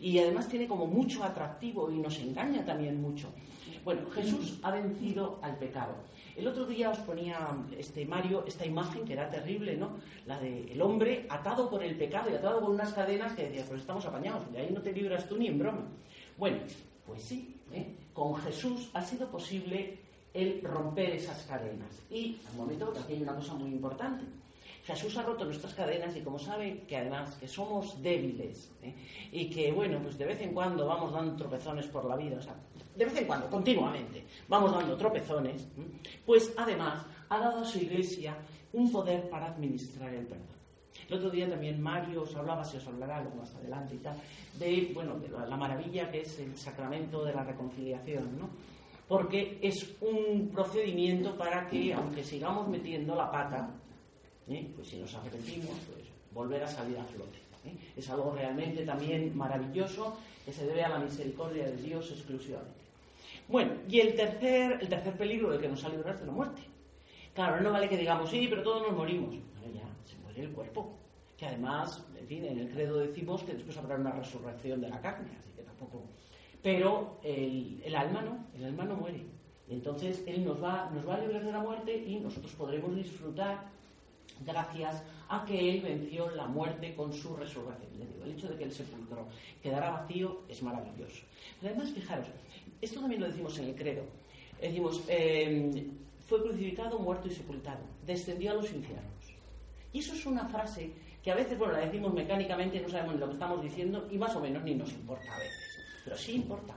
y 0.00 0.18
además 0.18 0.48
tiene 0.48 0.66
como 0.66 0.86
mucho 0.86 1.22
atractivo 1.24 1.90
y 1.90 1.98
nos 1.98 2.18
engaña 2.18 2.64
también 2.64 3.00
mucho. 3.00 3.28
Bueno, 3.84 4.08
Jesús 4.10 4.58
ha 4.62 4.70
vencido 4.70 5.38
al 5.42 5.56
pecado. 5.56 5.94
El 6.36 6.46
otro 6.48 6.66
día 6.66 6.90
os 6.90 6.98
ponía 6.98 7.38
este 7.78 8.04
Mario 8.04 8.44
esta 8.46 8.66
imagen 8.66 9.04
que 9.04 9.14
era 9.14 9.30
terrible, 9.30 9.76
¿no? 9.76 9.96
La 10.26 10.38
del 10.38 10.80
hombre 10.82 11.26
atado 11.28 11.70
por 11.70 11.82
el 11.82 11.96
pecado 11.96 12.30
y 12.30 12.34
atado 12.34 12.60
con 12.60 12.72
unas 12.72 12.92
cadenas 12.92 13.32
que 13.32 13.44
decía, 13.44 13.64
pues 13.66 13.80
estamos 13.80 14.04
apañados, 14.04 14.50
de 14.52 14.58
ahí 14.58 14.70
no 14.72 14.82
te 14.82 14.92
libras 14.92 15.28
tú 15.28 15.36
ni 15.36 15.46
en 15.46 15.58
broma. 15.58 15.86
Bueno, 16.36 16.58
pues 17.06 17.22
sí, 17.22 17.60
¿eh? 17.72 17.94
con 18.12 18.34
Jesús 18.36 18.90
ha 18.92 19.02
sido 19.02 19.28
posible 19.28 19.98
el 20.36 20.60
romper 20.62 21.10
esas 21.10 21.42
cadenas. 21.44 22.02
Y 22.10 22.38
al 22.48 22.56
momento 22.56 22.92
hay 23.08 23.22
una 23.22 23.34
cosa 23.34 23.54
muy 23.54 23.70
importante. 23.70 24.24
Jesús 24.84 25.16
ha 25.16 25.22
roto 25.22 25.44
nuestras 25.44 25.74
cadenas 25.74 26.14
y 26.16 26.20
como 26.20 26.38
sabe 26.38 26.84
que 26.86 26.96
además 26.96 27.34
que 27.40 27.48
somos 27.48 28.00
débiles 28.00 28.70
¿eh? 28.82 28.94
y 29.32 29.50
que 29.50 29.72
bueno 29.72 29.98
pues 30.00 30.16
de 30.16 30.26
vez 30.26 30.40
en 30.40 30.54
cuando 30.54 30.86
vamos 30.86 31.12
dando 31.12 31.34
tropezones 31.34 31.86
por 31.86 32.04
la 32.04 32.14
vida, 32.14 32.36
o 32.38 32.42
sea, 32.42 32.54
de 32.94 33.04
vez 33.04 33.16
en 33.16 33.26
cuando, 33.26 33.50
continuamente, 33.50 34.24
vamos 34.46 34.72
dando 34.72 34.96
tropezones, 34.96 35.62
¿eh? 35.62 36.00
pues 36.24 36.52
además 36.56 37.04
ha 37.28 37.38
dado 37.38 37.62
a 37.62 37.64
su 37.64 37.78
iglesia 37.78 38.36
un 38.74 38.92
poder 38.92 39.28
para 39.28 39.46
administrar 39.46 40.14
el 40.14 40.26
perdón. 40.26 40.56
El 41.08 41.14
otro 41.16 41.30
día 41.30 41.48
también 41.48 41.80
Mario 41.80 42.22
os 42.22 42.34
hablaba, 42.36 42.64
se 42.64 42.76
os 42.78 42.86
hablará 42.86 43.22
luego 43.22 43.38
más 43.38 43.54
adelante 43.56 43.96
y 43.96 43.98
tal, 43.98 44.16
de, 44.58 44.90
bueno, 44.94 45.18
de 45.18 45.28
la 45.28 45.56
maravilla 45.56 46.10
que 46.10 46.20
es 46.20 46.38
el 46.38 46.56
sacramento 46.56 47.24
de 47.24 47.34
la 47.34 47.42
reconciliación, 47.42 48.38
¿no? 48.38 48.50
Porque 49.08 49.58
es 49.62 49.94
un 50.00 50.48
procedimiento 50.48 51.36
para 51.36 51.68
que, 51.68 51.92
aunque 51.94 52.24
sigamos 52.24 52.68
metiendo 52.68 53.14
la 53.14 53.30
pata, 53.30 53.70
¿eh? 54.48 54.70
pues 54.74 54.88
si 54.88 54.98
nos 54.98 55.14
arrepentimos, 55.14 55.76
pues 55.90 56.04
volver 56.32 56.62
a 56.64 56.68
salir 56.68 56.98
a 56.98 57.04
flote. 57.04 57.38
¿eh? 57.64 57.76
Es 57.96 58.10
algo 58.10 58.32
realmente 58.32 58.84
también 58.84 59.36
maravilloso 59.36 60.16
que 60.44 60.52
se 60.52 60.66
debe 60.66 60.84
a 60.84 60.88
la 60.88 60.98
misericordia 60.98 61.66
de 61.66 61.76
Dios 61.76 62.10
exclusivamente. 62.10 62.86
Bueno, 63.48 63.72
y 63.88 64.00
el 64.00 64.14
tercer, 64.14 64.78
el 64.80 64.88
tercer 64.88 65.16
peligro 65.16 65.50
del 65.50 65.60
que 65.60 65.68
nos 65.68 65.84
ha 65.84 65.88
librado 65.88 66.18
es 66.18 66.26
la 66.26 66.32
muerte. 66.32 66.62
Claro, 67.32 67.60
no 67.60 67.70
vale 67.70 67.88
que 67.88 67.96
digamos, 67.96 68.30
sí, 68.30 68.46
pero 68.48 68.62
todos 68.62 68.82
nos 68.82 68.96
morimos. 68.96 69.28
Bueno, 69.28 69.74
ya, 69.74 70.10
se 70.10 70.16
muere 70.18 70.42
el 70.42 70.50
cuerpo. 70.50 70.92
Que 71.36 71.46
además, 71.46 72.02
en 72.18 72.44
en 72.44 72.58
el 72.58 72.70
credo 72.70 72.96
decimos 72.98 73.42
que 73.44 73.52
después 73.52 73.76
habrá 73.76 73.96
una 73.96 74.10
resurrección 74.10 74.80
de 74.80 74.88
la 74.88 75.00
carne, 75.00 75.30
así 75.38 75.50
que 75.54 75.62
tampoco 75.62 76.02
pero 76.66 77.20
el, 77.22 77.94
alma 77.94 78.22
no, 78.22 78.44
el 78.58 78.64
alma 78.64 78.82
no 78.86 78.96
muere. 78.96 79.20
Entonces 79.68 80.24
Él 80.26 80.44
nos 80.44 80.60
va, 80.60 80.90
nos 80.92 81.08
va 81.08 81.14
a 81.14 81.20
librar 81.20 81.44
de 81.44 81.52
la 81.52 81.60
muerte 81.60 81.96
y 81.96 82.16
nosotros 82.16 82.52
podremos 82.54 82.96
disfrutar 82.96 83.68
gracias 84.44 85.04
a 85.28 85.44
que 85.44 85.70
Él 85.70 85.80
venció 85.80 86.28
la 86.30 86.48
muerte 86.48 86.92
con 86.96 87.12
su 87.12 87.36
resurrección. 87.36 88.08
el 88.24 88.32
hecho 88.32 88.48
de 88.48 88.56
que 88.56 88.64
el 88.64 88.72
sepulcro 88.72 89.28
quedara 89.62 89.90
vacío 89.90 90.40
es 90.48 90.60
maravilloso. 90.60 91.22
además, 91.62 91.92
fijaros, 91.92 92.26
esto 92.82 92.98
también 92.98 93.20
lo 93.20 93.28
decimos 93.28 93.56
en 93.60 93.66
el 93.66 93.76
credo. 93.76 94.02
Decimos, 94.60 95.04
em, 95.06 95.92
fue 96.26 96.42
crucificado, 96.42 96.98
muerto 96.98 97.28
y 97.28 97.30
sepultado. 97.30 97.84
Descendió 98.04 98.50
a 98.50 98.54
los 98.54 98.72
infiernos. 98.72 99.24
Y 99.92 100.00
eso 100.00 100.14
es 100.14 100.26
una 100.26 100.48
frase 100.48 100.90
que 101.22 101.30
a 101.30 101.36
veces, 101.36 101.56
bueno, 101.56 101.74
la 101.74 101.86
decimos 101.86 102.12
mecánicamente, 102.12 102.80
no 102.80 102.88
sabemos 102.88 103.20
lo 103.20 103.28
que 103.28 103.34
estamos 103.34 103.62
diciendo 103.62 104.08
y 104.10 104.18
más 104.18 104.34
o 104.34 104.40
menos 104.40 104.64
ni 104.64 104.74
nos 104.74 104.90
importa 104.90 105.32
a 105.32 105.38
veces. 105.38 105.65
Pero 106.06 106.16
sí 106.16 106.36
importa. 106.36 106.72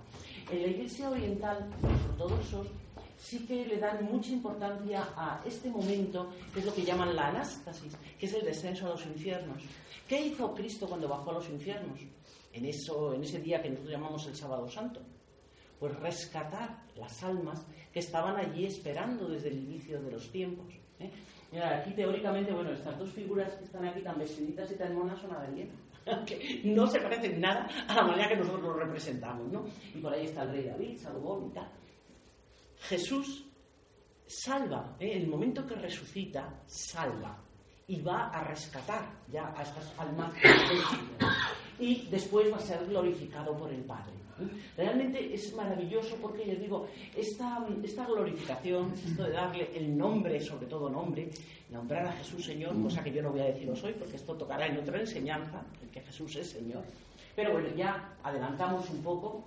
En 0.51 0.63
la 0.63 0.67
Iglesia 0.67 1.11
Oriental, 1.11 1.69
los 1.83 2.03
ortodoxos 2.09 2.67
sí 3.15 3.45
que 3.45 3.63
le 3.63 3.77
dan 3.77 4.03
mucha 4.05 4.31
importancia 4.31 5.07
a 5.15 5.39
este 5.45 5.69
momento, 5.69 6.31
que 6.51 6.61
es 6.61 6.65
lo 6.65 6.73
que 6.73 6.83
llaman 6.83 7.15
la 7.15 7.27
anástasis, 7.27 7.95
que 8.17 8.25
es 8.25 8.33
el 8.33 8.43
descenso 8.43 8.87
a 8.87 8.89
los 8.89 9.05
infiernos. 9.05 9.61
¿Qué 10.07 10.19
hizo 10.19 10.51
Cristo 10.55 10.87
cuando 10.87 11.07
bajó 11.07 11.29
a 11.29 11.33
los 11.35 11.49
infiernos? 11.49 11.99
En, 12.51 12.65
eso, 12.65 13.13
en 13.13 13.23
ese 13.23 13.39
día 13.39 13.61
que 13.61 13.69
nosotros 13.69 13.93
llamamos 13.93 14.25
el 14.25 14.35
Sábado 14.35 14.67
Santo. 14.67 14.99
Pues 15.79 15.95
rescatar 15.99 16.83
las 16.95 17.23
almas 17.23 17.63
que 17.93 17.99
estaban 17.99 18.35
allí 18.35 18.65
esperando 18.65 19.27
desde 19.27 19.49
el 19.49 19.59
inicio 19.59 20.01
de 20.01 20.11
los 20.11 20.31
tiempos. 20.31 20.73
¿eh? 20.99 21.11
aquí 21.61 21.91
teóricamente, 21.91 22.51
bueno, 22.51 22.71
estas 22.71 22.97
dos 22.97 23.11
figuras 23.11 23.53
que 23.53 23.65
están 23.65 23.85
aquí 23.85 24.01
tan 24.01 24.17
vestiditas 24.17 24.71
y 24.71 24.75
tan 24.75 24.95
monas 24.95 25.21
son 25.21 25.31
Adriana. 25.31 25.71
que 26.25 26.61
no 26.65 26.87
se 26.87 26.99
parecen 26.99 27.39
nada 27.39 27.67
a 27.87 27.95
la 27.95 28.03
manera 28.03 28.29
que 28.29 28.37
nosotros 28.37 28.63
lo 28.63 28.73
representamos, 28.73 29.51
¿no? 29.51 29.65
Y 29.93 29.99
por 29.99 30.13
ahí 30.13 30.25
está 30.25 30.43
el 30.43 30.51
rey 30.51 30.63
David, 30.63 30.97
Salomón 30.97 31.47
y 31.47 31.53
tal. 31.53 31.69
Jesús 32.81 33.45
salva, 34.25 34.95
¿eh? 34.99 35.13
el 35.13 35.27
momento 35.27 35.65
que 35.65 35.75
resucita, 35.75 36.61
salva 36.67 37.37
y 37.87 38.01
va 38.01 38.29
a 38.29 38.43
rescatar 38.43 39.03
ya 39.27 39.51
a 39.57 39.63
estas 39.63 39.91
almas 39.97 40.31
y 41.79 42.07
después 42.09 42.51
va 42.51 42.57
a 42.57 42.61
ser 42.61 42.85
glorificado 42.85 43.55
por 43.57 43.71
el 43.71 43.81
Padre. 43.81 44.13
Realmente 44.77 45.33
es 45.33 45.53
maravilloso 45.53 46.15
porque, 46.21 46.45
les 46.45 46.61
digo, 46.61 46.87
esta, 47.15 47.65
esta 47.83 48.05
glorificación, 48.05 48.93
esto 48.93 49.23
de 49.23 49.31
darle 49.31 49.69
el 49.75 49.97
nombre, 49.97 50.39
sobre 50.39 50.67
todo 50.67 50.89
nombre, 50.89 51.29
nombrar 51.69 52.07
a 52.07 52.13
Jesús 52.13 52.45
Señor, 52.45 52.81
cosa 52.81 53.03
que 53.03 53.11
yo 53.11 53.21
no 53.21 53.31
voy 53.31 53.41
a 53.41 53.45
deciros 53.45 53.83
hoy 53.83 53.93
porque 53.93 54.15
esto 54.15 54.35
tocará 54.35 54.67
en 54.67 54.77
otra 54.77 54.99
enseñanza, 54.99 55.61
el 55.81 55.89
que 55.89 56.01
Jesús 56.01 56.35
es 56.37 56.49
Señor. 56.49 56.83
Pero 57.35 57.51
bueno, 57.53 57.69
ya 57.75 58.15
adelantamos 58.23 58.89
un 58.89 59.01
poco 59.03 59.45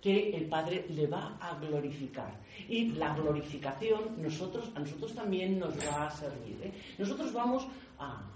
que 0.00 0.30
el 0.30 0.46
Padre 0.46 0.86
le 0.88 1.06
va 1.06 1.36
a 1.40 1.58
glorificar. 1.58 2.32
Y 2.68 2.92
la 2.92 3.14
glorificación 3.14 4.20
nosotros, 4.20 4.70
a 4.74 4.80
nosotros 4.80 5.14
también 5.14 5.58
nos 5.58 5.74
va 5.78 6.06
a 6.06 6.10
servir. 6.10 6.58
¿eh? 6.62 6.72
Nosotros 6.98 7.32
vamos 7.32 7.66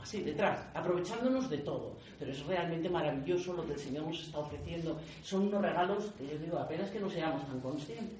así 0.00 0.22
detrás, 0.22 0.66
aprovechándonos 0.74 1.48
de 1.48 1.58
todo. 1.58 1.96
Pero 2.18 2.30
es 2.30 2.44
realmente 2.46 2.88
maravilloso 2.88 3.54
lo 3.54 3.66
que 3.66 3.72
el 3.72 3.78
Señor 3.78 4.06
nos 4.06 4.20
está 4.20 4.38
ofreciendo. 4.38 4.98
Son 5.22 5.48
unos 5.48 5.62
regalos 5.62 6.12
que 6.18 6.26
yo 6.26 6.38
digo, 6.38 6.58
apenas 6.58 6.90
que 6.90 7.00
no 7.00 7.08
seamos 7.08 7.46
tan 7.46 7.60
conscientes. 7.60 8.18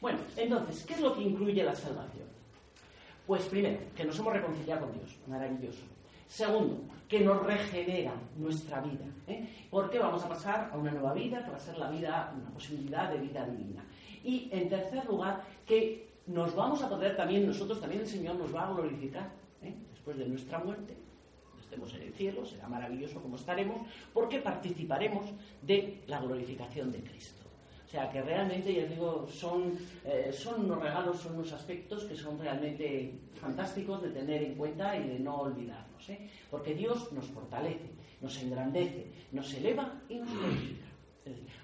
Bueno, 0.00 0.18
entonces, 0.36 0.84
¿qué 0.84 0.94
es 0.94 1.00
lo 1.00 1.14
que 1.14 1.22
incluye 1.22 1.64
la 1.64 1.74
salvación? 1.74 2.28
Pues 3.26 3.42
primero, 3.46 3.78
que 3.94 4.04
nos 4.04 4.18
hemos 4.18 4.32
reconciliado 4.32 4.86
con 4.86 4.92
Dios, 4.98 5.16
maravilloso. 5.26 5.82
Segundo, 6.26 6.80
que 7.08 7.20
nos 7.20 7.42
regenera 7.44 8.12
nuestra 8.36 8.80
vida. 8.80 9.04
¿eh? 9.26 9.66
Porque 9.70 9.98
vamos 9.98 10.22
a 10.22 10.28
pasar 10.28 10.70
a 10.72 10.76
una 10.76 10.92
nueva 10.92 11.14
vida, 11.14 11.42
que 11.44 11.50
va 11.50 11.56
a 11.56 11.60
ser 11.60 11.78
la 11.78 11.90
vida, 11.90 12.32
una 12.38 12.50
posibilidad 12.50 13.10
de 13.10 13.18
vida 13.18 13.46
divina. 13.46 13.84
Y 14.22 14.48
en 14.52 14.68
tercer 14.68 15.04
lugar, 15.06 15.42
que 15.66 16.08
nos 16.26 16.54
vamos 16.54 16.82
a 16.82 16.88
poder 16.88 17.16
también, 17.16 17.46
nosotros 17.46 17.80
también 17.80 18.02
el 18.02 18.06
Señor 18.06 18.36
nos 18.36 18.54
va 18.54 18.68
a 18.68 18.72
glorificar 18.72 19.30
¿eh? 19.62 19.74
Después 20.08 20.18
de 20.18 20.26
nuestra 20.26 20.58
muerte. 20.58 20.96
Estemos 21.60 21.92
en 21.94 22.02
el 22.02 22.12
cielo, 22.14 22.46
será 22.46 22.66
maravilloso 22.66 23.20
como 23.20 23.36
estaremos, 23.36 23.86
porque 24.14 24.38
participaremos 24.38 25.26
de 25.60 26.00
la 26.06 26.20
glorificación 26.20 26.90
de 26.90 27.00
Cristo. 27.00 27.42
O 27.86 27.90
sea 27.90 28.10
que 28.10 28.22
realmente, 28.22 28.72
ya 28.72 28.86
digo, 28.86 29.26
son, 29.28 29.74
eh, 30.04 30.30
son 30.32 30.64
unos 30.64 30.82
regalos, 30.82 31.20
son 31.20 31.34
unos 31.34 31.52
aspectos 31.52 32.04
que 32.04 32.16
son 32.16 32.38
realmente 32.38 33.12
fantásticos 33.34 34.02
de 34.02 34.10
tener 34.10 34.42
en 34.42 34.54
cuenta 34.54 34.96
y 34.96 35.08
de 35.08 35.18
no 35.18 35.40
olvidarnos. 35.40 36.08
¿eh? 36.08 36.28
Porque 36.50 36.74
Dios 36.74 37.12
nos 37.12 37.26
fortalece, 37.26 37.90
nos 38.22 38.42
engrandece, 38.42 39.06
nos 39.32 39.52
eleva 39.54 40.00
y 40.08 40.16
nos 40.16 40.30
glorifica. 40.30 40.86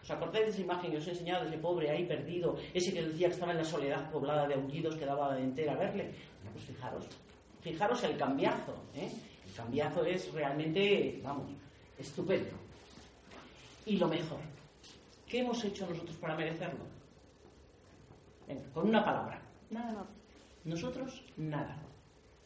¿Os 0.02 0.10
acordáis 0.10 0.44
de 0.46 0.50
esa 0.50 0.60
imagen 0.60 0.90
que 0.90 0.98
os 0.98 1.06
he 1.06 1.12
enseñado 1.12 1.46
ese 1.46 1.56
pobre 1.56 1.88
ahí 1.90 2.04
perdido, 2.04 2.56
ese 2.74 2.92
que 2.92 3.02
decía 3.02 3.28
que 3.28 3.34
estaba 3.34 3.52
en 3.52 3.58
la 3.58 3.64
soledad 3.64 4.10
poblada 4.10 4.46
de 4.46 4.54
aullidos 4.54 4.96
que 4.96 5.06
daba 5.06 5.34
de 5.34 5.42
entera 5.42 5.74
verle? 5.76 6.12
Pues 6.52 6.64
fijaros, 6.66 7.08
fijaros 7.64 8.04
el 8.04 8.16
cambiazo. 8.16 8.76
¿eh? 8.94 9.10
El 9.48 9.52
cambiazo 9.54 10.04
es 10.04 10.32
realmente, 10.32 11.20
vamos, 11.24 11.50
estupendo. 11.98 12.54
Y 13.86 13.96
lo 13.96 14.06
mejor, 14.06 14.38
¿Qué 15.34 15.40
hemos 15.40 15.64
hecho 15.64 15.84
nosotros 15.88 16.16
para 16.18 16.36
merecerlo? 16.36 16.84
con 18.72 18.88
una 18.88 19.04
palabra. 19.04 19.42
Nada. 19.70 20.06
Nosotros 20.64 21.24
nada. 21.36 21.76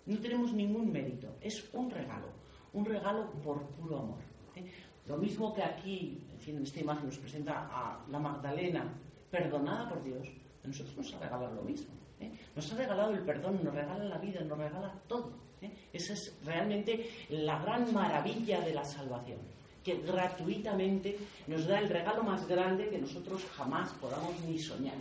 No 0.07 0.17
tenemos 0.21 0.55
ningún 0.55 0.91
mérito. 0.91 1.29
Es 1.43 1.69
un 1.75 1.91
regalo. 1.91 2.29
Un 2.73 2.87
regalo 2.87 3.31
por 3.45 3.61
puro 3.73 3.99
amor. 3.99 4.21
¿eh? 4.57 4.65
Lo 5.07 5.19
mismo 5.19 5.53
que 5.55 5.63
aquí, 5.63 6.25
en 6.33 6.41
fin, 6.41 6.57
en 6.57 6.63
esta 6.63 6.81
imagen 6.81 7.07
nos 7.07 7.19
presenta 7.19 7.69
a 7.71 8.01
la 8.09 8.19
Magdalena, 8.19 8.91
perdonada 9.31 9.87
por 9.91 10.03
Dios. 10.03 10.27
A 10.65 10.69
nosotros 10.69 10.97
nos 10.97 11.13
ha 11.13 11.19
regalado 11.19 11.57
lo 11.57 11.63
mismo. 11.63 11.93
¿Eh? 12.21 12.31
Nos 12.55 12.73
ha 12.73 12.77
regalado 12.77 13.13
el 13.13 13.21
perdón, 13.21 13.61
nos 13.63 13.75
regala 13.75 14.05
la 14.05 14.19
vida, 14.19 14.41
nos 14.41 14.59
regala 14.59 14.93
todo. 15.07 15.33
¿eh? 15.63 15.71
Esa 15.93 16.13
es 16.13 16.35
realmente 16.45 17.11
la 17.31 17.59
gran 17.61 17.93
maravilla 17.93 18.61
de 18.61 18.75
la 18.75 18.85
salvación 18.85 19.39
que 19.85 19.97
gratuitamente 20.03 21.17
nos 21.47 21.67
da 21.67 21.79
el 21.79 21.89
regalo 21.89 22.23
más 22.23 22.47
grande 22.47 22.91
que 22.91 22.99
nosotros 22.99 23.43
jamás 23.57 23.91
podamos 23.95 24.39
ni 24.43 24.59
soñar. 24.59 24.97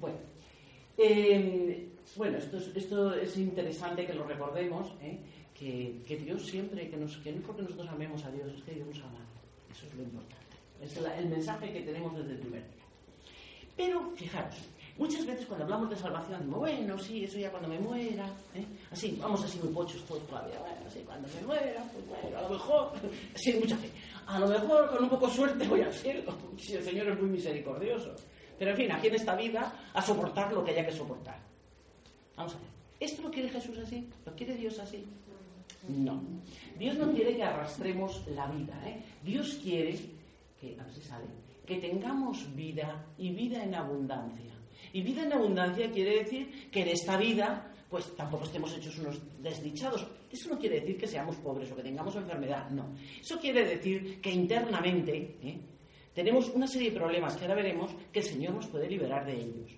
Bueno, 0.00 0.18
em, 0.98 1.90
bueno 2.16 2.38
esto, 2.38 2.58
es, 2.58 2.74
esto 2.74 3.14
es 3.14 3.36
interesante 3.36 4.04
que 4.04 4.14
lo 4.14 4.24
recordemos, 4.24 4.92
¿eh? 5.00 5.20
que, 5.58 6.16
Dios 6.16 6.44
siempre, 6.44 6.88
que, 6.88 6.96
nos, 6.96 7.16
que 7.18 7.32
no 7.32 7.38
es 7.38 7.44
porque 7.44 7.62
nosotros 7.62 7.88
amemos 7.88 8.24
a 8.24 8.30
Dios, 8.30 8.52
es 8.52 8.62
que 8.62 8.72
Dios 8.72 8.88
nos 8.88 8.98
ama. 8.98 9.20
Eso 9.70 9.86
es 9.86 9.94
lo 9.94 10.02
importante. 10.02 10.56
Es 10.82 10.96
el 10.96 11.28
mensaje 11.28 11.72
que 11.72 11.80
tenemos 11.80 12.14
desde 12.16 12.32
el 12.32 12.38
primer 12.38 12.62
día. 12.62 12.84
Pero, 13.76 14.10
fijaros, 14.16 14.56
Muchas 14.98 15.26
veces 15.26 15.44
cuando 15.46 15.64
hablamos 15.64 15.90
de 15.90 15.96
salvación, 15.96 16.46
digo, 16.46 16.58
bueno, 16.58 16.98
sí, 16.98 17.24
eso 17.24 17.38
ya 17.38 17.50
cuando 17.50 17.68
me 17.68 17.78
muera, 17.78 18.26
¿eh? 18.54 18.64
así, 18.90 19.18
vamos 19.20 19.44
así 19.44 19.58
muy 19.58 19.68
pochos 19.68 20.02
todos 20.04 20.26
todavía, 20.26 20.58
bueno, 20.58 20.76
así, 20.86 21.00
cuando 21.00 21.28
me 21.28 21.46
muera, 21.46 21.84
pues 21.92 22.22
bueno, 22.22 22.38
a 22.38 22.42
lo 22.42 22.48
mejor, 22.48 22.92
así 23.34 23.52
mucha 23.52 23.76
fe, 23.76 23.90
a 24.26 24.38
lo 24.38 24.48
mejor 24.48 24.90
con 24.90 25.04
un 25.04 25.10
poco 25.10 25.26
de 25.28 25.34
suerte 25.34 25.68
voy 25.68 25.82
al 25.82 25.92
cielo, 25.92 26.32
si 26.56 26.74
el 26.74 26.82
Señor 26.82 27.08
es 27.08 27.20
muy 27.20 27.28
misericordioso. 27.28 28.14
Pero 28.58 28.70
en 28.70 28.76
fin, 28.78 28.90
aquí 28.90 29.08
en 29.08 29.16
esta 29.16 29.36
vida, 29.36 29.90
a 29.92 30.00
soportar 30.00 30.50
lo 30.52 30.64
que 30.64 30.70
haya 30.70 30.86
que 30.86 30.92
soportar. 30.92 31.38
Vamos 32.34 32.54
a 32.54 32.58
ver, 32.58 32.68
¿esto 32.98 33.20
lo 33.20 33.30
quiere 33.30 33.50
Jesús 33.50 33.76
así? 33.78 34.08
¿Lo 34.24 34.34
quiere 34.34 34.54
Dios 34.54 34.78
así? 34.78 35.04
No. 35.88 36.22
Dios 36.78 36.96
no 36.96 37.12
quiere 37.12 37.36
que 37.36 37.42
arrastremos 37.42 38.26
la 38.28 38.46
vida, 38.46 38.74
¿eh? 38.86 39.02
Dios 39.22 39.58
quiere 39.62 39.98
que, 40.58 40.76
a 40.80 40.84
ver 40.84 40.94
si 40.94 41.02
sale, 41.02 41.26
que 41.66 41.76
tengamos 41.76 42.54
vida 42.56 43.04
y 43.18 43.30
vida 43.30 43.62
en 43.62 43.74
abundancia. 43.74 44.55
Y 44.92 45.02
vida 45.02 45.22
en 45.22 45.32
abundancia 45.32 45.90
quiere 45.90 46.18
decir 46.22 46.70
que 46.70 46.82
en 46.82 46.88
esta 46.88 47.16
vida 47.16 47.72
pues 47.88 48.14
tampoco 48.16 48.44
estemos 48.44 48.76
hechos 48.76 48.98
unos 48.98 49.20
desdichados. 49.40 50.06
Eso 50.30 50.50
no 50.50 50.58
quiere 50.58 50.80
decir 50.80 50.98
que 50.98 51.06
seamos 51.06 51.36
pobres 51.36 51.70
o 51.70 51.76
que 51.76 51.82
tengamos 51.82 52.16
enfermedad, 52.16 52.68
no. 52.70 52.94
Eso 53.20 53.38
quiere 53.38 53.64
decir 53.64 54.20
que 54.20 54.30
internamente 54.30 55.36
¿eh? 55.42 55.60
tenemos 56.12 56.50
una 56.50 56.66
serie 56.66 56.90
de 56.90 56.98
problemas 56.98 57.36
que 57.36 57.44
ahora 57.44 57.54
veremos 57.54 57.92
que 58.12 58.20
el 58.20 58.24
Señor 58.24 58.54
nos 58.54 58.66
puede 58.66 58.88
liberar 58.88 59.24
de 59.24 59.34
ellos. 59.34 59.70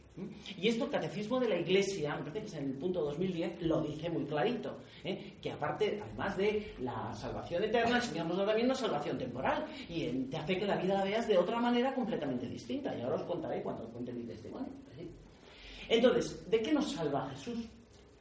Y 0.61 0.67
esto 0.67 0.87
el 0.87 0.91
Catecismo 0.91 1.39
de 1.39 1.49
la 1.49 1.61
Iglesia, 1.61 2.17
me 2.17 2.23
parece 2.23 2.41
que 2.41 2.47
es 2.47 2.55
en 2.55 2.71
el 2.71 2.77
punto 2.77 3.03
2010, 3.03 3.63
lo 3.63 3.83
dice 3.83 4.11
muy 4.11 4.25
clarito, 4.25 4.79
¿eh? 5.05 5.35
que 5.41 5.53
aparte, 5.53 6.01
además 6.03 6.37
de 6.37 6.75
la 6.81 7.15
salvación 7.15 7.63
eterna, 7.63 7.99
el 7.99 8.03
Señor 8.03 8.27
nos 8.27 8.39
da 8.39 8.47
también 8.47 8.67
una 8.67 8.75
salvación 8.75 9.17
temporal 9.17 9.67
y 9.89 10.09
te 10.25 10.37
hace 10.37 10.59
que 10.59 10.67
la 10.67 10.77
vida 10.77 10.95
la 10.95 11.05
veas 11.05 11.29
de 11.29 11.39
otra 11.39 11.61
manera 11.61 11.95
completamente 11.95 12.49
distinta. 12.49 12.97
Y 12.97 13.03
ahora 13.03 13.17
os 13.17 13.23
contaré 13.23 13.63
cuando 13.63 13.85
os 13.85 13.91
cuente 13.91 14.13
mi 14.13 14.25
testimonio. 14.25 14.73
Entonces, 15.89 16.49
¿de 16.51 16.62
qué 16.62 16.72
nos 16.72 16.93
salva 16.93 17.30
Jesús? 17.30 17.59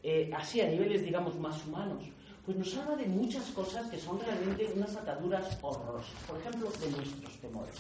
Eh, 0.04 0.32
así 0.34 0.62
a 0.62 0.68
niveles, 0.68 1.04
digamos, 1.04 1.38
más 1.40 1.66
humanos. 1.66 2.06
Pues 2.46 2.58
nos 2.58 2.72
salva 2.72 2.96
de 2.96 3.06
muchas 3.06 3.46
cosas 3.52 3.90
que 3.90 3.98
son 3.98 4.20
realmente 4.22 4.66
unas 4.74 4.96
ataduras 4.96 5.58
horrorosas. 5.62 6.16
Por 6.28 6.40
ejemplo, 6.40 6.70
de 6.72 6.92
nuestros 6.92 7.38
temores. 7.40 7.76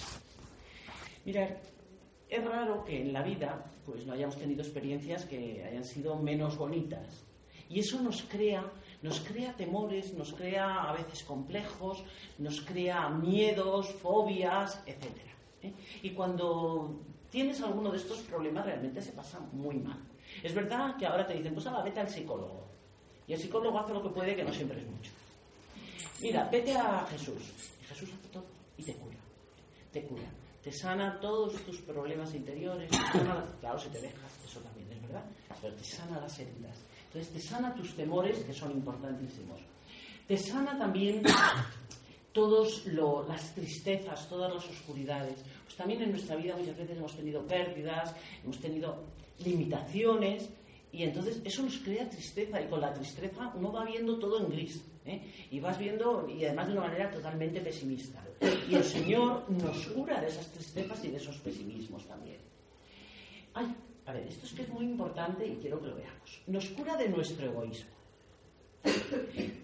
Mirad, 1.24 1.50
es 2.30 2.44
raro 2.44 2.84
que 2.84 3.02
en 3.02 3.14
la 3.14 3.24
vida 3.24 3.66
pues 3.86 4.06
no 4.06 4.14
hayamos 4.14 4.36
tenido 4.38 4.62
experiencias 4.62 5.26
que 5.26 5.64
hayan 5.64 5.86
sido 5.86 6.18
menos 6.18 6.58
bonitas. 6.58 7.24
Y 7.70 7.80
eso 7.80 8.02
nos 8.02 8.24
crea, 8.24 8.70
nos 9.02 9.22
crea 9.22 9.54
temores, 9.54 10.14
nos 10.14 10.34
crea 10.34 10.84
a 10.84 10.94
veces 10.94 11.24
complejos, 11.24 12.04
nos 12.38 12.62
crea 12.62 13.10
miedos, 13.10 13.94
fobias, 13.96 14.82
etc. 14.86 15.06
¿eh? 15.64 15.74
Y 16.04 16.12
cuando 16.12 17.00
tienes 17.38 17.62
alguno 17.62 17.92
de 17.92 17.98
estos 17.98 18.20
problemas 18.22 18.66
realmente 18.66 19.00
se 19.00 19.12
pasa 19.12 19.40
muy 19.52 19.76
mal. 19.76 20.00
Es 20.42 20.56
verdad 20.56 20.98
que 20.98 21.06
ahora 21.06 21.28
te 21.28 21.36
dicen, 21.36 21.54
pues 21.54 21.68
ahora 21.68 21.84
vete 21.84 22.00
al 22.00 22.10
psicólogo. 22.10 22.66
Y 23.28 23.34
el 23.34 23.40
psicólogo 23.40 23.80
hace 23.80 23.94
lo 23.94 24.02
que 24.02 24.10
puede, 24.10 24.36
que 24.36 24.44
no 24.44 24.52
siempre 24.52 24.80
es 24.80 24.88
mucho. 24.88 25.12
Mira, 26.20 26.50
vete 26.52 26.76
a 26.76 27.06
Jesús. 27.12 27.54
Jesús 27.88 28.10
hace 28.12 28.28
todo 28.30 28.46
y 28.78 28.84
te 28.84 28.94
cura. 28.96 29.18
Te 29.92 30.02
cura 30.04 30.28
te 30.68 30.74
sana 30.74 31.18
todos 31.22 31.54
tus 31.64 31.78
problemas 31.78 32.34
interiores, 32.34 32.90
claro, 33.62 33.80
si 33.80 33.88
te 33.88 34.02
dejas, 34.02 34.32
eso 34.46 34.60
también 34.60 34.92
es 34.92 35.02
verdad, 35.02 35.24
pero 35.62 35.74
te 35.74 35.84
sana 35.86 36.20
las 36.20 36.38
heridas. 36.40 36.76
Entonces 37.06 37.32
te 37.32 37.40
sana 37.40 37.74
tus 37.74 37.96
temores, 37.96 38.40
que 38.40 38.54
son 38.54 38.72
importantísimos. 38.72 39.62
Te 40.28 40.36
sana 40.36 40.78
también 40.78 41.24
todas 42.34 42.86
las 42.86 43.56
tristezas, 43.56 44.28
todas 44.28 44.54
las 44.54 44.68
oscuridades. 44.68 45.40
Pues 45.68 45.76
también 45.76 46.02
en 46.02 46.12
nuestra 46.12 46.38
vida 46.38 46.56
muchas 46.56 46.78
veces 46.78 46.98
hemos 46.98 47.14
tenido 47.14 47.46
pérdidas, 47.46 48.16
hemos 48.42 48.58
tenido 48.58 49.04
limitaciones, 49.44 50.50
y 50.94 51.04
entonces 51.04 51.42
eso 51.44 51.62
nos 51.62 51.78
crea 51.80 52.10
tristeza, 52.10 52.62
y 52.62 52.68
con 52.68 52.80
la 52.80 52.94
tristeza 52.94 53.52
uno 53.54 53.74
va 53.74 53.84
viendo 53.84 54.18
todo 54.18 54.40
en 54.40 54.50
gris, 54.50 54.82
¿eh? 55.06 55.22
y 55.52 55.60
vas 55.60 55.78
viendo, 55.78 56.26
y 56.30 56.46
además 56.46 56.68
de 56.68 56.74
una 56.74 56.82
manera 56.88 57.12
totalmente 57.12 57.60
pesimista. 57.60 58.24
Y 58.70 58.76
el 58.76 58.84
Señor 58.86 59.50
nos 59.50 59.88
cura 59.88 60.22
de 60.22 60.28
esas 60.28 60.48
tristezas 60.48 61.04
y 61.04 61.10
de 61.10 61.18
esos 61.18 61.38
pesimismos 61.40 62.08
también. 62.08 62.38
Ay, 63.54 63.76
a 64.06 64.14
ver, 64.14 64.26
esto 64.28 64.46
es 64.46 64.54
que 64.54 64.62
es 64.62 64.70
muy 64.70 64.86
importante 64.86 65.46
y 65.46 65.58
quiero 65.58 65.82
que 65.82 65.88
lo 65.88 65.96
veamos. 65.96 66.42
Nos 66.48 66.70
cura 66.70 66.96
de 66.96 67.10
nuestro 67.10 67.46
egoísmo. 67.46 67.92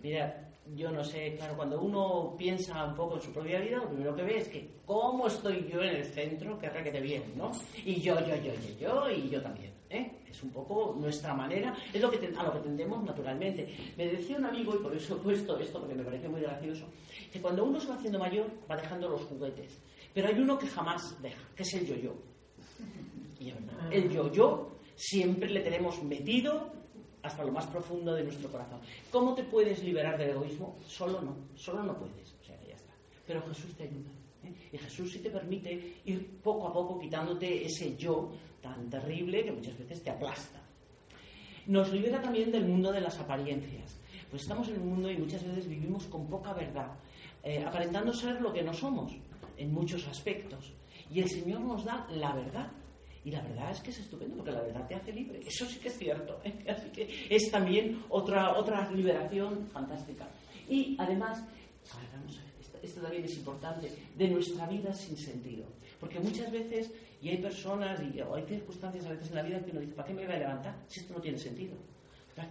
Mira, 0.03 0.42
yo 0.75 0.91
no 0.91 1.03
sé, 1.03 1.35
claro, 1.35 1.55
cuando 1.55 1.81
uno 1.81 2.35
piensa 2.37 2.85
un 2.85 2.95
poco 2.95 3.15
en 3.15 3.21
su 3.21 3.31
propia 3.31 3.59
vida, 3.59 3.77
lo 3.77 3.89
primero 3.89 4.15
que 4.15 4.23
ve 4.23 4.37
es 4.37 4.47
que 4.47 4.69
cómo 4.85 5.27
estoy 5.27 5.67
yo 5.71 5.81
en 5.81 5.95
el 5.95 6.05
centro, 6.05 6.57
que 6.57 6.69
te 6.69 7.01
bien, 7.01 7.23
¿no? 7.35 7.51
Y 7.85 8.01
yo, 8.01 8.19
yo, 8.21 8.35
yo, 8.37 8.53
yo, 8.53 8.79
yo, 8.79 9.09
y 9.11 9.29
yo 9.29 9.41
también. 9.41 9.73
¿eh? 9.89 10.11
Es 10.29 10.41
un 10.41 10.51
poco 10.51 10.95
nuestra 10.99 11.33
manera, 11.33 11.75
es 11.93 12.01
lo 12.01 12.09
que 12.09 12.17
a 12.35 12.43
lo 12.43 12.53
que 12.53 12.59
tendemos 12.59 13.03
naturalmente. 13.03 13.93
Me 13.97 14.07
decía 14.07 14.37
un 14.37 14.45
amigo, 14.45 14.75
y 14.75 14.79
por 14.79 14.95
eso 14.95 15.15
he 15.15 15.19
puesto 15.19 15.57
esto, 15.59 15.79
porque 15.79 15.95
me 15.95 16.03
parece 16.03 16.27
muy 16.27 16.41
gracioso, 16.41 16.85
que 17.31 17.41
cuando 17.41 17.63
uno 17.63 17.79
se 17.79 17.89
va 17.89 17.95
haciendo 17.95 18.19
mayor, 18.19 18.49
va 18.69 18.75
dejando 18.75 19.09
los 19.09 19.21
juguetes. 19.25 19.79
Pero 20.13 20.27
hay 20.27 20.39
uno 20.39 20.57
que 20.57 20.67
jamás 20.67 21.21
deja, 21.21 21.41
que 21.55 21.63
es 21.63 21.73
el 21.73 21.85
yo-yo. 21.85 22.15
Y 23.39 23.53
el 23.91 24.09
yo-yo 24.09 24.71
siempre 24.95 25.49
le 25.49 25.59
tenemos 25.59 26.01
metido 26.03 26.71
hasta 27.23 27.43
lo 27.43 27.51
más 27.51 27.65
profundo 27.67 28.13
de 28.13 28.23
nuestro 28.23 28.51
corazón. 28.51 28.79
¿Cómo 29.09 29.33
te 29.33 29.43
puedes 29.43 29.81
liberar 29.83 30.17
del 30.17 30.31
egoísmo? 30.31 30.75
Solo 30.85 31.21
no, 31.21 31.35
solo 31.55 31.81
no 31.81 31.97
puedes. 31.97 32.33
O 32.41 32.45
sea, 32.45 32.59
ya 32.67 32.75
está. 32.75 32.93
Pero 33.25 33.41
Jesús 33.43 33.73
te 33.75 33.83
ayuda. 33.83 34.11
¿eh? 34.43 34.53
Y 34.73 34.77
Jesús 34.77 35.11
sí 35.11 35.19
te 35.19 35.29
permite 35.29 36.01
ir 36.05 36.39
poco 36.43 36.67
a 36.67 36.73
poco 36.73 36.99
quitándote 36.99 37.65
ese 37.65 37.95
yo 37.95 38.31
tan 38.61 38.89
terrible 38.89 39.43
que 39.43 39.53
muchas 39.53 39.77
veces 39.77 40.03
te 40.03 40.09
aplasta. 40.09 40.61
Nos 41.67 41.91
libera 41.93 42.21
también 42.21 42.51
del 42.51 42.65
mundo 42.65 42.91
de 42.91 42.99
las 42.99 43.17
apariencias. 43.17 43.97
Pues 44.29 44.41
estamos 44.41 44.67
en 44.67 44.81
un 44.81 44.89
mundo 44.89 45.09
y 45.09 45.17
muchas 45.17 45.43
veces 45.45 45.67
vivimos 45.67 46.05
con 46.07 46.27
poca 46.27 46.53
verdad, 46.53 46.91
eh, 47.41 47.63
aparentando 47.63 48.11
ser 48.13 48.41
lo 48.41 48.51
que 48.51 48.63
no 48.63 48.73
somos 48.73 49.13
en 49.57 49.73
muchos 49.73 50.05
aspectos. 50.07 50.73
Y 51.09 51.21
el 51.21 51.29
Señor 51.29 51.61
nos 51.61 51.85
da 51.85 52.05
la 52.09 52.33
verdad 52.33 52.71
y 53.25 53.31
la 53.31 53.41
verdad 53.41 53.71
es 53.71 53.79
que 53.79 53.91
es 53.91 53.99
estupendo 53.99 54.35
porque 54.35 54.51
la 54.51 54.61
verdad 54.61 54.85
te 54.87 54.95
hace 54.95 55.13
libre. 55.13 55.39
Eso 55.45 55.65
sí 55.65 55.79
que 55.79 55.87
es 55.87 55.97
cierto. 55.97 56.41
¿eh? 56.43 56.65
Así 56.69 56.89
que 56.89 57.27
es 57.29 57.49
también 57.49 58.03
otra, 58.09 58.57
otra 58.57 58.91
liberación 58.91 59.67
fantástica. 59.71 60.27
Y 60.67 60.95
además, 60.99 61.41
vamos 62.13 62.37
a 62.37 62.43
ver, 62.43 62.83
esto, 62.83 63.01
también 63.01 63.23
es 63.23 63.37
importante, 63.37 63.89
de 64.17 64.27
nuestra 64.27 64.67
vida 64.67 64.93
sin 64.93 65.15
sentido. 65.15 65.65
Porque 65.99 66.19
muchas 66.19 66.51
veces, 66.51 66.91
y 67.21 67.29
hay 67.29 67.37
personas 67.37 68.01
y 68.01 68.19
hay 68.19 68.45
circunstancias 68.45 69.05
a 69.05 69.09
veces 69.11 69.29
en 69.29 69.35
la 69.35 69.43
vida 69.43 69.63
que 69.63 69.71
uno 69.71 69.79
dice, 69.79 69.93
¿para 69.93 70.07
qué 70.07 70.13
me 70.13 70.25
voy 70.25 70.35
a 70.35 70.39
levantar 70.39 70.75
si 70.87 70.99
esto 70.99 71.13
no 71.13 71.21
tiene 71.21 71.37
sentido? 71.37 71.75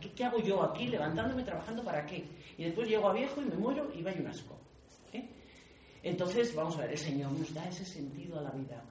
¿Qué, 0.00 0.10
¿Qué, 0.12 0.24
hago 0.24 0.38
yo 0.38 0.62
aquí 0.62 0.88
levantándome, 0.88 1.42
trabajando 1.42 1.82
para 1.84 2.06
qué? 2.06 2.24
Y 2.56 2.64
después 2.64 2.88
llego 2.88 3.08
a 3.08 3.12
viejo 3.12 3.42
y 3.42 3.44
me 3.44 3.56
muero 3.56 3.92
y 3.94 4.02
vaya 4.02 4.20
un 4.20 4.28
asco. 4.28 4.56
¿eh? 5.12 5.28
Entonces, 6.02 6.54
vamos 6.54 6.78
a 6.78 6.82
ver, 6.82 6.92
el 6.92 6.98
Señor 6.98 7.32
nos 7.32 7.52
da 7.52 7.68
ese 7.68 7.84
sentido 7.84 8.38
a 8.38 8.42
la 8.42 8.50
vida 8.52 8.82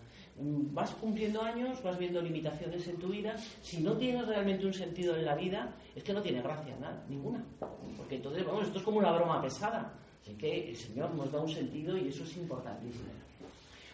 vas 0.41 0.91
cumpliendo 0.91 1.41
años, 1.41 1.81
vas 1.83 1.97
viendo 1.97 2.21
limitaciones 2.21 2.87
en 2.87 2.97
tu 2.97 3.07
vida. 3.07 3.35
Si 3.61 3.77
no 3.77 3.93
tienes 3.93 4.27
realmente 4.27 4.65
un 4.65 4.73
sentido 4.73 5.15
en 5.15 5.25
la 5.25 5.35
vida, 5.35 5.73
es 5.95 6.03
que 6.03 6.13
no 6.13 6.21
tiene 6.21 6.41
gracia, 6.41 6.75
nada, 6.79 7.03
ninguna. 7.09 7.43
Porque 7.97 8.15
entonces, 8.15 8.45
vamos, 8.45 8.65
esto 8.65 8.79
es 8.79 8.83
como 8.83 8.99
una 8.99 9.11
broma 9.11 9.41
pesada. 9.41 9.93
Así 10.21 10.33
que 10.33 10.69
el 10.69 10.75
Señor 10.75 11.13
nos 11.15 11.31
da 11.31 11.39
un 11.39 11.49
sentido 11.49 11.97
y 11.97 12.09
eso 12.09 12.23
es 12.23 12.37
importantísimo. 12.37 13.05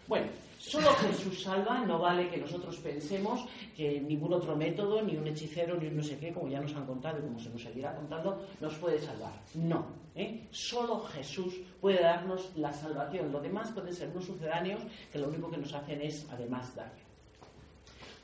Bueno, 0.07 0.27
solo 0.57 0.93
Jesús 0.95 1.43
salva, 1.43 1.79
no 1.85 1.99
vale 1.99 2.29
que 2.29 2.37
nosotros 2.37 2.75
pensemos 2.77 3.45
que 3.75 3.99
ningún 4.01 4.33
otro 4.33 4.55
método, 4.55 5.01
ni 5.01 5.15
un 5.15 5.27
hechicero, 5.27 5.75
ni 5.75 5.87
un 5.87 5.97
no 5.97 6.03
sé 6.03 6.17
qué, 6.17 6.33
como 6.33 6.47
ya 6.47 6.59
nos 6.59 6.75
han 6.75 6.85
contado 6.85 7.19
y 7.19 7.21
como 7.21 7.39
se 7.39 7.49
nos 7.49 7.61
seguirá 7.61 7.95
contando, 7.95 8.45
nos 8.59 8.75
puede 8.75 8.99
salvar. 8.99 9.33
No, 9.55 9.85
¿eh? 10.15 10.47
solo 10.51 11.01
Jesús 11.05 11.55
puede 11.79 12.01
darnos 12.01 12.51
la 12.55 12.73
salvación. 12.73 13.31
Lo 13.31 13.39
demás 13.39 13.71
pueden 13.71 13.93
ser 13.93 14.09
unos 14.09 14.25
sucedáneos 14.25 14.81
que 15.11 15.19
lo 15.19 15.27
único 15.27 15.49
que 15.49 15.57
nos 15.57 15.73
hacen 15.73 16.01
es 16.01 16.25
además 16.31 16.75
daño. 16.75 17.07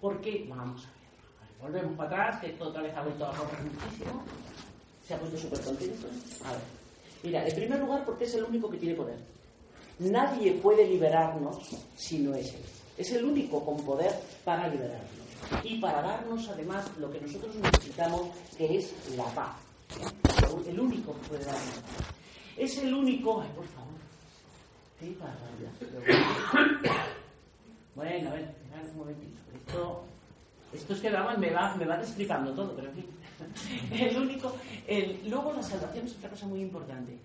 ¿Por 0.02 0.20
qué? 0.20 0.46
Vamos 0.50 0.86
a 0.86 0.90
ver. 0.90 1.04
Volvemos 1.62 1.96
para 1.96 2.10
atrás, 2.10 2.42
que 2.42 2.48
esto 2.48 2.68
otra 2.68 2.82
vez 2.82 2.94
ha 2.94 3.04
vuelto 3.04 3.26
a 3.26 3.32
correr 3.32 3.62
muchísimo. 3.64 4.24
Se 5.08 5.14
ha 5.14 5.18
puesto 5.18 5.38
súper 5.38 5.62
contento. 5.62 6.08
A 6.44 6.52
ver. 6.52 6.62
Mira, 7.24 7.48
en 7.48 7.56
primer 7.56 7.80
lugar, 7.80 8.04
porque 8.04 8.26
es 8.26 8.36
el 8.36 8.44
único 8.44 8.70
que 8.70 8.78
tiene 8.78 8.96
poder. 8.96 9.18
Nadie 10.04 10.54
puede 10.54 10.88
liberarnos 10.88 11.58
si 11.96 12.20
no 12.20 12.36
es 12.36 12.54
Él. 12.54 12.62
Es 12.98 13.12
el 13.12 13.24
único 13.24 13.64
con 13.64 13.78
poder 13.86 14.14
para 14.44 14.68
liberarnos 14.68 15.24
y 15.64 15.80
para 15.80 16.02
darnos 16.02 16.48
además 16.50 16.86
lo 17.00 17.12
que 17.12 17.22
nosotros 17.22 17.56
necesitamos, 17.56 18.28
que 18.58 18.78
es 18.78 18.94
la 19.16 19.26
paz. 19.26 19.56
El 20.68 20.80
único 20.80 21.14
que 21.14 21.28
puede 21.30 21.46
darnos. 21.46 21.80
Es 22.58 22.78
el 22.80 22.94
único. 22.94 23.42
Ay, 23.42 23.50
por 23.56 23.66
favor. 23.68 23.94
Qué 25.00 25.16
barbaridad. 25.20 25.72
Bueno, 27.96 28.30
a 28.30 28.34
ver, 28.34 28.56
un 28.92 28.98
momentito. 28.98 30.04
Esto, 30.74 30.94
es 30.94 31.00
que 31.00 31.10
me 31.12 31.52
va, 31.52 31.76
me 31.76 31.86
va 31.86 31.98
explicando 31.98 32.52
todo, 32.54 32.76
pero 32.76 32.90
en 32.90 32.96
fin. 32.96 33.06
El 33.92 34.18
único. 34.18 34.56
Luego 35.28 35.54
la 35.54 35.64
salvación 35.64 36.08
es 36.08 36.16
otra 36.18 36.30
cosa 36.30 36.48
muy 36.48 36.62
importante 36.62 37.18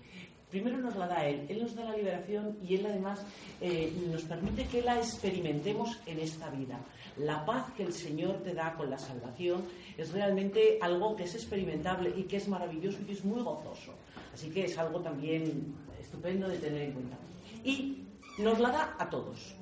primero 0.51 0.79
nos 0.79 0.97
la 0.97 1.07
da 1.07 1.27
Él, 1.27 1.47
Él 1.49 1.63
nos 1.63 1.75
da 1.75 1.85
la 1.85 1.97
liberación 1.97 2.57
y 2.63 2.77
Él 2.77 2.87
además 2.87 3.25
eh, 3.61 3.93
nos 4.11 4.23
permite 4.23 4.67
que 4.67 4.83
la 4.83 4.99
experimentemos 4.99 5.99
en 6.07 6.21
esta 6.21 6.51
vida. 6.51 6.79
La 7.19 7.45
paz 7.45 7.73
que 7.77 7.83
el 7.83 7.93
Señor 7.93 8.43
te 8.43 8.55
da 8.55 8.75
con 8.75 8.91
la 8.91 8.99
salvación 8.99 9.65
es 9.97 10.13
realmente 10.13 10.79
algo 10.81 11.17
que 11.17 11.25
es 11.25 11.35
experimentable 11.35 12.13
y 12.17 12.23
que 12.25 12.37
es 12.37 12.49
maravilloso 12.49 12.99
y 13.03 13.05
que 13.05 13.13
es 13.13 13.25
muy 13.25 13.43
gozoso. 13.43 13.93
Así 14.33 14.51
que 14.51 14.65
es 14.65 14.79
algo 14.79 15.01
también 15.01 15.75
estupendo 16.01 16.49
de 16.49 16.59
tener 16.59 16.83
en 16.83 16.93
cuenta. 16.93 17.17
Y 17.65 18.05
nos 18.39 18.59
la 18.61 18.71
da 18.71 18.97
a 18.99 19.11
todos. 19.11 19.55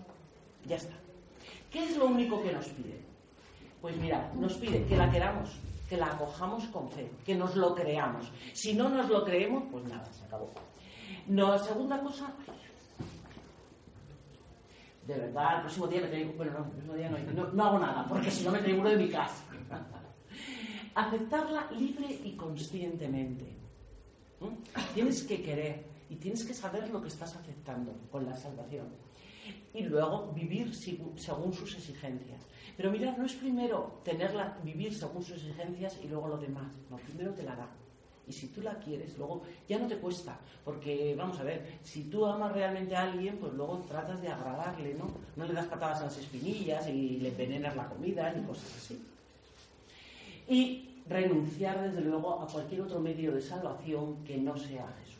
Ya 0.67 0.77
está. 0.77 0.95
¿Qué 1.71 1.85
es 1.85 1.97
lo 1.97 2.07
único 2.07 2.43
que 2.43 2.53
nos 2.53 2.67
pide? 2.69 3.01
Pues 3.81 3.97
mira, 3.97 4.33
nos 4.35 4.55
pide 4.55 4.85
que 4.85 4.97
la 4.97 5.11
queramos, 5.11 5.51
que 5.89 5.97
la 5.97 6.07
acojamos 6.07 6.65
con 6.67 6.89
fe, 6.89 7.11
que 7.25 7.35
nos 7.35 7.55
lo 7.57 7.75
creamos. 7.75 8.31
Si 8.53 8.75
no 8.75 8.89
nos 8.89 9.09
lo 9.09 9.25
creemos, 9.25 9.65
pues 9.71 9.85
nada, 9.85 10.13
se 10.13 10.25
acabó. 10.25 10.51
No, 11.29 11.59
segunda 11.59 12.01
cosa, 12.01 12.33
de 15.07 15.15
verdad, 15.15 15.57
el 15.57 15.61
próximo 15.63 15.87
día 15.87 16.01
me 16.01 16.09
traigo, 16.09 16.33
bueno, 16.33 16.53
no, 16.53 16.65
el 16.65 16.71
próximo 16.71 16.95
día 16.95 17.09
no, 17.09 17.53
no, 17.53 17.65
hago 17.65 17.79
nada, 17.79 18.07
porque 18.09 18.31
si 18.31 18.45
no 18.45 18.51
me 18.51 18.59
traigo 18.59 18.81
uno 18.81 18.91
de 18.91 18.97
mi 18.97 19.09
casa. 19.09 19.45
Aceptarla 20.95 21.71
libre 21.73 22.21
y 22.25 22.33
conscientemente. 22.33 23.57
Tienes 24.95 25.23
que 25.23 25.43
querer 25.43 25.85
y 26.11 26.17
tienes 26.17 26.45
que 26.45 26.55
saber 26.55 26.89
lo 26.91 27.01
que 27.01 27.09
estás 27.09 27.37
aceptando 27.37 27.93
con 28.11 28.27
la 28.27 28.37
salvación. 28.37 28.89
Y 29.75 29.85
luego 29.85 30.33
vivir 30.33 30.75
según 30.75 31.53
sus 31.53 31.77
exigencias. 31.77 32.43
Pero 32.77 32.91
mira, 32.91 33.15
no 33.17 33.25
es 33.25 33.33
primero 33.35 34.01
tenerla, 34.05 34.59
vivir 34.63 34.95
según 34.95 35.23
sus 35.23 35.37
exigencias 35.37 35.99
y 36.05 36.09
luego 36.09 36.29
lo 36.29 36.37
demás. 36.37 36.73
No, 36.91 36.97
primero 36.99 37.33
te 37.33 37.43
la 37.43 37.57
da. 37.57 37.69
Y 38.29 38.33
si 38.33 38.49
tú 38.49 38.61
la 38.61 38.75
quieres, 38.75 39.17
luego 39.17 39.43
ya 39.69 39.79
no 39.79 39.87
te 39.87 39.97
cuesta, 39.97 40.37
porque 40.65 41.15
vamos 41.17 41.39
a 41.39 41.45
ver, 41.45 41.79
si 41.83 42.05
tú 42.05 42.27
amas 42.27 42.53
realmente 42.53 42.97
a 42.97 43.05
alguien, 43.05 43.39
pues 43.39 43.53
luego 43.53 43.85
tratas 43.89 44.21
de 44.21 44.29
agradarle, 44.29 44.95
¿no? 44.95 45.09
No 45.37 45.47
le 45.47 45.55
das 45.55 45.67
patadas 45.67 46.01
a 46.01 46.05
las 46.07 46.19
espinillas 46.19 46.89
y 46.89 47.19
le 47.19 47.29
envenenas 47.29 47.77
la 47.77 47.89
comida 47.89 48.33
ni 48.33 48.45
cosas 48.45 48.75
así. 48.77 49.01
Y 50.49 51.03
renunciar, 51.09 51.81
desde 51.89 52.01
luego, 52.01 52.43
a 52.43 52.49
cualquier 52.49 52.81
otro 52.81 52.99
medio 52.99 53.33
de 53.33 53.41
salvación 53.41 54.25
que 54.25 54.37
no 54.39 54.57
sea 54.57 54.93
Jesús. 55.01 55.17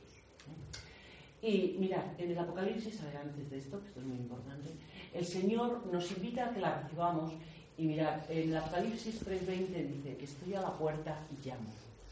Y 1.43 1.77
mirad, 1.79 2.03
en 2.19 2.33
el 2.33 2.39
Apocalipsis, 2.39 3.01
antes 3.03 3.49
de 3.49 3.59
esto, 3.59 3.81
que 3.81 3.87
esto 3.87 4.01
es 4.01 4.07
muy 4.07 4.17
importante, 4.17 4.71
el 5.17 5.25
Señor 5.25 5.87
nos 5.93 6.11
invita 6.13 6.47
a 6.47 6.55
que 6.55 6.61
la 6.61 6.81
recibamos. 6.83 7.33
Y 7.79 7.87
mirad, 7.87 8.31
en 8.31 8.51
el 8.51 8.57
Apocalipsis 8.57 9.23
3.20 9.27 9.87
dice 9.89 10.17
que 10.17 10.25
estoy 10.25 10.55
a 10.55 10.63
la 10.63 10.73
puerta 10.73 11.27
y 11.31 11.47
llamo 11.47 11.69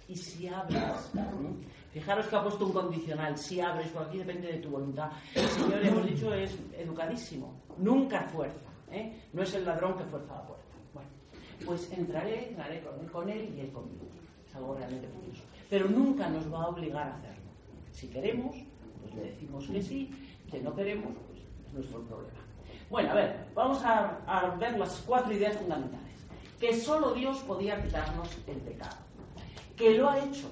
y 0.08 0.16
si 0.16 0.48
abres. 0.48 0.82
Fijaros 1.92 2.26
que 2.26 2.36
ha 2.36 2.42
puesto 2.42 2.66
un 2.66 2.72
condicional, 2.72 3.38
si 3.38 3.60
abres, 3.60 3.88
por 3.88 4.02
aquí 4.02 4.18
depende 4.18 4.48
de 4.48 4.58
tu 4.58 4.70
voluntad. 4.70 5.12
El 5.34 5.46
Señor, 5.46 5.86
hemos 5.86 6.06
dicho, 6.06 6.34
es 6.34 6.56
educadísimo, 6.76 7.54
nunca 7.78 8.22
fuerza, 8.28 8.68
¿eh? 8.90 9.12
no 9.32 9.42
es 9.42 9.54
el 9.54 9.64
ladrón 9.64 9.96
que 9.96 10.04
fuerza 10.04 10.34
la 10.34 10.46
puerta. 10.46 10.64
Bueno, 10.92 11.08
pues 11.64 11.90
entraré, 11.92 12.48
entraré 12.48 12.82
con 13.12 13.28
él, 13.28 13.54
y 13.56 13.60
él 13.60 13.70
conmigo. 13.70 14.06
Es 14.48 14.56
algo 14.56 14.74
realmente 14.74 15.06
curioso. 15.08 15.42
Pero 15.70 15.88
nunca 15.88 16.28
nos 16.28 16.52
va 16.52 16.64
a 16.64 16.68
obligar 16.68 17.08
a 17.08 17.14
hacerlo. 17.14 17.50
Si 17.92 18.08
queremos, 18.08 18.56
pues 19.00 19.14
le 19.14 19.22
decimos 19.30 19.66
que 19.68 19.80
sí, 19.80 20.10
que 20.50 20.60
no 20.60 20.74
queremos, 20.74 21.12
pues 21.28 21.40
es 21.68 21.72
nuestro 21.74 22.02
problema. 22.02 22.43
Bueno, 22.90 23.10
a 23.10 23.14
ver, 23.14 23.46
vamos 23.54 23.82
a, 23.84 24.56
ver 24.58 24.78
las 24.78 25.02
cuatro 25.06 25.32
ideas 25.32 25.56
fundamentales. 25.56 26.04
Que 26.60 26.78
solo 26.78 27.12
Dios 27.12 27.38
podía 27.38 27.82
quitarnos 27.82 28.28
el 28.46 28.56
pecado 28.58 29.04
que 29.76 29.94
lo 29.94 30.08
ha 30.08 30.18
hecho 30.18 30.48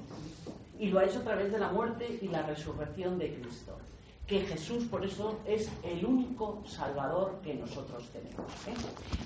y 0.79 0.89
lo 0.89 0.99
ha 0.99 1.05
hecho 1.05 1.21
a 1.21 1.23
través 1.23 1.53
de 1.53 1.59
la 1.59 1.71
muerte 1.71 2.19
y 2.21 2.29
la 2.29 2.43
resurrección 2.43 3.19
de 3.19 3.35
Cristo. 3.35 3.79
que 4.27 4.41
Jesús 4.41 4.85
por 4.85 5.05
eso 5.05 5.39
es 5.45 5.69
el 5.83 6.07
único 6.07 6.63
salvador 6.65 7.41
que 7.43 7.55
nosotros 7.55 8.09
tenemos. 8.13 8.51
¿eh? 8.67 8.75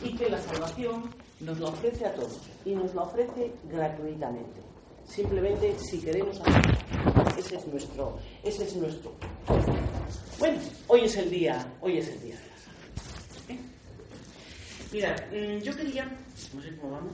Y 0.02 0.16
que 0.16 0.28
la 0.28 0.38
salvación 0.38 1.10
nos 1.40 1.60
la 1.60 1.68
ofrece 1.68 2.06
a 2.06 2.14
todos 2.14 2.40
y 2.64 2.74
nos 2.74 2.94
la 2.94 3.02
ofrece 3.02 3.52
gratuitamente. 3.70 4.62
Simplemente 5.04 5.78
si 5.78 6.00
queremos 6.00 6.40
hacerlo. 6.40 6.74
Ese 7.38 7.56
es 7.56 7.66
nuestro, 7.68 8.18
ese 8.42 8.64
es 8.64 8.76
nuestro. 8.76 9.12
Bueno, 10.38 10.58
hoy 10.88 11.00
es 11.02 11.16
el 11.16 11.30
día, 11.30 11.72
hoy 11.80 11.98
es 11.98 12.08
el 12.08 12.20
día 12.22 12.36
de 12.36 12.48
la 12.48 12.56
salvación. 12.56 13.58
¿eh? 13.58 13.60
Mira, 14.96 15.14
mm, 15.30 15.58
yo 15.60 15.76
quería, 15.76 16.06
no 16.54 16.62
sé 16.62 16.74
cómo 16.80 16.92
vamos. 16.94 17.12